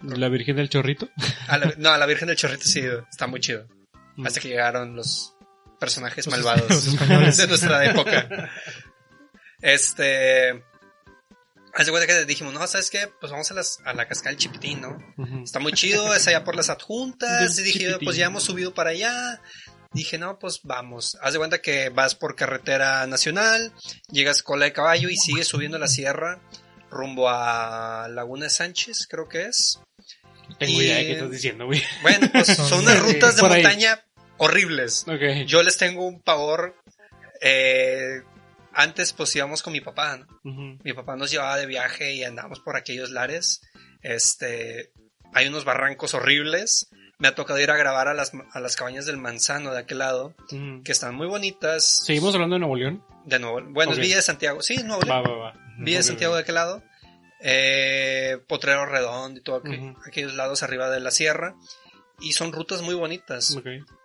[0.00, 1.08] por- La Virgen del Chorrito.
[1.48, 3.68] a la- no, a la Virgen del Chorrito sí, está muy chido.
[4.16, 4.26] Mm.
[4.26, 5.34] Hasta que llegaron los
[5.78, 8.50] personajes Los- malvados los de nuestra época.
[9.60, 10.62] Este.
[11.76, 13.08] Haz de cuenta que dijimos, no, ¿sabes qué?
[13.20, 14.96] Pues vamos a, las, a la cascada del Chipitín, ¿no?
[15.42, 17.56] Está muy chido, es allá por las adjuntas.
[17.56, 18.04] Del Y dije, Chipitín.
[18.04, 19.40] pues ya hemos subido para allá.
[19.94, 21.16] Dije, no, pues vamos.
[21.22, 23.72] Haz de cuenta que vas por carretera nacional,
[24.10, 26.40] llegas a Cola de Caballo y sigues subiendo la sierra
[26.90, 29.80] rumbo a Laguna de Sánchez, creo que es.
[30.58, 31.82] Tengo Y- idea de qué estás diciendo, güey.
[32.02, 33.62] Bueno, pues Son- unas rutas de Por ahí.
[33.62, 34.04] montaña
[34.36, 35.04] horribles.
[35.46, 36.76] Yo les tengo un pavor.
[37.40, 38.22] eh,
[38.72, 40.26] antes pues íbamos con mi papá, ¿no?
[40.82, 43.60] Mi papá nos llevaba de viaje y andábamos por aquellos lares.
[44.02, 44.90] Este,
[45.32, 46.88] hay unos barrancos horribles.
[47.24, 49.96] Me ha tocado ir a grabar a las, a las cabañas del manzano de aquel
[49.96, 50.34] lado,
[50.84, 52.00] que están muy bonitas.
[52.04, 53.02] ¿Seguimos hablando de Nuevo León?
[53.24, 54.60] De nuevo, bueno, es Villa de Santiago.
[54.60, 55.24] Sí, Nuevo León.
[55.24, 55.54] va, va.
[55.78, 56.82] Villa de Santiago de aquel lado.
[57.40, 59.62] Eh, Potrero Redondo y todo
[60.06, 61.54] aquellos lados arriba de la sierra.
[62.20, 63.56] Y son rutas muy bonitas.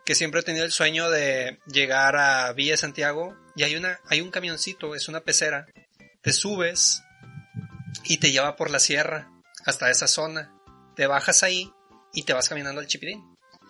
[0.06, 4.00] Que siempre he tenido el sueño de llegar a Villa de Santiago y hay una
[4.08, 5.66] hay un camioncito, es una pecera.
[6.22, 7.04] Te subes
[8.06, 9.30] y te lleva por la sierra
[9.66, 10.54] hasta esa zona.
[10.96, 11.70] Te bajas ahí
[12.20, 13.20] y te vas caminando al Chipirín.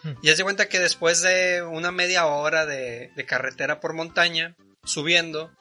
[0.03, 0.13] Hmm.
[0.21, 4.55] Y haz de cuenta que después de una media hora de, de carretera por montaña,
[4.83, 5.51] subiendo,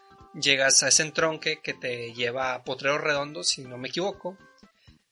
[0.40, 4.36] llegas a ese entronque que te lleva a Potrero Redondo, si no me equivoco.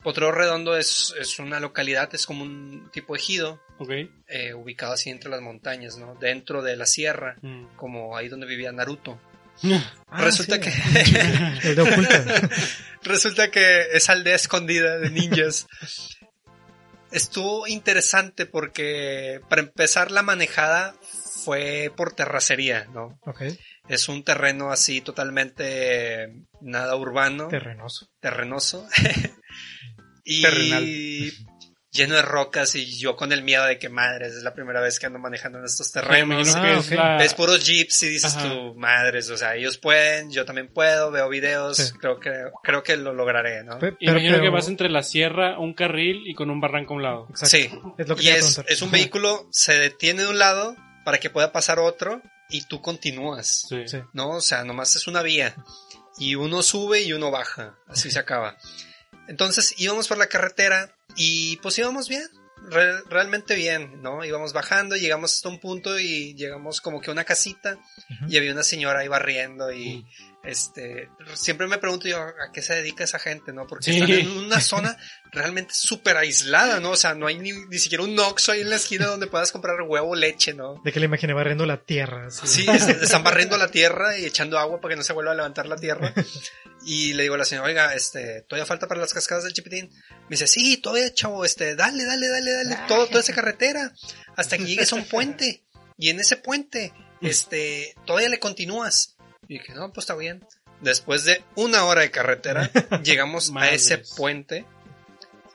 [0.03, 3.91] Potrero Redondo es, es una localidad, es como un tipo ejido, Ok.
[4.29, 6.15] eh, ubicado así entre las montañas, ¿no?
[6.15, 7.75] Dentro de la sierra, Mm.
[7.77, 9.19] como ahí donde vivía Naruto.
[10.09, 10.61] Ah, Resulta sí.
[10.61, 10.71] que
[13.03, 15.67] resulta que esa aldea escondida de ninjas
[17.17, 20.95] estuvo interesante porque para empezar la manejada
[21.45, 23.19] fue por terracería, ¿no?
[23.23, 23.43] Ok.
[23.89, 28.11] Es un terreno así totalmente nada urbano, Terrenoso.
[28.21, 28.87] terrenoso
[30.25, 30.85] y Terrenal.
[31.97, 35.01] Lleno de rocas y yo con el miedo de que madres es la primera vez
[35.01, 36.47] que ando manejando en estos terrenos.
[36.47, 38.49] imagino Ah, es la- Ves puros jeeps y dices Ajá.
[38.49, 41.93] tú, madres, o sea, ellos pueden, yo también puedo, veo videos, Sí.
[41.99, 42.31] creo que
[42.63, 43.79] creo que lo lograré, ¿no?
[43.79, 46.97] Pe- Imagino pero- que vas entre la sierra, un carril y con un barranco a
[46.99, 47.27] un lado.
[47.31, 47.57] Exacto.
[47.57, 47.71] Sí.
[47.99, 51.31] Es lo que Y es, es un vehículo, se detiene de un lado para que
[51.31, 52.21] pueda pasar otro
[52.51, 53.67] y tú continúas.
[53.69, 53.85] Sí.
[54.13, 54.31] ¿no?
[54.31, 55.55] O sea, nomás es una vía
[56.19, 58.57] y uno sube y uno baja, así se acaba.
[59.29, 62.27] Entonces íbamos por la carretera y pues íbamos bien,
[62.71, 64.25] re- realmente bien, ¿no?
[64.25, 67.79] Íbamos bajando, llegamos hasta un punto y llegamos como que a una casita
[68.29, 70.05] y había una señora ahí barriendo y
[70.47, 73.67] este siempre me pregunto yo a qué se dedica esa gente, ¿no?
[73.67, 74.01] Porque Sí.
[74.01, 74.97] están en una zona
[75.33, 76.91] realmente súper aislada, ¿no?
[76.93, 79.53] O sea, no hay ni, ni siquiera un Oxxo ahí en la esquina donde puedas
[79.53, 80.81] comprar huevo o leche, ¿no?
[80.85, 82.31] De que le imaginé barriendo la tierra.
[82.31, 85.37] Sí, es- están barriendo la tierra y echando agua para que no se vuelva a
[85.37, 86.13] levantar la tierra.
[86.89, 89.91] Y le digo a la señora, oiga, este, todavía falta para las cascadas del Chipitín.
[90.29, 93.93] Me dice, sí, todavía, chavo, este, dale, dale, dale, dale, todo, toda esa carretera,
[94.37, 95.65] hasta que llegues a un puente.
[95.99, 96.93] Y en ese puente,
[97.23, 99.16] este, todavía le continúas.
[99.49, 100.45] Y dije, no, pues está bien.
[100.81, 102.71] Después de una hora de carretera,
[103.03, 104.67] llegamos a ese puente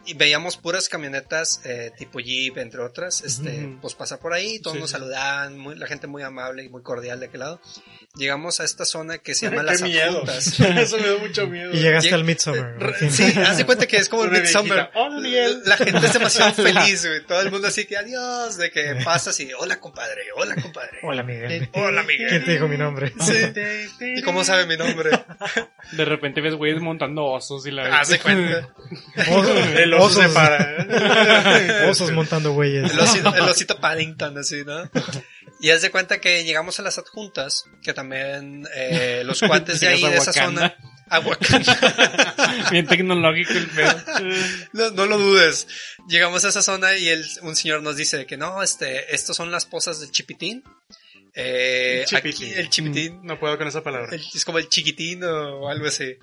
[0.06, 3.82] y veíamos puras camionetas eh, tipo Jeep, entre otras, este, Ujú.
[3.82, 4.94] pues pasar por ahí, todos Sí, nos sí.
[4.98, 7.62] saludaban, muy- la gente muy amable y muy cordial de aquel lado.
[8.16, 10.10] Llegamos a esta zona que se llama Las miedo.
[10.24, 10.60] Adjuntas.
[10.60, 11.72] Eso me da mucho miedo.
[11.74, 13.12] Y llegaste Llega- al al fin.
[13.12, 14.78] Sí, haz de cuenta que es como el Una Midsommar.
[14.78, 15.62] viejita, "Hola, Miguel".
[15.66, 17.26] La gente es demasiado feliz, güey.
[17.26, 21.00] Todo el mundo así que adiós, de que pasas y hola compadre, hola compadre.
[21.04, 21.70] Hola, Miguel.
[21.74, 22.46] Hola ¿Quién Miguel.
[22.46, 23.14] te dijo mi nombre?
[23.22, 23.34] Sí.
[24.18, 25.12] ¿Y cómo sabe mi nombre?
[25.94, 28.70] De repente ves güeyes montando osos y la Haz de cuenta.
[29.32, 31.88] Osos, El oso se osos, para.
[31.90, 32.92] osos montando güeyes.
[32.92, 34.90] El osito, el osito Paddington, así, ¿no?
[35.60, 39.88] Y haz de cuenta que llegamos a las adjuntas, que también eh, los cuates de
[39.88, 40.76] ahí, de esa zona.
[41.10, 42.68] A Wakanda.
[42.72, 44.02] Bien tecnológico el pedo.
[44.72, 45.68] No, no lo dudes.
[46.08, 49.52] Llegamos a esa zona y el, un señor nos dice que no, este, estos son
[49.52, 50.64] las posas del chipitín.
[51.34, 52.48] Eh, Chipitín.
[52.50, 54.14] aquí el chipitín No puedo con esa palabra.
[54.16, 56.16] el- es como el chiquitín o algo así.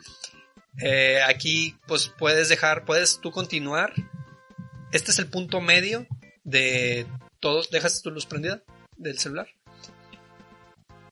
[0.80, 3.92] Eh, aquí, pues puedes dejar, puedes tú continuar.
[4.92, 6.06] Este es el punto medio
[6.44, 7.06] de
[7.40, 7.70] todos.
[7.70, 8.62] ¿Dejas tu luz prendida
[8.96, 9.48] del celular?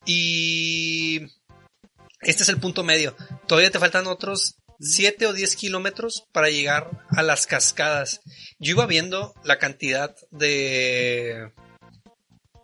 [0.04, 1.32] Y
[2.20, 3.16] este es el punto medio.
[3.46, 8.20] Todavía te faltan otros 7 o 10 kilómetros para llegar a las cascadas.
[8.58, 11.52] Yo iba viendo la cantidad de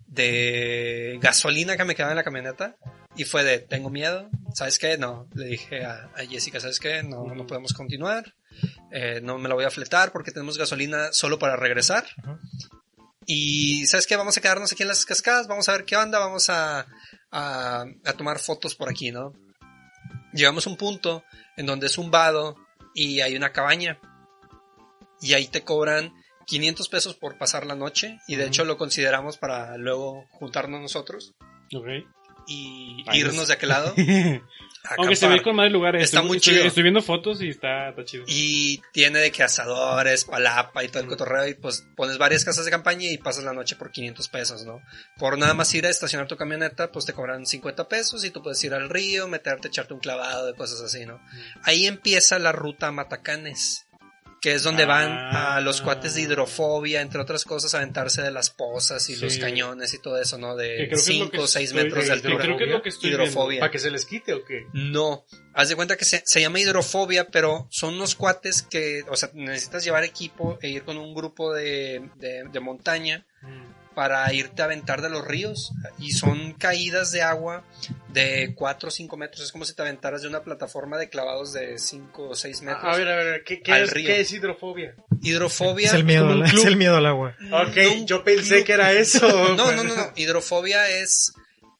[0.07, 2.77] de gasolina que me quedaba en la camioneta
[3.17, 4.97] y fue de tengo miedo, ¿sabes qué?
[4.99, 7.03] No, le dije a, a Jessica, ¿sabes qué?
[7.03, 8.35] No, no podemos continuar,
[8.91, 12.05] Eh, no me la voy a fletar porque tenemos gasolina solo para regresar.
[13.27, 14.17] Y ¿sabes qué?
[14.17, 16.87] Vamos a quedarnos aquí en las cascadas, vamos a ver qué onda, vamos a,
[17.31, 19.33] a, a tomar fotos por aquí, ¿no?
[20.35, 21.25] Llegamos a un punto
[21.57, 22.57] en donde es un vado
[22.95, 23.99] y hay una cabaña
[25.21, 26.13] y ahí te cobran
[26.47, 31.35] 500 pesos por pasar la noche y de hecho lo consideramos para luego juntarnos nosotros
[31.75, 31.87] Ok.
[32.47, 33.95] Y Ay, irnos no de aquel lado.
[34.99, 36.03] Aunque se ve con más lugares.
[36.03, 36.65] Está estoy, muy estoy- chido.
[36.67, 38.25] Estoy viendo fotos y está, está chido.
[38.27, 42.65] Y tiene de que asadores, palapa y todo el cotorreo y pues pones varias casas
[42.65, 44.81] de campaña y pasas la noche por 500 pesos, ¿no?
[45.19, 48.43] Por nada más ir a estacionar tu camioneta pues te cobran 50 pesos y tú
[48.43, 51.21] puedes ir al río, meterte, echarte un clavado de cosas así, ¿no?
[51.63, 53.87] Ahí empieza la ruta a Matacanes,
[54.43, 55.55] que es donde van Ah.
[55.57, 59.23] a los cuates de hidrofobia, entre otras cosas, a aventarse de las pozas y Sí.
[59.25, 60.57] los cañones y todo eso, ¿no?
[60.57, 62.39] De creo que es lo 5 que o 6 estoy- metros de altura.
[62.45, 63.61] Creo que es lo que estoy Hidrofobia.
[63.61, 64.67] ¿Para que se les quite o qué?
[64.73, 65.25] No,
[65.55, 69.31] haz de cuenta que se, se llama hidrofobia, pero son unos cuates que, o sea,
[69.33, 73.62] necesitas llevar equipo e ir con un grupo de, de, de montaña viendo.
[73.95, 75.73] Para irte a aventar de los ríos.
[75.99, 77.65] Y son caídas de agua
[78.09, 79.45] de 4 o 5 metros.
[79.45, 82.85] Es como si te aventaras de una plataforma de clavados de 5 o 6 metros.
[82.85, 84.07] A ver, a ver, ¿qué, es, río.
[84.07, 84.95] qué es hidrofobia?
[85.23, 85.87] Hidrofobia.
[85.89, 87.37] Es el miedo, es el miedo al agua.
[87.53, 88.67] Ok, yo pensé club.
[88.67, 89.29] que era eso.
[89.57, 90.13] No, no, no, no.
[90.17, 91.33] Hidrofobia es.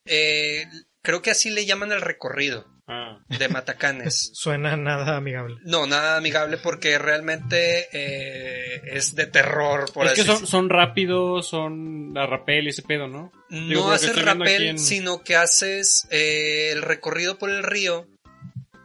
[0.05, 0.65] eh,
[1.03, 2.67] creo que así le llaman el recorrido.
[2.95, 3.19] Ah.
[3.29, 4.31] de Matacanes.
[4.35, 5.57] Suena nada amigable.
[5.65, 10.69] No, nada amigable porque realmente eh, es de terror, por es así que son, son
[10.69, 13.33] rápidos, son a rapel y ese pedo, ¿no?
[13.49, 18.07] Digo, No haces en- sino que haces eh, el recorrido por el río,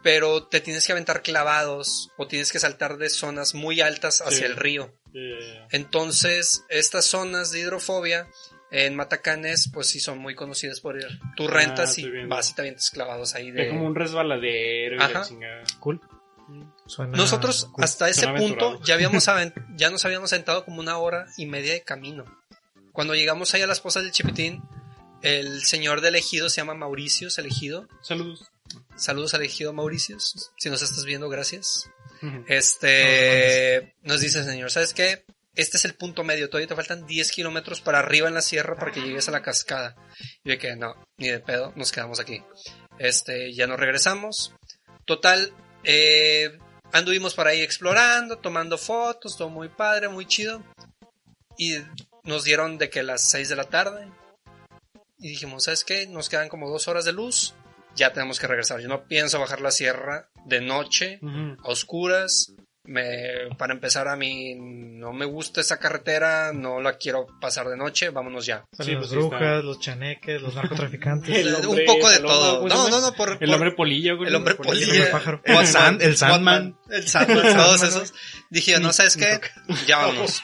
[0.02, 4.38] pero te tienes que aventar clavados o tienes que saltar de zonas muy altas hacia
[4.38, 4.44] Sí.
[4.44, 4.94] el río.
[5.70, 8.26] Entonces, estas zonas de hidrofobia
[8.70, 11.06] en Matacanes, pues sí son muy conocidas por ir.
[11.36, 12.34] Tú rentas Ah, estoy y viendo.
[12.36, 13.68] vas y te avientas clavados ahí es de...
[13.68, 15.22] como un resbaladero y la Ajá.
[15.22, 15.62] chingada.
[15.80, 16.00] Cool.
[16.86, 17.84] Suena Nosotros cool.
[17.84, 19.26] hasta ese Suena punto ya habíamos
[19.76, 22.24] ya nos habíamos sentado como una hora y media de camino.
[22.92, 24.62] Cuando llegamos ahí a las posas del Chipitín,
[25.22, 27.86] el señor de elegido se llama Mauricio elegido.
[28.02, 28.50] Saludos.
[28.96, 30.16] Saludos al elegido Mauricio.
[30.20, 31.88] Si nos estás viendo, gracias.
[32.46, 35.24] Este nos dice el señor, ¿sabes qué?
[35.58, 38.76] Este es el punto medio, todavía te faltan 10 kilómetros para arriba en la sierra
[38.76, 39.96] para que llegues a la cascada.
[40.44, 42.44] Y de que no, ni de pedo, nos quedamos aquí.
[43.00, 44.54] Este, ya nos regresamos.
[45.04, 45.52] Total,
[45.82, 46.56] eh,
[46.92, 50.62] anduvimos por ahí explorando, tomando fotos, todo muy padre, muy chido.
[51.56, 51.78] Y
[52.22, 54.08] nos dieron de que las 6 de la tarde.
[55.18, 56.06] Y dijimos, ¿sabes qué?
[56.06, 57.56] Nos quedan como dos horas de luz.
[57.96, 58.78] Ya tenemos que regresar.
[58.78, 61.18] Yo no pienso bajar la sierra de noche
[61.64, 62.52] a oscuras.
[62.90, 67.76] Me, para empezar, a mí no me gusta esa carretera, no la quiero pasar de
[67.76, 68.64] noche, vámonos ya.
[68.72, 69.62] Sí, las pues brujas, está.
[69.62, 71.36] los chaneques, los narcotraficantes.
[71.36, 72.60] El un hombre poco de todo.
[72.60, 74.28] ¿cómo se No, no, no, por, El por- hombre polilla, güey.
[74.30, 75.42] el hombre polilla, polilla, el pájaro.
[75.44, 76.78] El Sand- el Sandman.
[76.90, 78.14] El Sandman, todos esos.
[78.48, 79.38] Dije, no, ¿sabes qué?
[79.86, 80.40] Ya vamos.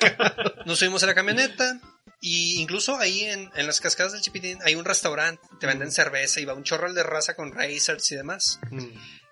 [0.67, 1.81] Nos subimos a la camioneta
[2.21, 6.41] y incluso ahí en, en las cascadas del Chipitín hay un restaurante, te venden cerveza
[6.41, 8.61] y va un chorro de raza con racers y demás.
[8.71, 8.85] Mm.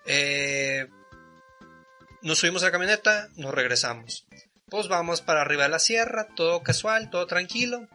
[0.07, 0.87] Eh,
[2.23, 4.25] nos subimos a la camioneta, nos regresamos.
[4.69, 7.87] Pues vamos para arriba de la sierra, todo casual, todo tranquilo.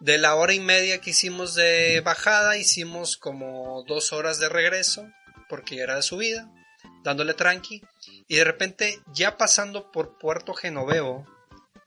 [0.00, 5.08] De la hora y media que hicimos de bajada, hicimos como dos horas de regreso,
[5.48, 6.50] porque era de subida,
[7.04, 7.82] dándole tranqui.
[8.26, 11.24] Y de repente, ya pasando por Puerto Genoveo,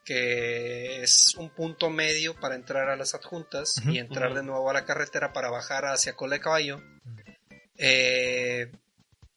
[0.05, 4.73] que es un punto medio para entrar a las adjuntas y entrar de nuevo a
[4.73, 6.81] la carretera para bajar hacia Cola de Caballo,
[7.77, 8.71] eh,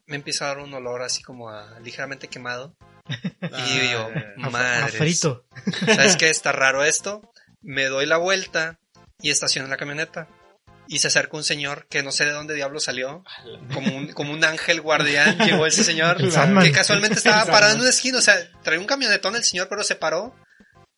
[0.06, 2.74] me empieza a dar un olor así como a ligeramente quemado.
[3.42, 4.08] y yo,
[4.42, 4.92] A- a madre.
[4.98, 5.44] frito.
[5.86, 6.28] ¿Sabes qué?
[6.30, 7.22] Está raro esto.
[7.62, 8.78] Me doy la vuelta
[9.20, 10.28] y estaciono la camioneta.
[10.88, 13.24] Y se acerca un señor que no sé de dónde diablo salió.
[13.74, 16.16] Como un, como un ángel guardián llegó ese señor.
[16.62, 18.18] Que casualmente estaba parado en una esquina.
[18.18, 20.32] O sea, traía un camionetón el señor, pero se paró.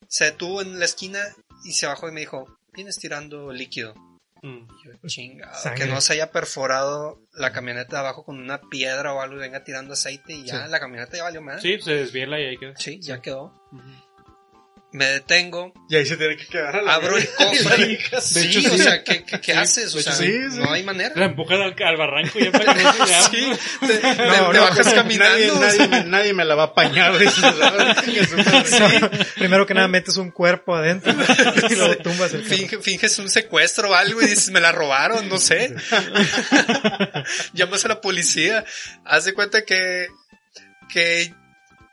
[0.07, 1.19] Se detuvo en la esquina
[1.63, 3.95] y se bajó y me dijo, vienes tirando líquido.
[4.41, 4.67] Mm.
[4.83, 5.85] Yo, chingado, Sangre.
[5.85, 9.39] que no se haya perforado la camioneta de abajo con una piedra o algo y
[9.39, 10.71] venga tirando aceite y ya Sí.
[10.71, 11.61] la camioneta ya valió más.
[11.61, 12.73] Sí, se desviela y ahí queda.
[12.77, 13.53] Sí, ya quedó.
[14.91, 17.99] Me detengo, Y ahí se tiene que quedar a la abro el cofre.
[18.21, 18.79] Sí, hecho, o sí.
[18.79, 19.93] sea, ¿qué, qué, qué Sí, haces?
[19.93, 20.57] O de sea, sí, sí.
[20.57, 21.11] no hay manera.
[21.15, 22.73] La empujas al, al barranco ya para.
[23.29, 25.59] Sí, te, te- No, te no, bajas caminando.
[25.59, 27.13] Nadie, nadie, me, nadie me la va a apañar.
[29.35, 31.13] Primero que nada metes un cuerpo adentro
[31.69, 35.29] y luego tumbas el finge- finges un secuestro o algo y dices, me la robaron,
[35.29, 35.75] no sé.
[37.53, 38.65] Llamas a la policía.
[39.05, 40.07] Haz de cuenta que,
[40.91, 41.33] que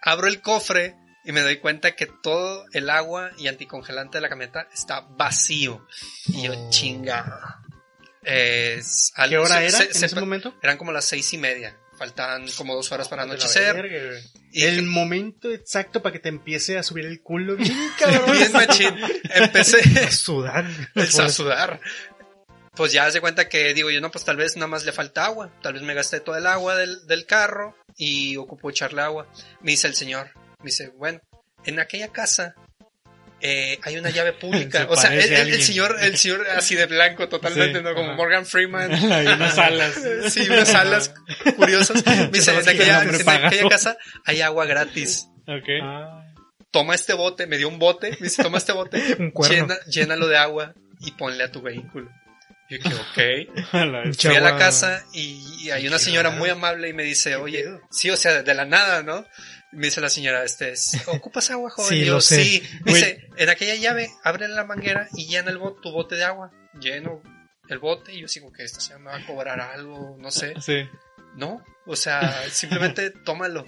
[0.03, 0.95] abro el cofre
[1.27, 5.87] y me doy cuenta que todo el agua y anticongelante de la camioneta está vacío.
[6.29, 6.71] Y yo, Oh.
[6.71, 7.61] chinga.
[8.23, 10.55] Es ¿Qué hora se- era se- en se- ese momento?
[10.63, 11.77] Eran como las seis y media.
[11.99, 14.21] Faltaban como dos horas para la anochecer.
[14.53, 17.57] Y El momento exacto para que te empiece a subir el culo.
[17.57, 18.33] Bien, cabrón.
[18.33, 18.95] bien machín.
[19.35, 20.67] Empecé A sudar.
[20.95, 21.81] a sudar.
[22.75, 25.25] Pues ya se cuenta que digo yo, no, pues tal vez nada más le falta
[25.25, 25.51] agua.
[25.63, 29.27] Tal vez me gasté todo el agua del, del carro y ocupo echarle agua.
[29.63, 30.31] Me dice el señor,
[30.67, 31.21] me dice, bueno,
[31.65, 32.57] en aquella casa
[33.41, 34.81] eh, hay una llave pública.
[34.81, 37.95] Se o sea, el, señor, el señor así de blanco totalmente, Sí, ¿no?
[37.95, 38.17] Como ajá.
[38.17, 38.93] Morgan Freeman.
[39.13, 39.95] Hay unas alas.
[40.29, 41.15] Sí, unas alas
[41.57, 42.05] curiosas.
[42.05, 45.29] Me dice, en aquella, en aquella casa hay agua gratis.
[45.47, 45.69] Ok.
[46.73, 49.01] Toma este bote, me dio un bote, me dice, toma este bote,
[49.49, 52.11] llena, llénalo de agua y ponle a tu vehículo.
[52.69, 54.17] Yo dije, ok.
[54.19, 57.37] Fui a la casa y, y hay una señora muy amable y me dice, ¿Qué
[57.37, 59.25] oye, sí, o sea, de la nada, ¿no?
[59.73, 61.89] Me dice la señora, este, es, ¿ocupas agua, joven?
[61.91, 62.43] Sí, Y yo, lo sé.
[62.45, 62.63] sí.
[62.85, 66.25] Me dice, en aquella llave, abre la manguera y llena el bote, tu bote de
[66.25, 66.51] agua.
[66.81, 67.23] Lleno
[67.69, 70.55] el bote y yo sigo que esta señora me va a cobrar algo, no sé.
[70.61, 70.89] Sí,
[71.35, 73.67] No, o sea, simplemente tómalo.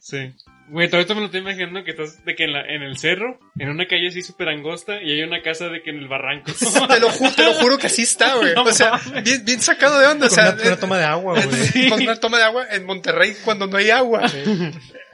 [0.00, 0.32] Sí.
[0.68, 2.96] Güey, todo esto me lo estoy imaginando que estás de que en, la, en el
[2.96, 6.06] cerro, en una calle así súper angosta, y hay una casa de que en el
[6.06, 6.52] barranco.
[6.88, 8.54] Te lo, ju- te lo juro que así está, güey.
[8.54, 10.26] No O sea, bien, bien sacado de onda.
[10.26, 11.88] O Con sea, una, con una eh, toma de agua, güey.
[11.90, 14.22] con una toma de agua en Monterrey cuando no hay agua.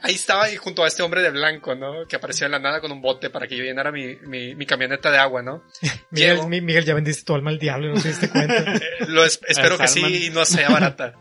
[0.03, 2.05] Ahí estaba y junto a este hombre de blanco, ¿no?
[2.07, 4.65] Que apareció de la nada con un bote para que yo llenara mi, mi, mi
[4.67, 5.63] camioneta de agua, ¿no?
[6.11, 8.63] Miguel, Miguel, ya vendiste tu alma al diablo, no te diste cuenta.
[9.07, 10.11] Lo es- espero que Salman.
[10.11, 11.15] sí y no sea barata.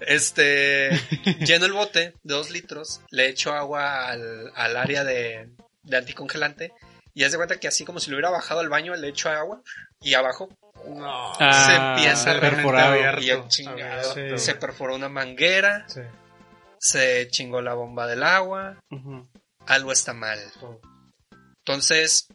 [0.00, 0.90] Este,
[1.40, 5.50] lleno el bote de dos litros, le echo agua al, al área de,
[5.82, 6.72] de anticongelante
[7.14, 9.28] y haz de cuenta que así como si lo hubiera bajado al baño, le echo
[9.30, 9.60] agua
[10.00, 10.48] y abajo
[10.86, 11.32] No.
[11.40, 13.42] Ah, se empieza a abierto.
[13.44, 14.38] el chingado, Sí.
[14.38, 16.00] se perforó una manguera, Sí.
[16.78, 18.78] se chingó la bomba del agua,
[19.66, 20.38] algo está mal.
[21.66, 22.28] Entonces,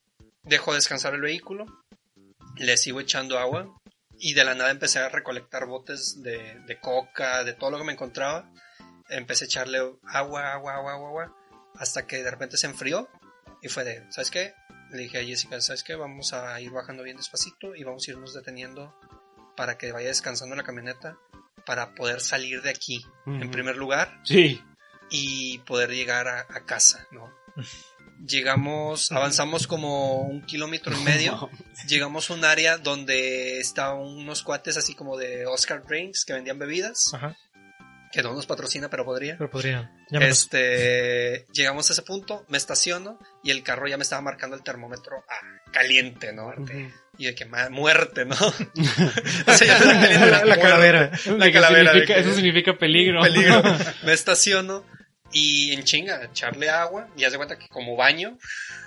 [0.43, 1.65] dejo descansar el vehículo,
[2.57, 3.73] le sigo echando agua
[4.25, 7.83] y de la nada empecé a recolectar botes de, de coca, de todo lo que
[7.83, 8.49] me encontraba.
[9.09, 11.37] Empecé a echarle agua, agua, agua, agua, agua,
[11.75, 13.09] hasta que de repente se enfrió
[13.61, 14.53] y fue de, ¿sabes qué?
[14.91, 15.95] Le dije a Jessica, ¿sabes qué?
[15.95, 18.97] Vamos a ir bajando bien despacito y vamos a irnos deteniendo
[19.57, 21.17] para que vaya descansando la camioneta
[21.65, 24.63] para poder salir de aquí, en primer lugar, Sí.
[25.09, 27.29] y poder llegar a, a casa, ¿no?
[28.25, 31.49] Llegamos, avanzamos como un kilómetro y medio,
[31.87, 36.57] llegamos a un área donde estaban unos cuates así como de Oscar Drinks que vendían
[36.57, 37.35] bebidas, Ajá.
[38.13, 39.37] que no nos patrocina, pero podría.
[39.37, 39.91] Pero podrían.
[40.09, 40.37] Llámenos.
[40.37, 44.63] Este, llegamos a ese punto, me estaciono y el carro ya me estaba marcando el
[44.63, 46.53] termómetro a caliente, ¿no?
[47.17, 48.35] Y de que muerte, ¿no?
[49.47, 50.61] o sea, La, la muerte.
[50.61, 51.11] calavera.
[51.37, 51.91] La calavera.
[51.93, 53.21] de significa- que- eso significa peligro.
[53.21, 53.61] peligro.
[54.05, 54.85] Me estaciono
[55.33, 57.09] y en chinga, echarle agua.
[57.17, 58.37] Y haz de cuenta que como baño,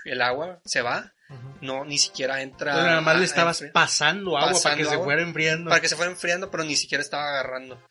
[0.04, 1.12] el agua se va.
[1.60, 2.70] No, ni siquiera entra.
[2.70, 5.04] Entonces, nada más le estabas pasando agua para Pasando que se agua.
[5.04, 5.68] fuera enfriando.
[5.70, 7.82] Para que se fuera enfriando, pero ni siquiera estaba agarrando.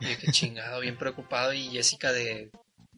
[0.00, 1.54] Y yo, qué chingado, bien preocupado.
[1.54, 2.50] Y Jessica de.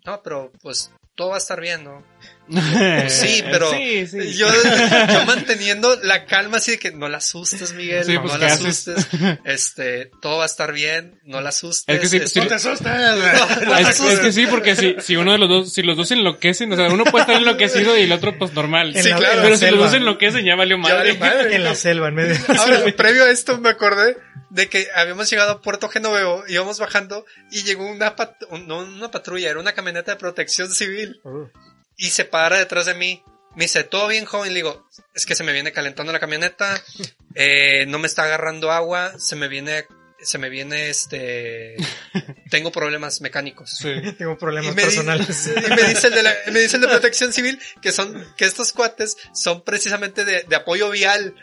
[0.05, 2.05] No, pero pues todo va a estar bien, ¿no?
[3.09, 4.35] Sí, pero Sí, sí.
[4.37, 8.35] Yo, yo manteniendo la calma así de que no la asustes, Miguel, Sí, no, pues,
[8.35, 8.89] no ¿qué la haces?
[8.89, 9.39] asustes.
[9.45, 11.95] Este, todo va a estar bien, no la asustes.
[11.95, 13.17] Es que sí, este, No te asustas.
[13.17, 14.19] no te Es, es asustes.
[14.21, 16.77] que sí, porque si, si uno de los dos, si los dos se enloquecen, o
[16.77, 18.95] sea, uno puede estar enloquecido y el otro pues normal.
[18.95, 19.41] Sí, la- claro.
[19.43, 20.97] Pero si los dos se enloquecen ya valió Ya madre.
[21.15, 21.55] valió madre.
[21.57, 22.37] En la selva, en medio.
[22.59, 24.17] Ahora, previo a esto me acordé
[24.55, 28.79] de que habíamos llegado a Puerto Genoveo, íbamos bajando y llegó una, pat- un- no
[28.79, 31.49] una patrulla, era una camioneta de protección civil Uh,
[31.97, 33.23] y se para detrás de mí.
[33.57, 34.49] Me dice, ¿todo bien, joven?
[34.53, 36.81] Le digo, es que se me viene calentando la camioneta,
[37.35, 39.87] eh, no me está agarrando agua, se me viene,
[40.21, 41.77] se me viene este,
[42.51, 43.79] tengo problemas mecánicos.
[44.19, 45.47] Tengo Y problemas personales.
[45.67, 48.45] y me dice el de la- me dice el de protección civil que son, que
[48.45, 51.35] estos cuates son precisamente de, de apoyo vial.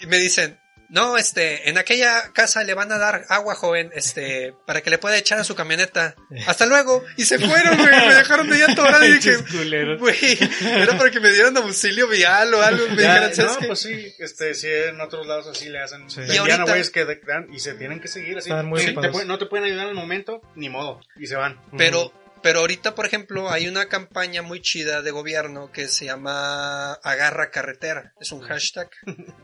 [0.00, 0.58] Y me dicen,
[0.90, 4.98] no, este, en aquella casa le van a dar agua, joven, este, para que le
[4.98, 6.14] pueda echar a su camioneta.
[6.46, 7.04] Hasta luego.
[7.16, 9.36] Y se fueron, güey, me dejaron de ahí atorado y dije,
[9.98, 12.88] güey, era para que me dieran auxilio vial o algo.
[12.88, 13.66] Me Ya, dijeran, ¿sabes no, qué?
[13.66, 16.08] pues sí, este, sí, en otros lados así le hacen.
[16.10, 16.20] Sí.
[16.26, 18.48] Y ahorita- güeyes que de- dan y se tienen que seguir así.
[18.50, 19.12] Están muy Sí, te ocupados.
[19.12, 21.00] pueden- no te pueden ayudar en el momento, ni modo.
[21.16, 21.60] Y se van.
[21.76, 22.12] Pero,
[22.42, 27.50] pero ahorita, por ejemplo, hay una campaña muy chida de gobierno que se llama Agarra
[27.50, 28.12] Carretera.
[28.20, 28.90] Es un hashtag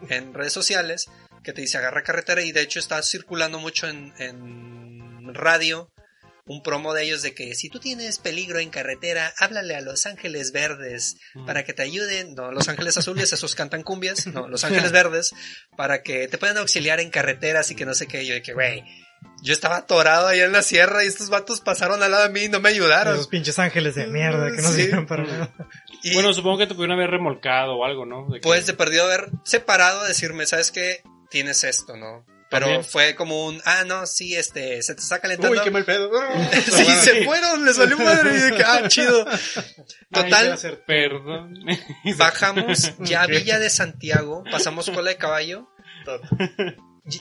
[0.09, 1.07] en redes sociales
[1.43, 5.91] que te dice Agarra Carretera y de hecho está circulando mucho en, en radio
[6.47, 10.05] un promo de ellos de que si tú tienes peligro en carretera, háblale a Los
[10.05, 11.17] Ángeles Verdes
[11.47, 12.35] para que te ayuden.
[12.35, 14.27] No, Los Ángeles Azules, esos cantan cumbias.
[14.27, 15.33] No, Los Ángeles Verdes
[15.77, 18.27] para que te puedan auxiliar en carreteras y que no sé qué.
[18.27, 18.85] Yo de que, güey,
[19.43, 22.43] yo estaba atorado allá en la sierra y estos vatos pasaron al lado de mí
[22.45, 23.15] y no me ayudaron.
[23.15, 24.83] Esos pinches ángeles de mierda que no Sí.
[24.85, 25.51] sirven para nada.
[26.03, 28.27] Y Bueno, supongo que te pudieron haber remolcado o algo, ¿no?
[28.29, 31.03] De que- pues de perdido haber separado, decirme, ¿sabes qué?
[31.31, 32.25] Tienes esto, ¿no?
[32.51, 32.85] Pero También.
[32.85, 35.57] fue como un, ah, no, sí, este, se te está calentando.
[35.59, 36.11] Uy, qué mal pedo.
[36.73, 38.37] sí, se fueron, les salió madre.
[38.37, 39.27] Y de que, ah, chido.
[39.29, 39.39] Ay,
[40.13, 41.55] Total, te hacer perdón.
[42.17, 45.69] bajamos ya a Villa de Santiago, pasamos cola de caballo,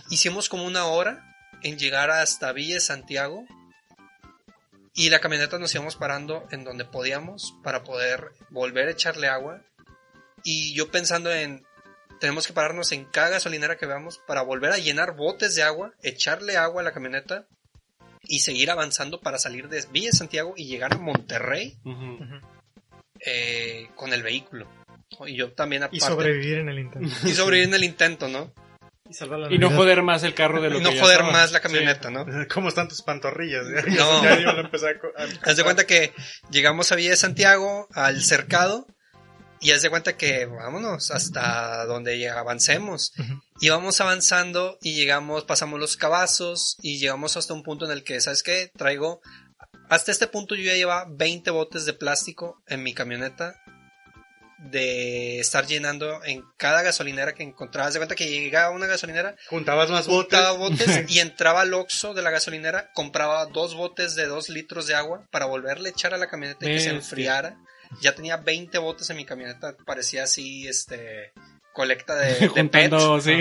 [0.10, 1.33] hicimos como una hora
[1.64, 3.46] en llegar hasta Villa Santiago
[4.94, 9.62] y la camioneta nos íbamos parando en donde podíamos para poder volver a echarle agua
[10.44, 11.66] y yo pensando en
[12.20, 15.94] tenemos que pararnos en cada gasolinera que veamos para volver a llenar botes de agua,
[16.04, 17.48] echarle agua a la camioneta
[18.22, 21.78] y seguir avanzando para salir de Villa Santiago y llegar a Monterrey
[23.20, 24.70] eh, con el vehículo.
[25.28, 25.98] Y yo también aparte.
[25.98, 27.28] Y sobrevivir en el intento.
[27.28, 28.54] y sobrevivir en el intento, ¿no?
[29.14, 31.02] Y salvar la Y no joder más el carro de lo Y que no ya
[31.02, 31.32] joder estaba.
[31.32, 32.26] más la camioneta, ¿no?
[32.54, 33.66] ¿Cómo están tus pantorrillas?
[33.88, 34.24] No.
[34.24, 34.94] Ya yo lo empecé a
[35.44, 36.14] Haz de cuenta que
[36.50, 38.88] llegamos a Villa de Santiago, al cercado,
[39.60, 43.14] y haz de cuenta que vámonos hasta donde avancemos.
[43.18, 43.42] Ujú.
[43.62, 48.04] Y vamos avanzando y llegamos, pasamos los cabazos y llegamos hasta un punto en el
[48.04, 48.72] que, ¿sabes qué?
[48.76, 49.22] Traigo,
[49.90, 53.56] hasta este punto yo ya llevaba 20 botes de plástico en mi camioneta
[54.72, 57.88] de estar llenando en cada gasolinera que encontraba.
[57.88, 60.38] Haz de cuenta que llegaba a una gasolinera, Juntabas más botes.
[60.40, 64.88] juntaba botes y entraba al Oxxo de la gasolinera, compraba dos botes de dos litros
[64.88, 67.58] de agua para volverle a echar a la camioneta y que se enfriara.
[68.02, 71.32] Ya tenía 20 botes en mi camioneta, parecía así, este,
[71.74, 72.52] colecta de, de pets.
[72.54, 73.38] Juntando, sí.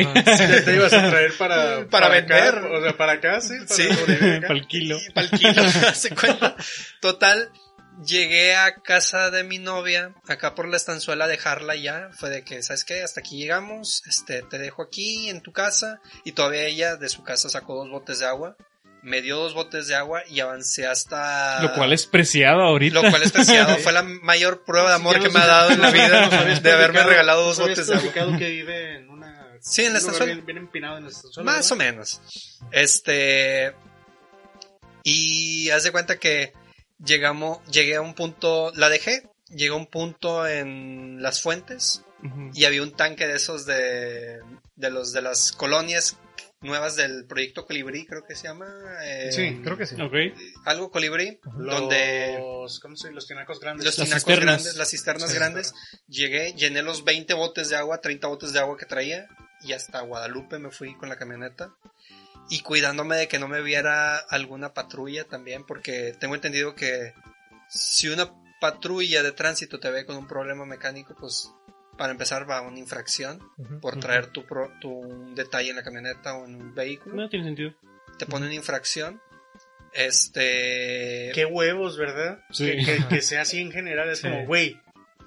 [0.64, 2.56] Te ibas a traer para, Para vender.
[2.56, 3.54] o sea, para acá, sí.
[3.66, 3.88] Para Sí.
[3.94, 4.46] sobrevivir acá.
[4.48, 4.98] Para el kilo.
[5.38, 6.54] Kilo, hace cuenta.
[7.00, 7.50] Total,
[8.04, 12.10] llegué a casa de mi novia, acá por la estanzuela a dejarla ya.
[12.12, 13.02] Fue de que, ¿sabes qué?
[13.02, 16.00] Hasta aquí llegamos, este, te dejo aquí en tu casa.
[16.24, 18.56] Y todavía ella de su casa sacó dos botes de agua.
[19.02, 21.60] Me dio dos botes de agua y avancé hasta...
[21.60, 23.02] Lo cual es preciado ahorita.
[23.02, 23.76] Lo cual es preciado.
[23.78, 26.28] Fue la mayor prueba de amor que me ha dado en la vida
[26.60, 28.38] de haberme regalado dos botes de agua.
[28.38, 29.58] que vive en una...
[29.60, 30.32] Sí, en la estanzuela.
[30.34, 31.50] Bien, bien empinado en la estanzuela.
[31.50, 32.20] Más o menos.
[32.70, 33.74] Este.
[35.04, 36.52] Y haz de cuenta que
[37.04, 42.02] llegamos, llegué a un punto, la dejé, llegué a un punto en las fuentes
[42.54, 44.38] y había un tanque de esos de,
[44.76, 46.16] de los de las colonias
[46.60, 48.68] nuevas del proyecto Colibrí, creo que se llama.
[49.04, 49.96] eh, Sí, creo que sí.
[50.64, 52.36] Algo Colibrí, Los, donde
[52.80, 53.12] ¿cómo se dice?
[53.12, 53.84] Los tinacos grandes.
[53.84, 54.44] los Las tinacos cisternas.
[54.62, 55.74] grandes, las cisternas Sí, grandes,
[56.06, 59.26] llegué, llené los 20 botes de agua, 30 botes de agua que traía
[59.64, 61.74] y hasta Guadalupe me fui con la camioneta
[62.50, 67.14] y cuidándome de que no me viera alguna patrulla también porque tengo entendido que
[67.68, 71.50] si una patrulla de tránsito te ve con un problema mecánico pues
[71.98, 73.40] para empezar va una infracción
[73.80, 77.28] por traer tu, pro- tu un detalle en la camioneta o en un vehículo No
[77.28, 77.74] tiene sentido.
[78.18, 79.20] te ponen infracción
[79.94, 82.40] este Qué huevos, ¿verdad?
[82.50, 82.66] Sí.
[82.66, 84.08] Que, que- que sea así en general.
[84.10, 84.28] Es Sí.
[84.28, 84.80] como, güey,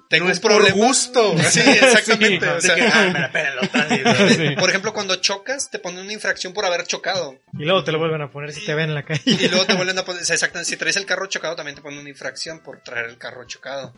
[0.08, 1.36] tengo no un problema gusto.
[1.50, 2.50] sí exactamente Sí.
[2.50, 4.18] o De sea, que, ah, me la pelan los tránsitos.
[4.36, 4.56] Sí.
[4.58, 7.38] Por ejemplo, cuando chocas, te ponen una infracción por haber chocado.
[7.58, 9.22] Y luego te lo vuelven a poner si te ven en la calle.
[9.26, 10.22] Y luego te vuelven a poner.
[10.22, 13.06] o sea, Exactamente, si traes el carro chocado, también te ponen una infracción por traer
[13.06, 13.94] el carro chocado.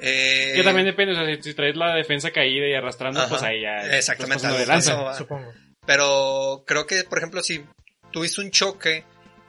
[0.00, 3.28] Eh, Que también depende, o sea, si, si traes la defensa caída y arrastrando, Ajá.
[3.28, 3.96] pues ahí ya.
[3.96, 4.92] Exactamente, lanza.
[4.92, 5.14] pasó, va.
[5.16, 5.52] Supongo.
[5.86, 7.64] Pero creo que, por ejemplo, si
[8.10, 9.04] tuviste un choque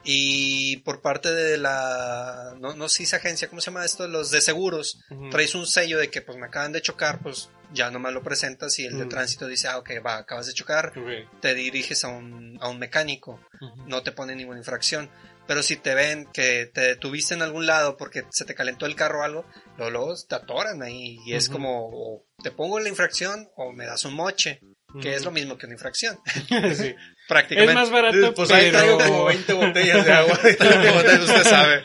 [0.08, 2.54] y por parte de la.
[2.60, 4.06] No, no sé si es agencia, ¿cómo se llama esto?
[4.06, 5.00] Los de seguros.
[5.10, 5.30] Ujú.
[5.30, 8.78] Traes un sello de que, pues me acaban de chocar, pues ya nomás lo presentas
[8.78, 9.08] y el de Mm.
[9.08, 10.92] tránsito dice, ah, ok, va, acabas de chocar.
[10.96, 11.40] Ok.
[11.40, 13.40] Te diriges a un, a un mecánico.
[13.60, 13.88] Ujú.
[13.88, 15.10] no te ponen ninguna infracción.
[15.46, 18.94] Pero si te ven que te detuviste en algún lado porque se te calentó el
[18.96, 19.44] carro o algo,
[19.78, 21.18] luego, luego te atoran ahí.
[21.26, 21.52] Y es Ujú.
[21.54, 24.60] como, o te pongo la infracción o me das un moche,
[25.00, 26.18] que es lo mismo que una infracción.
[26.76, 26.94] Sí.
[27.28, 27.72] Prácticamente.
[27.72, 30.38] Es más barato, Pues ahí traigo como 20 botellas de agua.
[30.58, 31.84] Como usted sabe.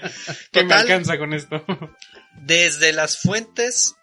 [0.52, 1.66] que me alcanza con esto.
[2.44, 3.96] desde las fuentes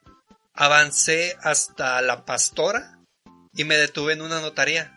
[0.55, 2.99] avancé hasta la pastora
[3.55, 4.93] y me detuve en una notaría.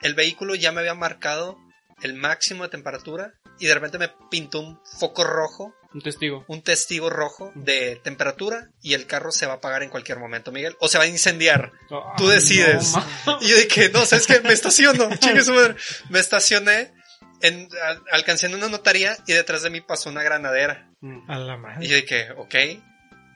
[0.00, 1.58] El vehículo ya me había marcado
[2.02, 6.44] el máximo de temperatura y de repente me pintó un foco rojo Un testigo.
[6.48, 10.52] un testigo rojo de temperatura y el carro se va a apagar en cualquier momento,
[10.52, 10.76] Miguel.
[10.80, 11.72] O se va a incendiar.
[12.16, 12.92] Tú Ay, decides.
[13.26, 14.40] no, Y yo dije, no, ¿sabes qué?
[14.40, 15.08] Me estaciono.
[15.18, 15.76] Chingue su madre.
[16.10, 16.92] Me estacioné,
[17.40, 20.90] en, al- alcancé en una notaría y detrás de mí pasó una granadera.
[21.00, 21.30] Mm.
[21.30, 21.86] A la Y madre.
[21.88, 22.54] yo dije, ok.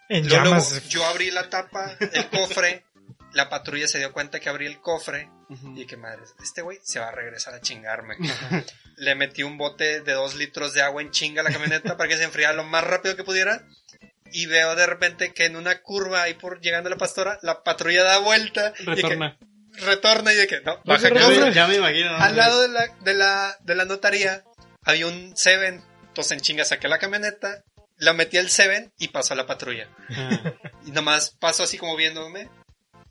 [0.08, 0.88] En Luego, luego, llamas.
[0.88, 2.84] yo abrí la tapa, el cofre.
[3.34, 5.30] La patrulla se dio cuenta que abrí el cofre.
[5.48, 8.16] Y dije, madre, este güey se va a regresar a chingarme.
[8.96, 12.08] Le metí un bote de dos litros de agua en chinga a la camioneta para
[12.08, 13.62] que se enfriara lo más rápido que pudiera.
[14.34, 17.62] Y veo de repente que en una curva ahí por llegando a la pastora, la
[17.62, 18.72] patrulla da vuelta.
[18.78, 19.38] y que Retorna.
[19.74, 21.20] retorna y de que no, baja Retorna.
[21.20, 21.44] Ya cofre.
[21.48, 22.10] me, ya me imagino.
[22.12, 22.16] ¿no?
[22.24, 24.42] Al lado de la, de la, de la notaría
[24.84, 25.82] había un Seven.
[26.08, 27.62] Entonces en chinga saqué la camioneta,
[27.98, 29.88] la metí al Seven y pasó a la patrulla.
[30.10, 30.52] Ah,
[30.86, 32.48] Y nomás pasó así como viéndome.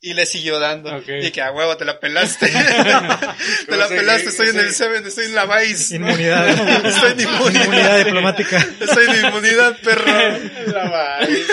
[0.04, 1.00] Y le siguió dando.
[1.22, 2.48] Y que a huevo te la pelaste.
[3.68, 5.96] te la pelaste, estoy en el Seven, estoy en la Vice.
[5.96, 6.50] Inmunidad.
[6.86, 7.64] Estoy en inmunidad.
[7.66, 8.58] Inmunidad diplomática.
[8.80, 10.12] Estoy en inmunidad, perro.
[10.74, 11.46] La vais.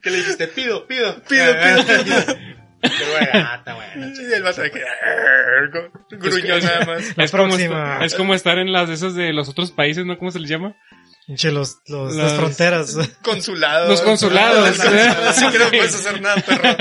[0.00, 0.46] ¿Qué le dijiste?
[0.46, 1.20] Pido, pido.
[1.24, 2.36] Pido, pido, pido.
[2.80, 4.12] Qué buena, está buena.
[4.14, 4.84] Y el vato de que...
[6.10, 7.16] Gruñó nada más.
[7.16, 8.04] La es, como próxima.
[8.04, 10.16] es como estar en las de esas de los otros países, ¿no?
[10.16, 10.76] ¿Cómo se les llama?
[11.26, 12.96] Pinche los, los, Las- las fronteras.
[13.22, 13.88] Consulado.
[13.88, 14.78] Los consulados.
[14.78, 16.76] Así que no puedes hacer nada, perro.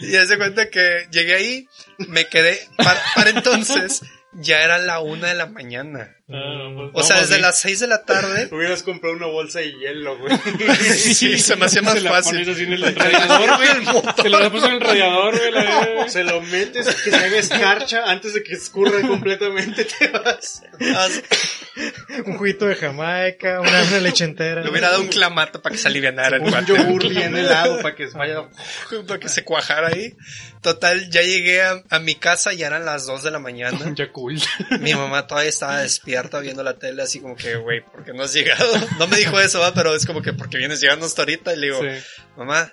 [0.00, 1.68] Y haz de cuenta que llegué ahí,
[1.98, 2.58] me quedé...
[2.76, 4.02] Para, para entonces,
[4.32, 6.15] ya era la una de la mañana.
[6.28, 8.48] O sea, desde las seis de la tarde...
[8.52, 10.36] Hubieras comprado una bolsa de hielo, güey.
[10.96, 12.32] Sí, se me hacía más Se la fácil.
[12.40, 14.14] pones así en el radiador, güey.
[14.22, 16.08] Se la puso en el radiador, güey.
[16.08, 20.62] Se lo metes, que se haga escarcha antes de que escurra completamente, te vas.
[22.24, 24.62] Un juguito de Jamaica, una, una leche entera.
[24.62, 26.66] Le hubiera dado un clamato para que se alivianara el Un cuate.
[26.74, 28.48] yogur bien helado para que vaya.
[29.06, 30.16] para que se cuajara ahí.
[30.60, 33.78] Total, ya llegué a, a mi casa, ya eran las 2 de la mañana.
[33.94, 34.40] Ya cool.
[34.80, 38.22] Mi mamá todavía estaba despierta viendo la tele, así como que, güey, ¿por qué no
[38.24, 38.72] has llegado?
[38.98, 39.72] No me dijo eso, ¿va?
[39.74, 41.52] pero es como que, porque vienes llegando hasta ahorita?
[41.54, 42.04] Y le digo, Sí.
[42.36, 42.72] mamá,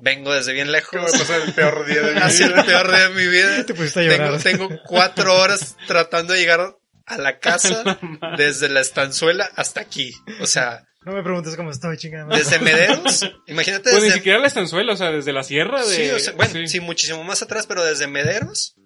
[0.00, 1.14] vengo desde bien lejos.
[1.14, 2.64] a pasar el peor día de mi Ha sido el vida.
[2.64, 3.66] peor día de mi vida.
[3.66, 4.42] Te pusiste a Tengo, llorar.
[4.42, 6.76] tengo cuatro horas tratando de llegar
[7.06, 7.98] a la casa
[8.36, 10.12] desde la estanzuela hasta aquí.
[10.40, 12.34] O sea, No me preguntes cómo estoy, chingada.
[12.36, 14.16] Desde Mederos, imagínate Pues ni desde...
[14.18, 15.94] siquiera la estanzuela, o sea, desde la sierra de...
[15.96, 16.66] Sí, o sea, bueno, sí.
[16.68, 16.80] sí.
[16.80, 18.76] muchísimo más atrás, pero desde Mederos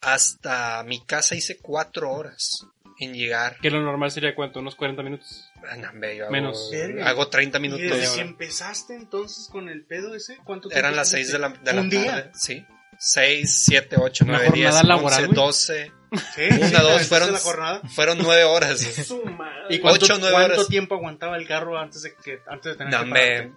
[0.00, 2.60] hasta mi casa hice cuatro horas
[2.98, 3.56] en llegar.
[3.60, 5.50] Que lo normal sería cuánto, unos 40 minutos.
[5.70, 6.70] Ah, no, hombre, yo hago, Menos.
[7.04, 7.82] Hago 30 ¿Y minutos.
[7.86, 8.22] desde ahora.
[8.22, 10.38] que empezaste entonces con el pedo ese?
[10.44, 11.30] ¿Cuánto tiempo Eran las tuviste?
[11.30, 12.02] 6 de la, de la ¿Un tarde.
[12.02, 12.30] día?
[12.34, 12.64] Sí.
[12.98, 15.46] 6, 7, 8, Una 9, 10, jornada laboral, 11, güey.
[15.46, 15.92] 12.
[16.34, 17.82] Sí, Una, dos, fueron- la jornada.
[17.94, 18.80] Fueron 9 horas.
[19.06, 19.52] Su madre.
[19.68, 20.68] ¿Y cuánto, Ocho, nueve cuánto horas.
[20.68, 23.52] tiempo aguantaba el carro antes de que antes de tener No, que pararte?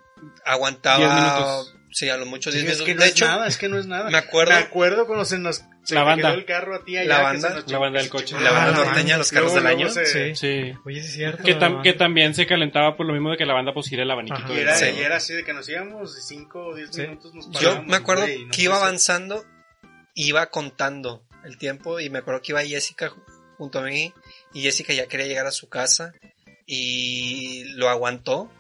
[0.46, 1.64] aguantaba.
[1.92, 2.86] Sí, a lo mucho Sí, 10 es minutos.
[2.88, 4.10] que no de es hecho, nada, es que no es nada.
[4.12, 6.30] me acuerdo- Me acuerdo cuando se nos se La banda.
[6.30, 7.08] quedó el carro a ti allá.
[7.10, 7.64] La banda.
[7.66, 8.36] La banda del coche.
[8.40, 9.90] la banda norteña los carros Luego, del año.
[9.90, 10.36] se- Sí.
[10.36, 10.74] Sí.
[10.86, 11.42] Oye, es cierto.
[11.44, 14.12] Que, tam- también se calentaba por lo mismo de que la banda pues gira el
[14.12, 14.54] abaniquito.
[14.54, 14.86] Y era, Sí.
[14.96, 17.02] y era así de que nos íbamos de 5 o 10 Sí.
[17.02, 17.34] minutos.
[17.34, 19.44] Nos Yo parábamos, me acuerdo no que iba avanzando,
[20.14, 23.24] iba contando el tiempo y me acuerdo que iba Jessica ju-
[23.58, 24.14] junto a mí
[24.54, 26.14] y Jessica ya quería llegar a su casa
[26.68, 28.52] y lo aguantó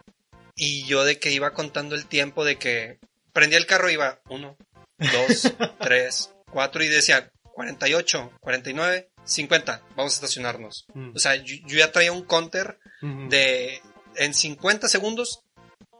[0.55, 2.97] y yo de que iba contando el tiempo de que
[3.33, 4.57] prendía el carro iba 1,
[4.97, 10.85] 2, 3, 4 y decía 48, 49, 50, vamos a estacionarnos.
[10.93, 11.11] Mm.
[11.15, 13.29] O sea, yo, yo ya traía un counter Ujú.
[13.29, 13.81] de
[14.15, 15.41] en 50 segundos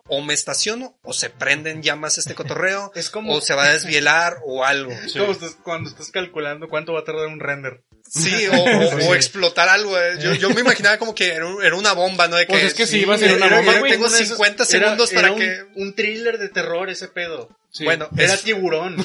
[0.07, 3.73] o me estaciono o se prenden llamas este cotorreo Es como, o se va a
[3.73, 4.91] desvielar o algo.
[4.91, 7.83] es como estás- cuando estás calculando cuánto va a tardar un render.
[8.07, 8.53] Sí, o,
[9.09, 9.97] o- explotar algo.
[9.99, 10.17] eh.
[10.19, 12.35] Yo, yo me imaginaba como que era, un- era una bomba, ¿no?
[12.37, 13.81] De que, Pues es que sí, iba a ser una era- bomba, era-.
[13.87, 15.65] Tengo Uno de esos- 50 era- segundos era para un, que...
[15.75, 17.49] Un thriller de terror ese pedo.
[17.71, 17.83] Sí.
[17.85, 18.95] Bueno, Era es, tiburón.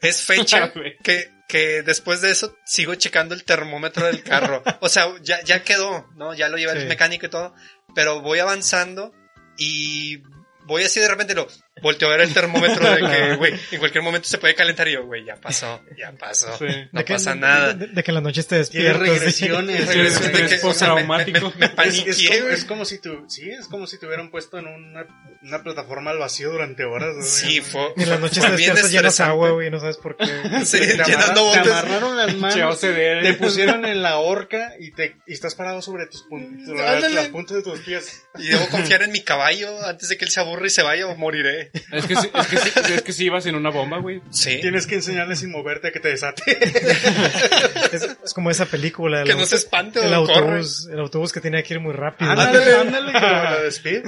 [0.00, 0.72] es fecha
[1.02, 4.62] que, que después de eso sigo checando el termómetro del carro.
[4.80, 6.34] O sea, ya, ya quedó, ¿no?
[6.34, 7.54] Ya lo lleva el mecánico y todo.
[7.94, 9.12] Pero voy avanzando
[9.56, 10.22] y
[10.66, 11.48] voy así de repente lo
[11.82, 14.92] volteo a ver el termómetro de que, güey, en cualquier momento se puede calentar y
[14.92, 16.56] yo, güey, ya pasó, ya pasó.
[16.58, 16.64] Sí.
[16.92, 17.74] No De que- pasa de- nada.
[17.74, 19.02] De, de que en la noche te Tiene despiertas.
[19.02, 19.10] sí.
[19.48, 19.88] regresiones.
[19.90, 21.34] Sí, de es que, o sea, me- me- me Es,
[21.66, 22.54] es paniqué, como, güey.
[22.54, 25.06] es como si tu, sí, es como si te hubieran puesto en una,
[25.42, 27.14] una plataforma al vacío durante horas.
[27.16, 27.22] ¿no?
[27.22, 27.92] Sí, fue.
[27.96, 30.24] Y en la noche te despiertas llenas agua, güey, no sabes por qué.
[30.64, 31.72] Sí, Te, llenando te botes.
[31.72, 36.22] amarraron las manos, te pusieron en la horca y te y estás parado sobre tus
[36.22, 36.68] puntas,
[37.12, 38.22] las puntas de tus pies.
[38.38, 41.06] Y debo confiar en mi caballo antes de que él se aburra y se vaya
[41.06, 41.65] o moriré.
[41.92, 44.20] Es que, sí- es, que sí, es que sí ibas en una bomba, güey.
[44.30, 44.58] Sí.
[44.60, 46.42] Tienes que enseñarle sin moverte a que te desate.
[47.92, 49.22] Es, es como esa película.
[49.22, 50.14] El, Que no se espante el corre.
[50.16, 52.30] autobús, el autobús que tenía que ir muy rápido.
[52.30, 54.02] ándale, ándale, como la de Speed.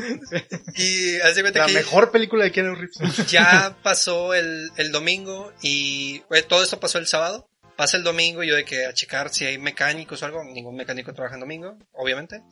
[0.76, 3.26] Y cuenta La que mejor película de Keanu Reeves.
[3.30, 7.48] ya pasó el, el domingo y güey, todo esto pasó el sábado.
[7.76, 10.42] Pasa el domingo y yo de que a checar si hay mecánicos o algo.
[10.42, 12.42] Ningún mecánico trabaja en domingo, obviamente.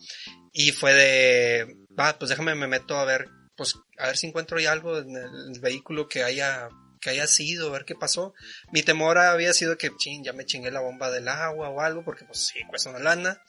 [0.52, 1.66] Y fue de,
[1.98, 3.26] va, pues déjame me meto a ver,
[3.56, 6.68] pues a ver si encuentro ya algo en el, el vehículo que haya
[7.01, 8.35] que haya sido, a ver qué pasó.
[8.73, 12.02] Mi temor había sido que, ching, ya me chingué la bomba del agua o algo,
[12.02, 13.40] porque pues sí, cuesta una lana.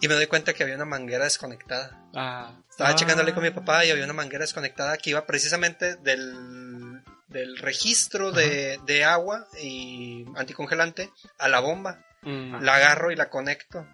[0.00, 2.02] Y me doy cuenta que había una manguera desconectada.
[2.14, 2.60] Ah.
[2.68, 2.94] Estaba Ah.
[2.96, 8.30] checándole con mi papá y había una manguera desconectada que iba precisamente del, del registro
[8.32, 12.04] de, de agua y anticongelante a la bomba.
[12.22, 12.62] Mm.
[12.62, 13.86] La agarro y la conecto.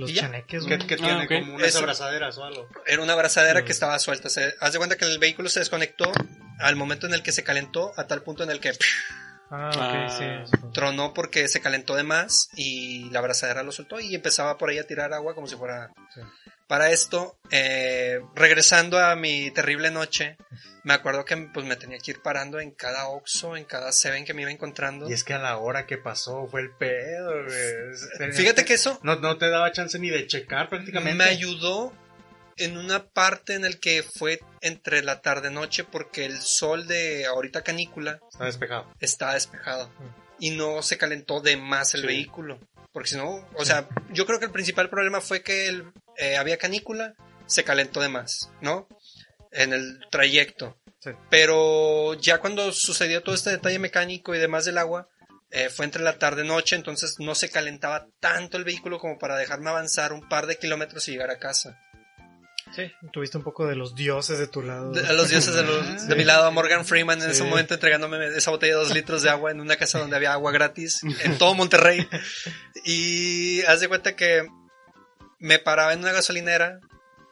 [0.00, 1.78] Los chaneques, Que, que Ah, tiene como unas Eso.
[1.80, 2.68] abrazaderas o algo.
[2.86, 3.64] Era una abrazadera Mm.
[3.64, 4.28] que estaba suelta.
[4.28, 6.10] Se, haz de cuenta que el vehículo se desconectó
[6.58, 8.70] al momento en el que se calentó, a tal punto en el que
[9.52, 10.06] Ah, Ah.
[10.06, 10.10] ok,
[10.52, 10.68] sí.
[10.72, 14.78] tronó porque se calentó de más y la abrazadera lo soltó y empezaba por ahí
[14.78, 15.90] a tirar agua como si fuera...
[16.14, 16.20] Sí.
[16.70, 20.36] Para esto, eh, regresando a mi terrible noche,
[20.84, 24.24] me acuerdo que pues me tenía que ir parando en cada Oxxo, en cada Seven
[24.24, 25.10] que me iba encontrando.
[25.10, 28.32] Y es que a la hora que pasó fue el pedo, güey.
[28.32, 31.16] Fíjate que eso No, no te daba chance ni de checar prácticamente.
[31.18, 31.92] me ayudó
[32.56, 37.62] en una parte en el que fue entre la tarde-noche porque el sol de ahorita
[37.62, 38.86] canícula Está despejado.
[39.00, 39.90] está despejado
[40.38, 42.06] y no se calentó de más el Sí.
[42.06, 42.60] vehículo.
[42.92, 46.36] Porque si no, o sea, yo creo que el principal problema fue que el, eh,
[46.36, 47.14] había canícula,
[47.46, 48.88] se calentó de más, ¿no?
[49.52, 50.76] En el trayecto.
[51.00, 51.10] Sí.
[51.30, 55.08] Pero ya cuando sucedió todo este detalle mecánico y demás del agua,
[55.50, 59.18] eh, fue entre la tarde y noche, entonces no se calentaba tanto el vehículo como
[59.18, 61.80] para dejarme avanzar un par de kilómetros y llegar a casa.
[62.76, 64.92] Sí, tuviste un poco de los dioses de tu lado.
[64.92, 67.74] De- a los dioses de, los- de mi lado, a Morgan Freeman en ese momento
[67.74, 71.00] entregándome esa botella de dos litros de agua en una casa donde había agua gratis
[71.24, 72.06] en todo Monterrey.
[72.84, 74.46] Y haz de cuenta que
[75.40, 76.80] me paraba en una gasolinera,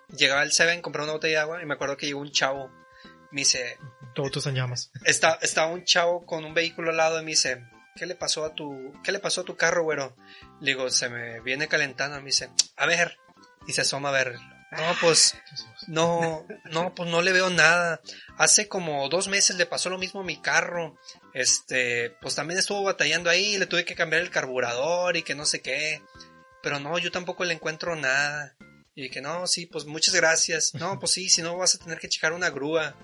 [0.08, 2.70] llegaba al Seven, compraba una botella de agua y me acuerdo que llegó un chavo.
[3.30, 3.78] Me dice,
[4.14, 4.90] Todo tus en llamas.
[5.04, 7.62] está, estaba un chavo con un vehículo al lado y me dice,
[7.94, 10.16] ¿qué le pasó a tu, qué le pasó a tu carro, güero?
[10.60, 12.16] Le digo, se me viene calentando.
[12.18, 13.18] Me dice, a ver.
[13.66, 14.34] Y se asoma a ver.
[14.70, 15.34] No, pues,
[15.86, 18.00] no, no, pues no le veo nada.
[18.36, 20.96] Hace como dos meses le pasó lo mismo a mi carro.
[21.34, 25.44] Este, pues también estuvo batallando ahí, le tuve que cambiar el carburador y que no
[25.44, 26.02] sé qué.
[26.62, 28.54] Pero no, yo tampoco le encuentro nada.
[28.94, 30.74] Y que no, sí, pues muchas gracias.
[30.74, 32.94] No, pues sí, si no vas a tener que checar una grúa.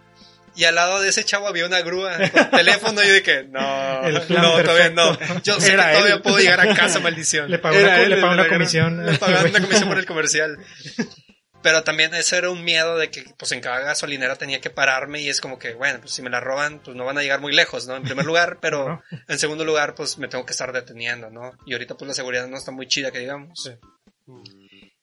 [0.57, 4.03] Y al lado de ese chavo había una grúa con teléfono y yo dije, no,
[4.03, 5.19] no, todavía no.
[5.43, 7.51] Yo sé que todavía puedo llegar a casa, maldición.
[7.51, 9.05] Le pagó una, le pagó una comisión.
[9.05, 10.59] Le pagaban una comisión por el comercial.
[11.65, 15.23] Pero también ese era un miedo de que pues en cada gasolinera tenía que pararme
[15.23, 17.41] y es como que, bueno, pues si me la roban, pues no van a llegar
[17.41, 17.97] muy lejos, ¿no?
[17.97, 19.03] En primer lugar, pero No.
[19.28, 21.53] en segundo lugar, pues me tengo que estar deteniendo, ¿no?
[21.65, 23.62] Y ahorita pues la seguridad no está muy chida, que digamos.
[23.65, 23.70] Sí.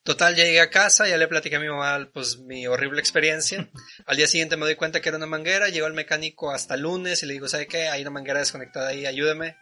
[0.04, 3.68] Total, ya llegué a casa, ya le platiqué a mi mamá pues mi horrible experiencia.
[4.06, 6.82] Al día siguiente me doy cuenta que era una manguera, llego al mecánico hasta el
[6.82, 7.88] lunes y le digo, ¿sabe qué?
[7.90, 9.58] Hay una manguera desconectada ahí, ayúdeme.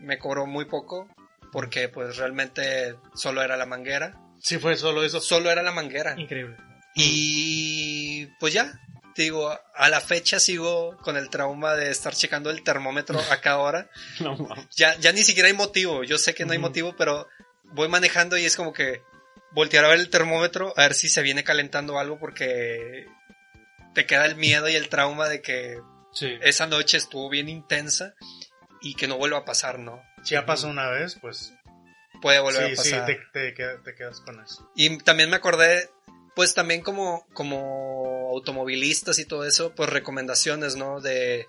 [0.00, 1.08] Me cobró muy poco
[1.52, 4.18] porque pues realmente solo era la manguera.
[4.42, 5.20] Sí, fue solo eso.
[5.20, 6.14] Solo era la manguera.
[6.18, 6.56] Increíble.
[6.94, 8.72] Y pues ya,
[9.14, 13.40] te digo, a la fecha sigo con el trauma de estar checando el termómetro a
[13.40, 13.90] cada hora.
[14.20, 14.66] No, mames.
[14.76, 17.28] Ya, ya ni siquiera hay motivo, yo sé que no hay motivo, pero
[17.64, 19.02] voy manejando y es como que
[19.52, 23.06] voltear a ver el termómetro, a ver si se viene calentando algo porque
[23.94, 25.78] te queda el miedo y el trauma de que
[26.14, 26.36] Sí.
[26.42, 28.14] esa noche estuvo bien intensa
[28.82, 30.02] y que no vuelva a pasar, ¿no?
[30.22, 31.54] Si ya pasó una vez, pues
[32.22, 33.06] Puede volver sí, a sí, pasar.
[33.06, 34.70] te, te queda- te quedas con eso.
[34.74, 35.90] Y también me acordé,
[36.34, 41.00] pues también como, como automovilistas y todo eso, pues recomendaciones, ¿no?
[41.00, 41.46] De,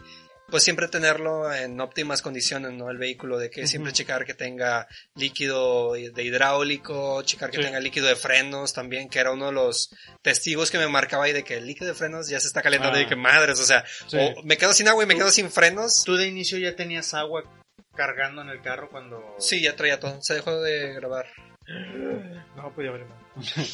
[0.50, 2.90] pues siempre tenerlo en óptimas condiciones, ¿no?
[2.92, 7.64] El vehículo, de que siempre checar que tenga líquido de hidráulico, checar que Sí.
[7.64, 9.90] tenga líquido de frenos también, que era uno de los
[10.22, 12.98] testigos que me marcaba ahí de que el líquido de frenos ya se está calentando
[13.00, 13.02] Ah.
[13.02, 14.18] y que madres, o sea, Sí.
[14.18, 16.04] o me quedo sin agua y me quedo sin frenos.
[16.06, 17.44] ¿Tú de inicio ya tenías agua
[17.96, 19.36] cargando en el carro cuando...
[19.40, 21.26] Sí, ya traía todo, se dejó de grabar.
[22.56, 23.06] No, pues ya vale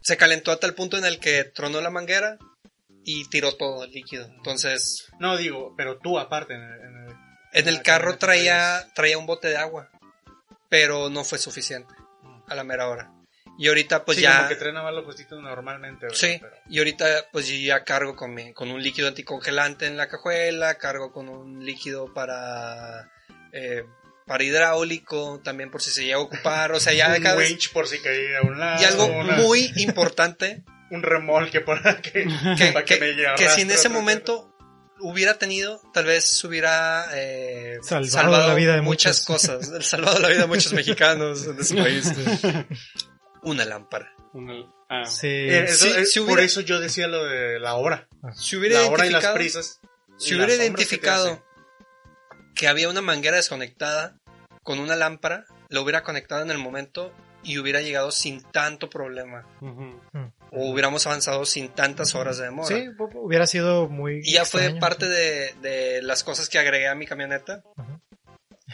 [0.00, 2.36] se calentó hasta el punto en el que tronó la manguera
[3.04, 4.26] y tiró todo el líquido.
[4.26, 6.54] Entonces, No, digo, pero tú aparte.
[6.54, 7.16] En el, en el-
[7.54, 9.90] en el carro traía, traía un bote de agua,
[10.70, 11.92] pero no fue suficiente
[12.48, 13.12] a la mera hora.
[13.58, 14.48] Y ahorita pues sí, ya...
[14.48, 16.06] como que más los puestitos normalmente.
[16.06, 16.18] ¿verdad?
[16.18, 19.96] Sí, Pero- y ahorita pues yo ya cargo con, mi- con un líquido anticongelante en
[19.96, 23.10] la cajuela, cargo con un líquido para...
[23.52, 23.84] eh,
[24.24, 27.34] para hidráulico, también por si se llega a ocupar, o sea, ya de un cada
[27.36, 27.50] vez...
[27.50, 28.80] winch por si caía a un lado.
[28.80, 30.62] Y algo una- muy importante
[30.92, 32.26] Un remolque para que,
[32.56, 34.54] que, para que- me llegue que si en ese momento
[35.00, 39.48] hubiera tenido, tal vez hubiera eh, Salvado la vida de muchas muchos.
[39.48, 42.12] cosas, salvado la vida de muchos mexicanos en ese país.
[43.42, 44.12] Una lámpara.
[44.32, 45.04] Una- ah.
[45.04, 45.26] Sí.
[45.28, 48.08] Eh, eso- Sí, eh, Por eso yo decía lo de la hora.
[48.34, 49.80] Si hubiera La hora y las identificado, prisas.
[50.18, 51.42] y si hubiera que identificado
[52.54, 54.16] que había una manguera desconectada
[54.62, 57.12] con una lámpara, lo hubiera conectado en el momento
[57.42, 59.44] y hubiera llegado sin tanto problema.
[59.60, 60.00] Ujú.
[60.52, 62.68] O hubiéramos avanzado sin tantas horas de demora.
[62.68, 64.20] Sí, hu- hubiera sido muy.
[64.22, 67.64] Y ya fue parte de, de las cosas que agregué a mi camioneta.
[67.76, 68.00] Ajá.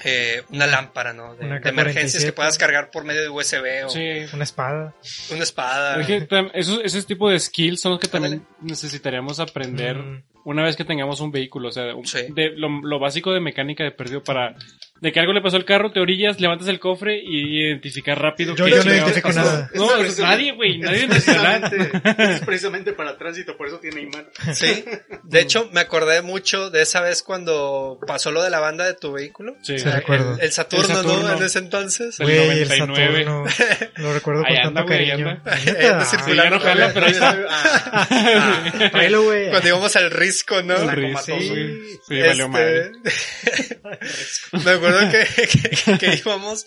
[0.05, 1.35] Eh, una lámpara, ¿no?
[1.35, 2.35] De, Una de emergencias que K47.
[2.35, 4.27] puedas cargar por medio de USB o Sí.
[4.33, 4.95] Una espada.
[5.33, 6.01] una espada.
[6.01, 10.23] Es que esos, ese tipo de skills son los que también necesitaríamos aprender Mm.
[10.45, 11.69] una vez que tengamos un vehículo.
[11.69, 12.20] O sea, un- Sí.
[12.31, 14.55] de, lo, lo básico de mecánica de perdido para...
[15.01, 18.55] De que algo le pasó al carro, te orillas, levantas el cofre y identificar rápido
[18.57, 19.70] Yo- qué yo no identifico nada.
[19.75, 20.79] No, Es nadie, güey.
[20.79, 24.27] Nadie Es precisamente, es precisamente para tránsito, por eso tiene imán.
[24.55, 24.85] Sí.
[25.23, 28.95] De hecho, me acordé mucho de esa vez cuando pasó lo de la banda de
[28.95, 29.55] tu vehículo.
[29.62, 29.79] Sí.
[29.79, 30.35] Sí, recuerdo.
[30.35, 31.29] El, el Saturno, El Saturno.
[31.29, 31.37] ¿no?
[31.39, 32.19] En ese entonces.
[32.20, 33.25] El Güey, el 99.
[33.25, 33.45] Saturno.
[33.97, 35.41] Lo recuerdo con tanto cariño.
[35.45, 37.47] pero ahí está.
[37.51, 39.51] Ah, Tráelo, güey.
[39.51, 40.77] Cuando íbamos al risco, ¿no?
[40.77, 41.27] Sí, comatoso.
[41.39, 41.99] Sí.
[42.09, 42.91] Sí, Este, valió madre.
[44.65, 46.66] me acuerdo que, que, que íbamos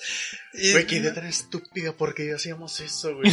[0.54, 3.32] y Güey, qué idea tan estúpida, porque hacíamos eso, güey.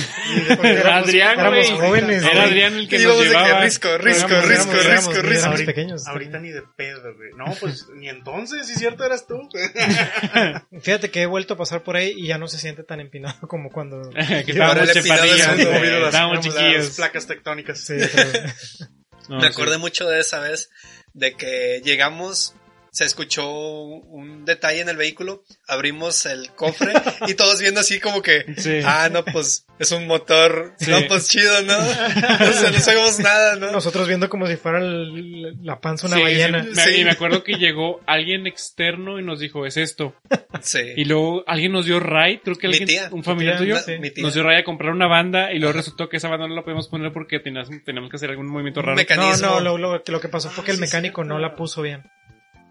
[0.63, 1.81] Era Adrián, éramos güey.
[1.81, 2.45] jóvenes, Era güey.
[2.45, 3.61] Adrián el que íbamos nos de que llevaba.
[3.65, 5.29] risco, risco, Éramos- risco, éramos- risco, éramos- risco.
[5.29, 6.07] éramos Ahorita- pequeños.
[6.07, 7.31] Ahorita ni de pedo, güey.
[7.37, 9.37] No, pues ni entonces, si es cierto, eras tú.
[10.81, 13.47] Fíjate que he vuelto a pasar por ahí y ya no se siente tan empinado
[13.49, 14.11] como cuando...
[14.11, 15.81] que estábamos el empinado es chaparrillos, uno, güey.
[15.83, 16.97] mira las- Estábamos Éramos las chiquillos.
[16.97, 17.81] placas tectónicas.
[17.81, 18.49] Sí, pero-
[19.29, 19.47] No, Me sí.
[19.49, 20.71] acordé mucho de esa vez,
[21.13, 22.55] de que llegamos,
[22.99, 26.93] se escuchó un detalle en el vehículo, abrimos el cofre
[27.29, 28.81] y todos viendo así como que, Sí.
[28.85, 30.91] ah, no, pues es un motor, Sí.
[30.91, 31.79] no, pues chido, ¿no?
[31.79, 33.71] O sea, no sabemos nada, ¿no?
[33.71, 36.65] Nosotros viendo como si fuera el- la panza una Sí, ballena.
[36.65, 37.01] sí, me- Sí.
[37.01, 40.17] Y me acuerdo que llegó alguien externo y nos dijo, es esto.
[40.61, 40.81] Sí.
[40.97, 43.09] Y luego alguien nos dio ride, creo que Mi alguien, tía.
[43.13, 43.93] un familiar tuyo, sí.
[44.01, 44.25] Mi tía.
[44.25, 46.65] nos dio ride a comprar una banda y luego resultó que esa banda no la
[46.65, 48.97] podemos poner porque tenías- teníamos que hacer algún movimiento raro.
[48.97, 49.49] Meca- No, mecanismo.
[49.51, 52.03] no, lo, lo, que- lo que pasó fue que el mecánico no la puso bien.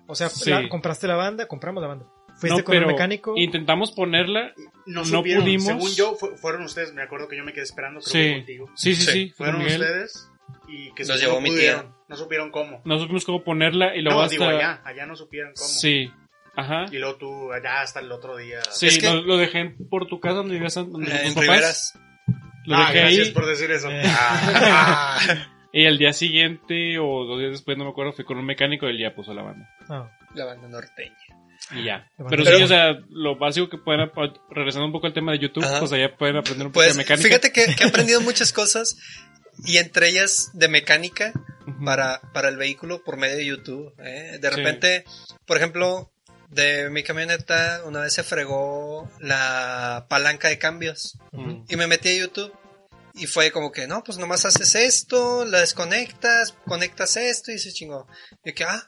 [0.07, 0.49] O sea, Sí.
[0.49, 2.05] la- compraste la banda, compramos la banda.
[2.39, 3.33] Fuiste No, con el mecánico.
[3.35, 4.53] intentamos ponerla.
[4.85, 5.65] No, No supieron, pudimos.
[5.65, 8.35] según yo, fu- fueron ustedes, me acuerdo que yo me quedé esperando, creo que Sí.
[8.35, 8.69] contigo.
[8.75, 9.11] Sí, sí, Sí.
[9.11, 9.33] sí.
[9.35, 10.29] fue Fueron ustedes
[10.67, 11.91] y que Nos llevó no mi pudieron, tía.
[12.09, 12.81] No supieron cómo.
[12.85, 14.31] No supimos cómo ponerla y luego No, hasta...
[14.33, 15.67] digo allá, allá no supieron cómo.
[15.67, 16.11] Sí.
[16.55, 16.85] Ajá.
[16.91, 18.59] Y luego tú allá hasta el otro día.
[18.71, 21.41] Sí, Es que- lo, lo dejé por tu casa donde vivías donde Eh, tus papás.
[21.41, 21.99] Riveras.
[22.65, 23.33] Lo Ah, dejé gracias ahí.
[23.33, 23.89] por decir eso.
[23.89, 24.01] Eh.
[24.05, 25.17] Ah,
[25.73, 28.87] Y el día siguiente o dos días después, no me acuerdo, fui con un mecánico
[28.87, 29.69] y él ya puso la banda.
[29.89, 30.09] No.
[30.33, 31.15] La banda norteña.
[31.75, 32.07] Y ya.
[32.17, 34.09] Pero- Pero, sí, o sea, lo básico que pueden,
[34.49, 35.79] regresando un poco al tema de YouTube, Ajá.
[35.79, 37.27] pues allá pueden aprender un poco Pues de mecánica.
[37.27, 38.97] fíjate que, que he aprendido muchas cosas
[39.65, 41.33] y entre ellas de mecánica
[41.67, 41.83] Ujú.
[41.83, 43.93] para, para el vehículo por medio de YouTube.
[43.99, 44.37] ¿eh?
[44.39, 44.55] De Sí.
[44.55, 45.03] repente,
[45.45, 46.09] por ejemplo,
[46.49, 51.17] de mi camioneta una vez se fregó la palanca de cambios
[51.67, 52.53] y me metí a YouTube
[53.17, 57.71] y fue como que, no, pues nomás haces esto, la desconectas, conectas esto y se
[57.73, 58.07] chingó.
[58.45, 58.87] Y que, ah,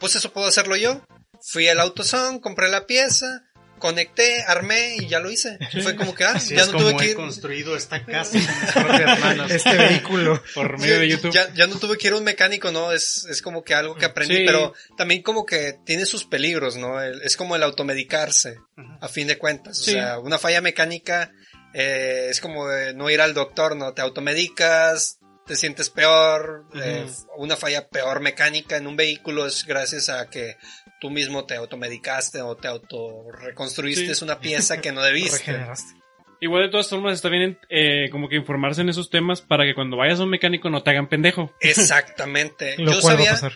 [0.00, 1.04] pues eso puedo hacerlo yo.
[1.42, 3.42] Fui al AutoZone, compré la pieza,
[3.78, 5.58] conecté, armé y ya lo hice.
[5.82, 7.16] Fue como que, ah, así ya es no como tuve que ir.
[7.16, 9.50] construido esta casa con mis propias manos.
[9.50, 10.42] Este vehículo.
[10.54, 11.32] Por medio de YouTube.
[11.32, 12.92] Ya, ya no tuve que ir a un mecánico, ¿no?
[12.92, 14.42] Es, es como que algo que aprendí, Sí.
[14.46, 17.00] pero también como que tiene sus peligros, ¿no?
[17.02, 18.56] El- es como el automedicarse,
[19.00, 19.78] a fin de cuentas.
[19.80, 19.92] O Sí.
[19.92, 21.30] sea, una falla mecánica
[21.74, 23.92] eh, es como de no ir al doctor, ¿no?
[23.92, 27.06] Te automedicas, te sientes peor, eh,
[27.36, 30.56] una falla peor mecánica en un vehículo es gracias a que
[31.00, 34.24] tú mismo te automedicaste o te autorreconstruiste Sí.
[34.24, 35.36] una pieza que no debiste.
[35.38, 36.00] Regeneraste.
[36.40, 39.74] Igual de todas formas está bien eh, como que informarse en esos temas para que
[39.74, 41.52] cuando vayas a un mecánico no te hagan pendejo.
[41.60, 42.74] Exactamente.
[42.78, 43.52] Lo Yo sabía, pasar.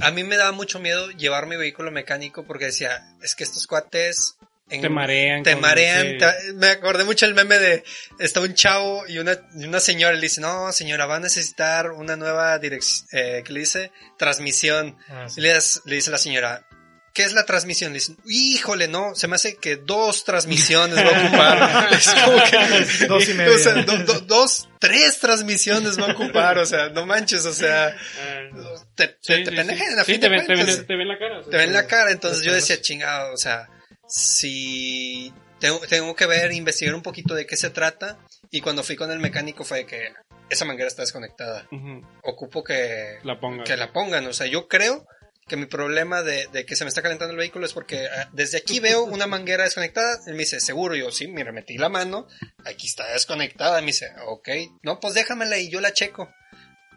[0.00, 3.66] A mí me daba mucho miedo llevar mi vehículo mecánico porque decía, es que estos
[3.66, 4.36] cuates...
[4.70, 5.42] en- Te marean.
[5.42, 6.06] Te marean.
[6.12, 6.18] sí.
[6.18, 7.84] te- me acordé mucho el meme de,
[8.18, 11.90] está un chavo y una, y una señora le dice, no señora, va a necesitar
[11.92, 13.92] una nueva dirección, eh, ¿qué le dice?
[14.18, 14.96] Transmisión.
[15.08, 15.40] Ah, sí.
[15.40, 15.54] Y le,
[15.96, 16.66] dice la señora,
[17.12, 17.92] ¿qué es la transmisión?
[17.92, 21.92] Le dicen, híjole, no, se me hace que dos transmisiones va a ocupar.
[21.92, 23.54] es como que, Dos y media.
[23.54, 27.52] o sea, do- do- dos, tres transmisiones va a ocupar, o sea, no manches, o
[27.52, 27.88] sea,
[28.22, 29.98] Ah, te, te, sí, te sí, pendejan, sí.
[30.00, 31.38] a Sí, fin te ven, te, ven, te ven la cara.
[31.38, 33.68] o sea, Te ven la cara, entonces yo decía, chingado, o sea,
[34.10, 38.18] si tengo, tengo que ver, investigar un poquito de qué se trata.
[38.50, 40.12] Y cuando fui con el mecánico fue que
[40.48, 41.66] esa manguera está desconectada.
[41.70, 43.64] Ujú, Ocupo que, La ponga.
[43.64, 44.26] que la pongan.
[44.26, 45.06] O sea, yo creo
[45.46, 48.28] que mi problema de, de que se me está calentando el vehículo es porque ah,
[48.32, 50.18] desde aquí veo una manguera desconectada.
[50.26, 50.96] Él me dice, seguro.
[50.96, 52.26] Yo, sí, mira, metí la mano.
[52.64, 53.80] Aquí está desconectada.
[53.80, 54.48] Me dice, ok.
[54.82, 56.28] No, pues déjamela y yo la checo.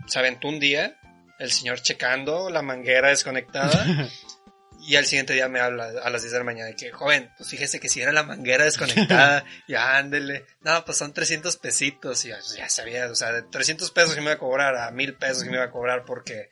[0.07, 0.97] Se aventó un día
[1.39, 3.85] el señor checando la manguera desconectada.
[4.85, 7.31] Y al siguiente día me habla a las 10 de la mañana de que, joven,
[7.37, 10.45] pues fíjese que si era la manguera desconectada, ya ándele.
[10.61, 12.25] No, pues son 300 pesitos.
[12.25, 14.91] Y ya, ya sabía, o sea, de 300 pesos que me iba a cobrar a
[14.91, 16.49] 1000 pesos que me iba a cobrar porque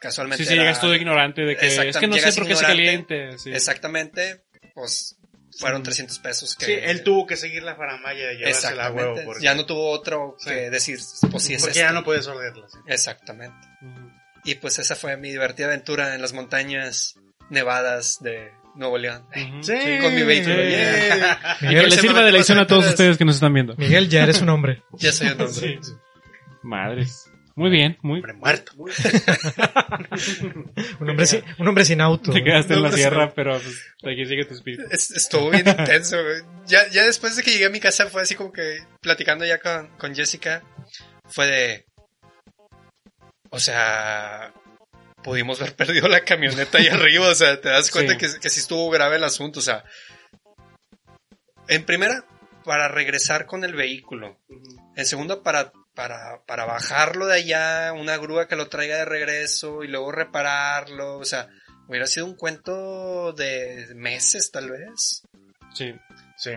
[0.00, 0.42] casualmente.
[0.44, 2.64] Sí, sí, era- llegas todo ignorante de que es que no sé por qué se
[2.64, 3.38] caliente.
[3.38, 3.52] sí.
[3.52, 4.42] Exactamente,
[4.74, 5.16] pues
[5.58, 6.66] fueron 300 pesos que.
[6.66, 8.98] Sí, él tuvo que seguir la faramaya y llevársela a huevo.
[9.12, 9.24] Exactamente.
[9.24, 10.50] Porque, Ya no tuvo otro Sí.
[10.50, 10.98] que decir,
[11.30, 11.88] pues sí es porque esto.
[11.88, 12.68] ya no puedes ordearla.
[12.68, 12.78] sí.
[12.86, 13.56] Exactamente.
[14.44, 17.14] Y pues esa fue mi divertida aventura en las montañas
[17.50, 19.24] nevadas de Nuevo León.
[19.62, 19.74] Sí.
[20.00, 20.54] Con mi vehículo.
[20.56, 21.56] Yeah.
[21.62, 23.74] Miguel, les sirva de lección a todos ustedes que nos están viendo.
[23.76, 24.82] Miguel, ya eres un hombre.
[24.98, 25.80] Ya soy un hombre.
[26.62, 27.24] Madres.
[27.54, 28.18] Muy bien, muy.
[28.20, 28.72] Hombre muerto.
[31.00, 32.32] Un hombre, sin, un hombre sin auto.
[32.32, 34.84] Te quedaste en la sierra, pero pues, aquí sigue tu espíritu.
[34.92, 36.42] Es- estuvo bien intenso, güey.
[36.66, 39.58] Ya, ya después de que llegué a mi casa fue así como que platicando ya
[39.58, 40.62] con, con Jessica,
[41.24, 41.84] fue de...
[43.50, 44.52] O sea,
[45.22, 48.18] pudimos haber perdido la camioneta ahí arriba, o sea, te das cuenta Sí.
[48.18, 49.84] que, que sí estuvo grave el asunto, o sea...
[51.68, 52.24] En primera,
[52.64, 54.38] para regresar con el vehículo.
[54.96, 59.82] En segunda, para, para, para bajarlo de allá, una grúa que lo traiga de regreso
[59.84, 61.48] y luego repararlo, o sea...
[61.90, 65.22] Hubiera sido un cuento de meses, tal vez.
[65.72, 65.94] Sí,
[66.36, 66.50] Sí,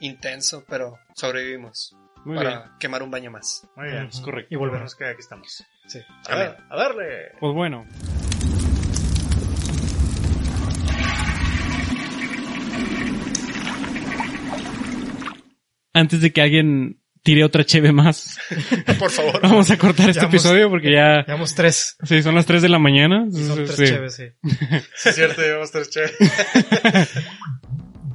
[0.00, 1.94] Intenso, pero sobrevivimos.
[2.24, 2.62] muy para bien.
[2.80, 3.64] quemar un baño más.
[3.76, 4.06] muy bien.
[4.06, 4.52] Es correcto.
[4.52, 4.96] Y volvemos.
[4.96, 5.64] que aquí estamos.
[5.90, 5.98] Sí.
[6.28, 7.32] A ver, a darle.
[7.40, 7.84] Pues bueno.
[15.92, 18.38] Antes de que alguien tire otra cheve más,
[18.98, 19.40] Por favor.
[19.42, 21.24] vamos a cortar este Llevamos- episodio porque ya...
[21.26, 21.96] Llevamos tres.
[22.04, 23.26] Sí, son las 3 de la mañana.
[23.30, 23.84] Son tres Sí.
[23.86, 24.24] chéves, sí.
[24.94, 26.16] Sí, es cierto, llevamos tres chéveres.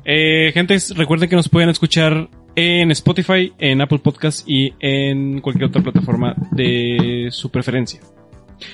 [0.08, 5.70] Eh, gente, recuerden que nos pueden escuchar en Spotify, en Apple Podcast y en cualquier
[5.70, 8.00] otra plataforma de su preferencia.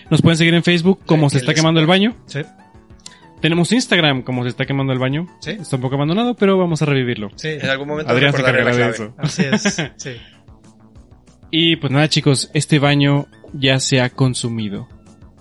[0.10, 2.16] Nos pueden seguir en Facebook como Sí, se está quemando el baño.
[2.28, 2.42] Sí.
[3.42, 5.28] Tenemos Instagram como se está quemando el baño.
[5.40, 5.52] Sí.
[5.52, 7.30] Está un poco abandonado, pero vamos a revivirlo.
[7.36, 7.50] Sí.
[7.50, 9.14] En algún momento Adrián se encargará de eso.
[9.18, 9.82] Así es.
[9.98, 10.12] Sí.
[11.54, 14.88] Y pues nada chicos, este baño ya se ha consumido.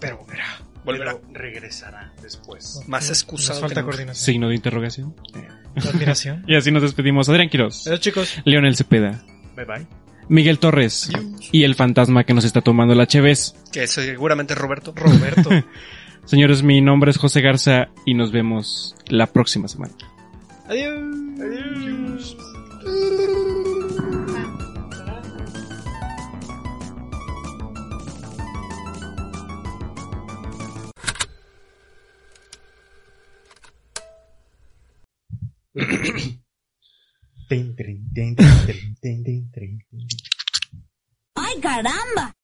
[0.00, 0.44] Pero volverá.
[0.84, 1.16] Volverá.
[1.20, 2.82] Pero regresará después.
[2.88, 4.24] Más excusado Nos falta coordinación.
[4.24, 5.14] Signo de interrogación.
[5.76, 6.44] Admiración.
[6.48, 7.28] Y así nos despedimos.
[7.28, 8.40] Adrián Quiroz, Adiós, chicos.
[8.44, 9.22] Leonel Cepeda,
[9.56, 9.86] Bye bye.
[10.28, 11.10] Miguel Torres
[11.51, 13.56] y el fantasma que nos está tomando la Cheves.
[13.72, 14.92] Que seguramente es Roberto.
[14.94, 15.51] Roberto.
[16.24, 19.94] Señores, mi nombre es José Garza y nos vemos la próxima semana.
[20.68, 21.99] Adiós.
[41.35, 42.35] Ai, caramba!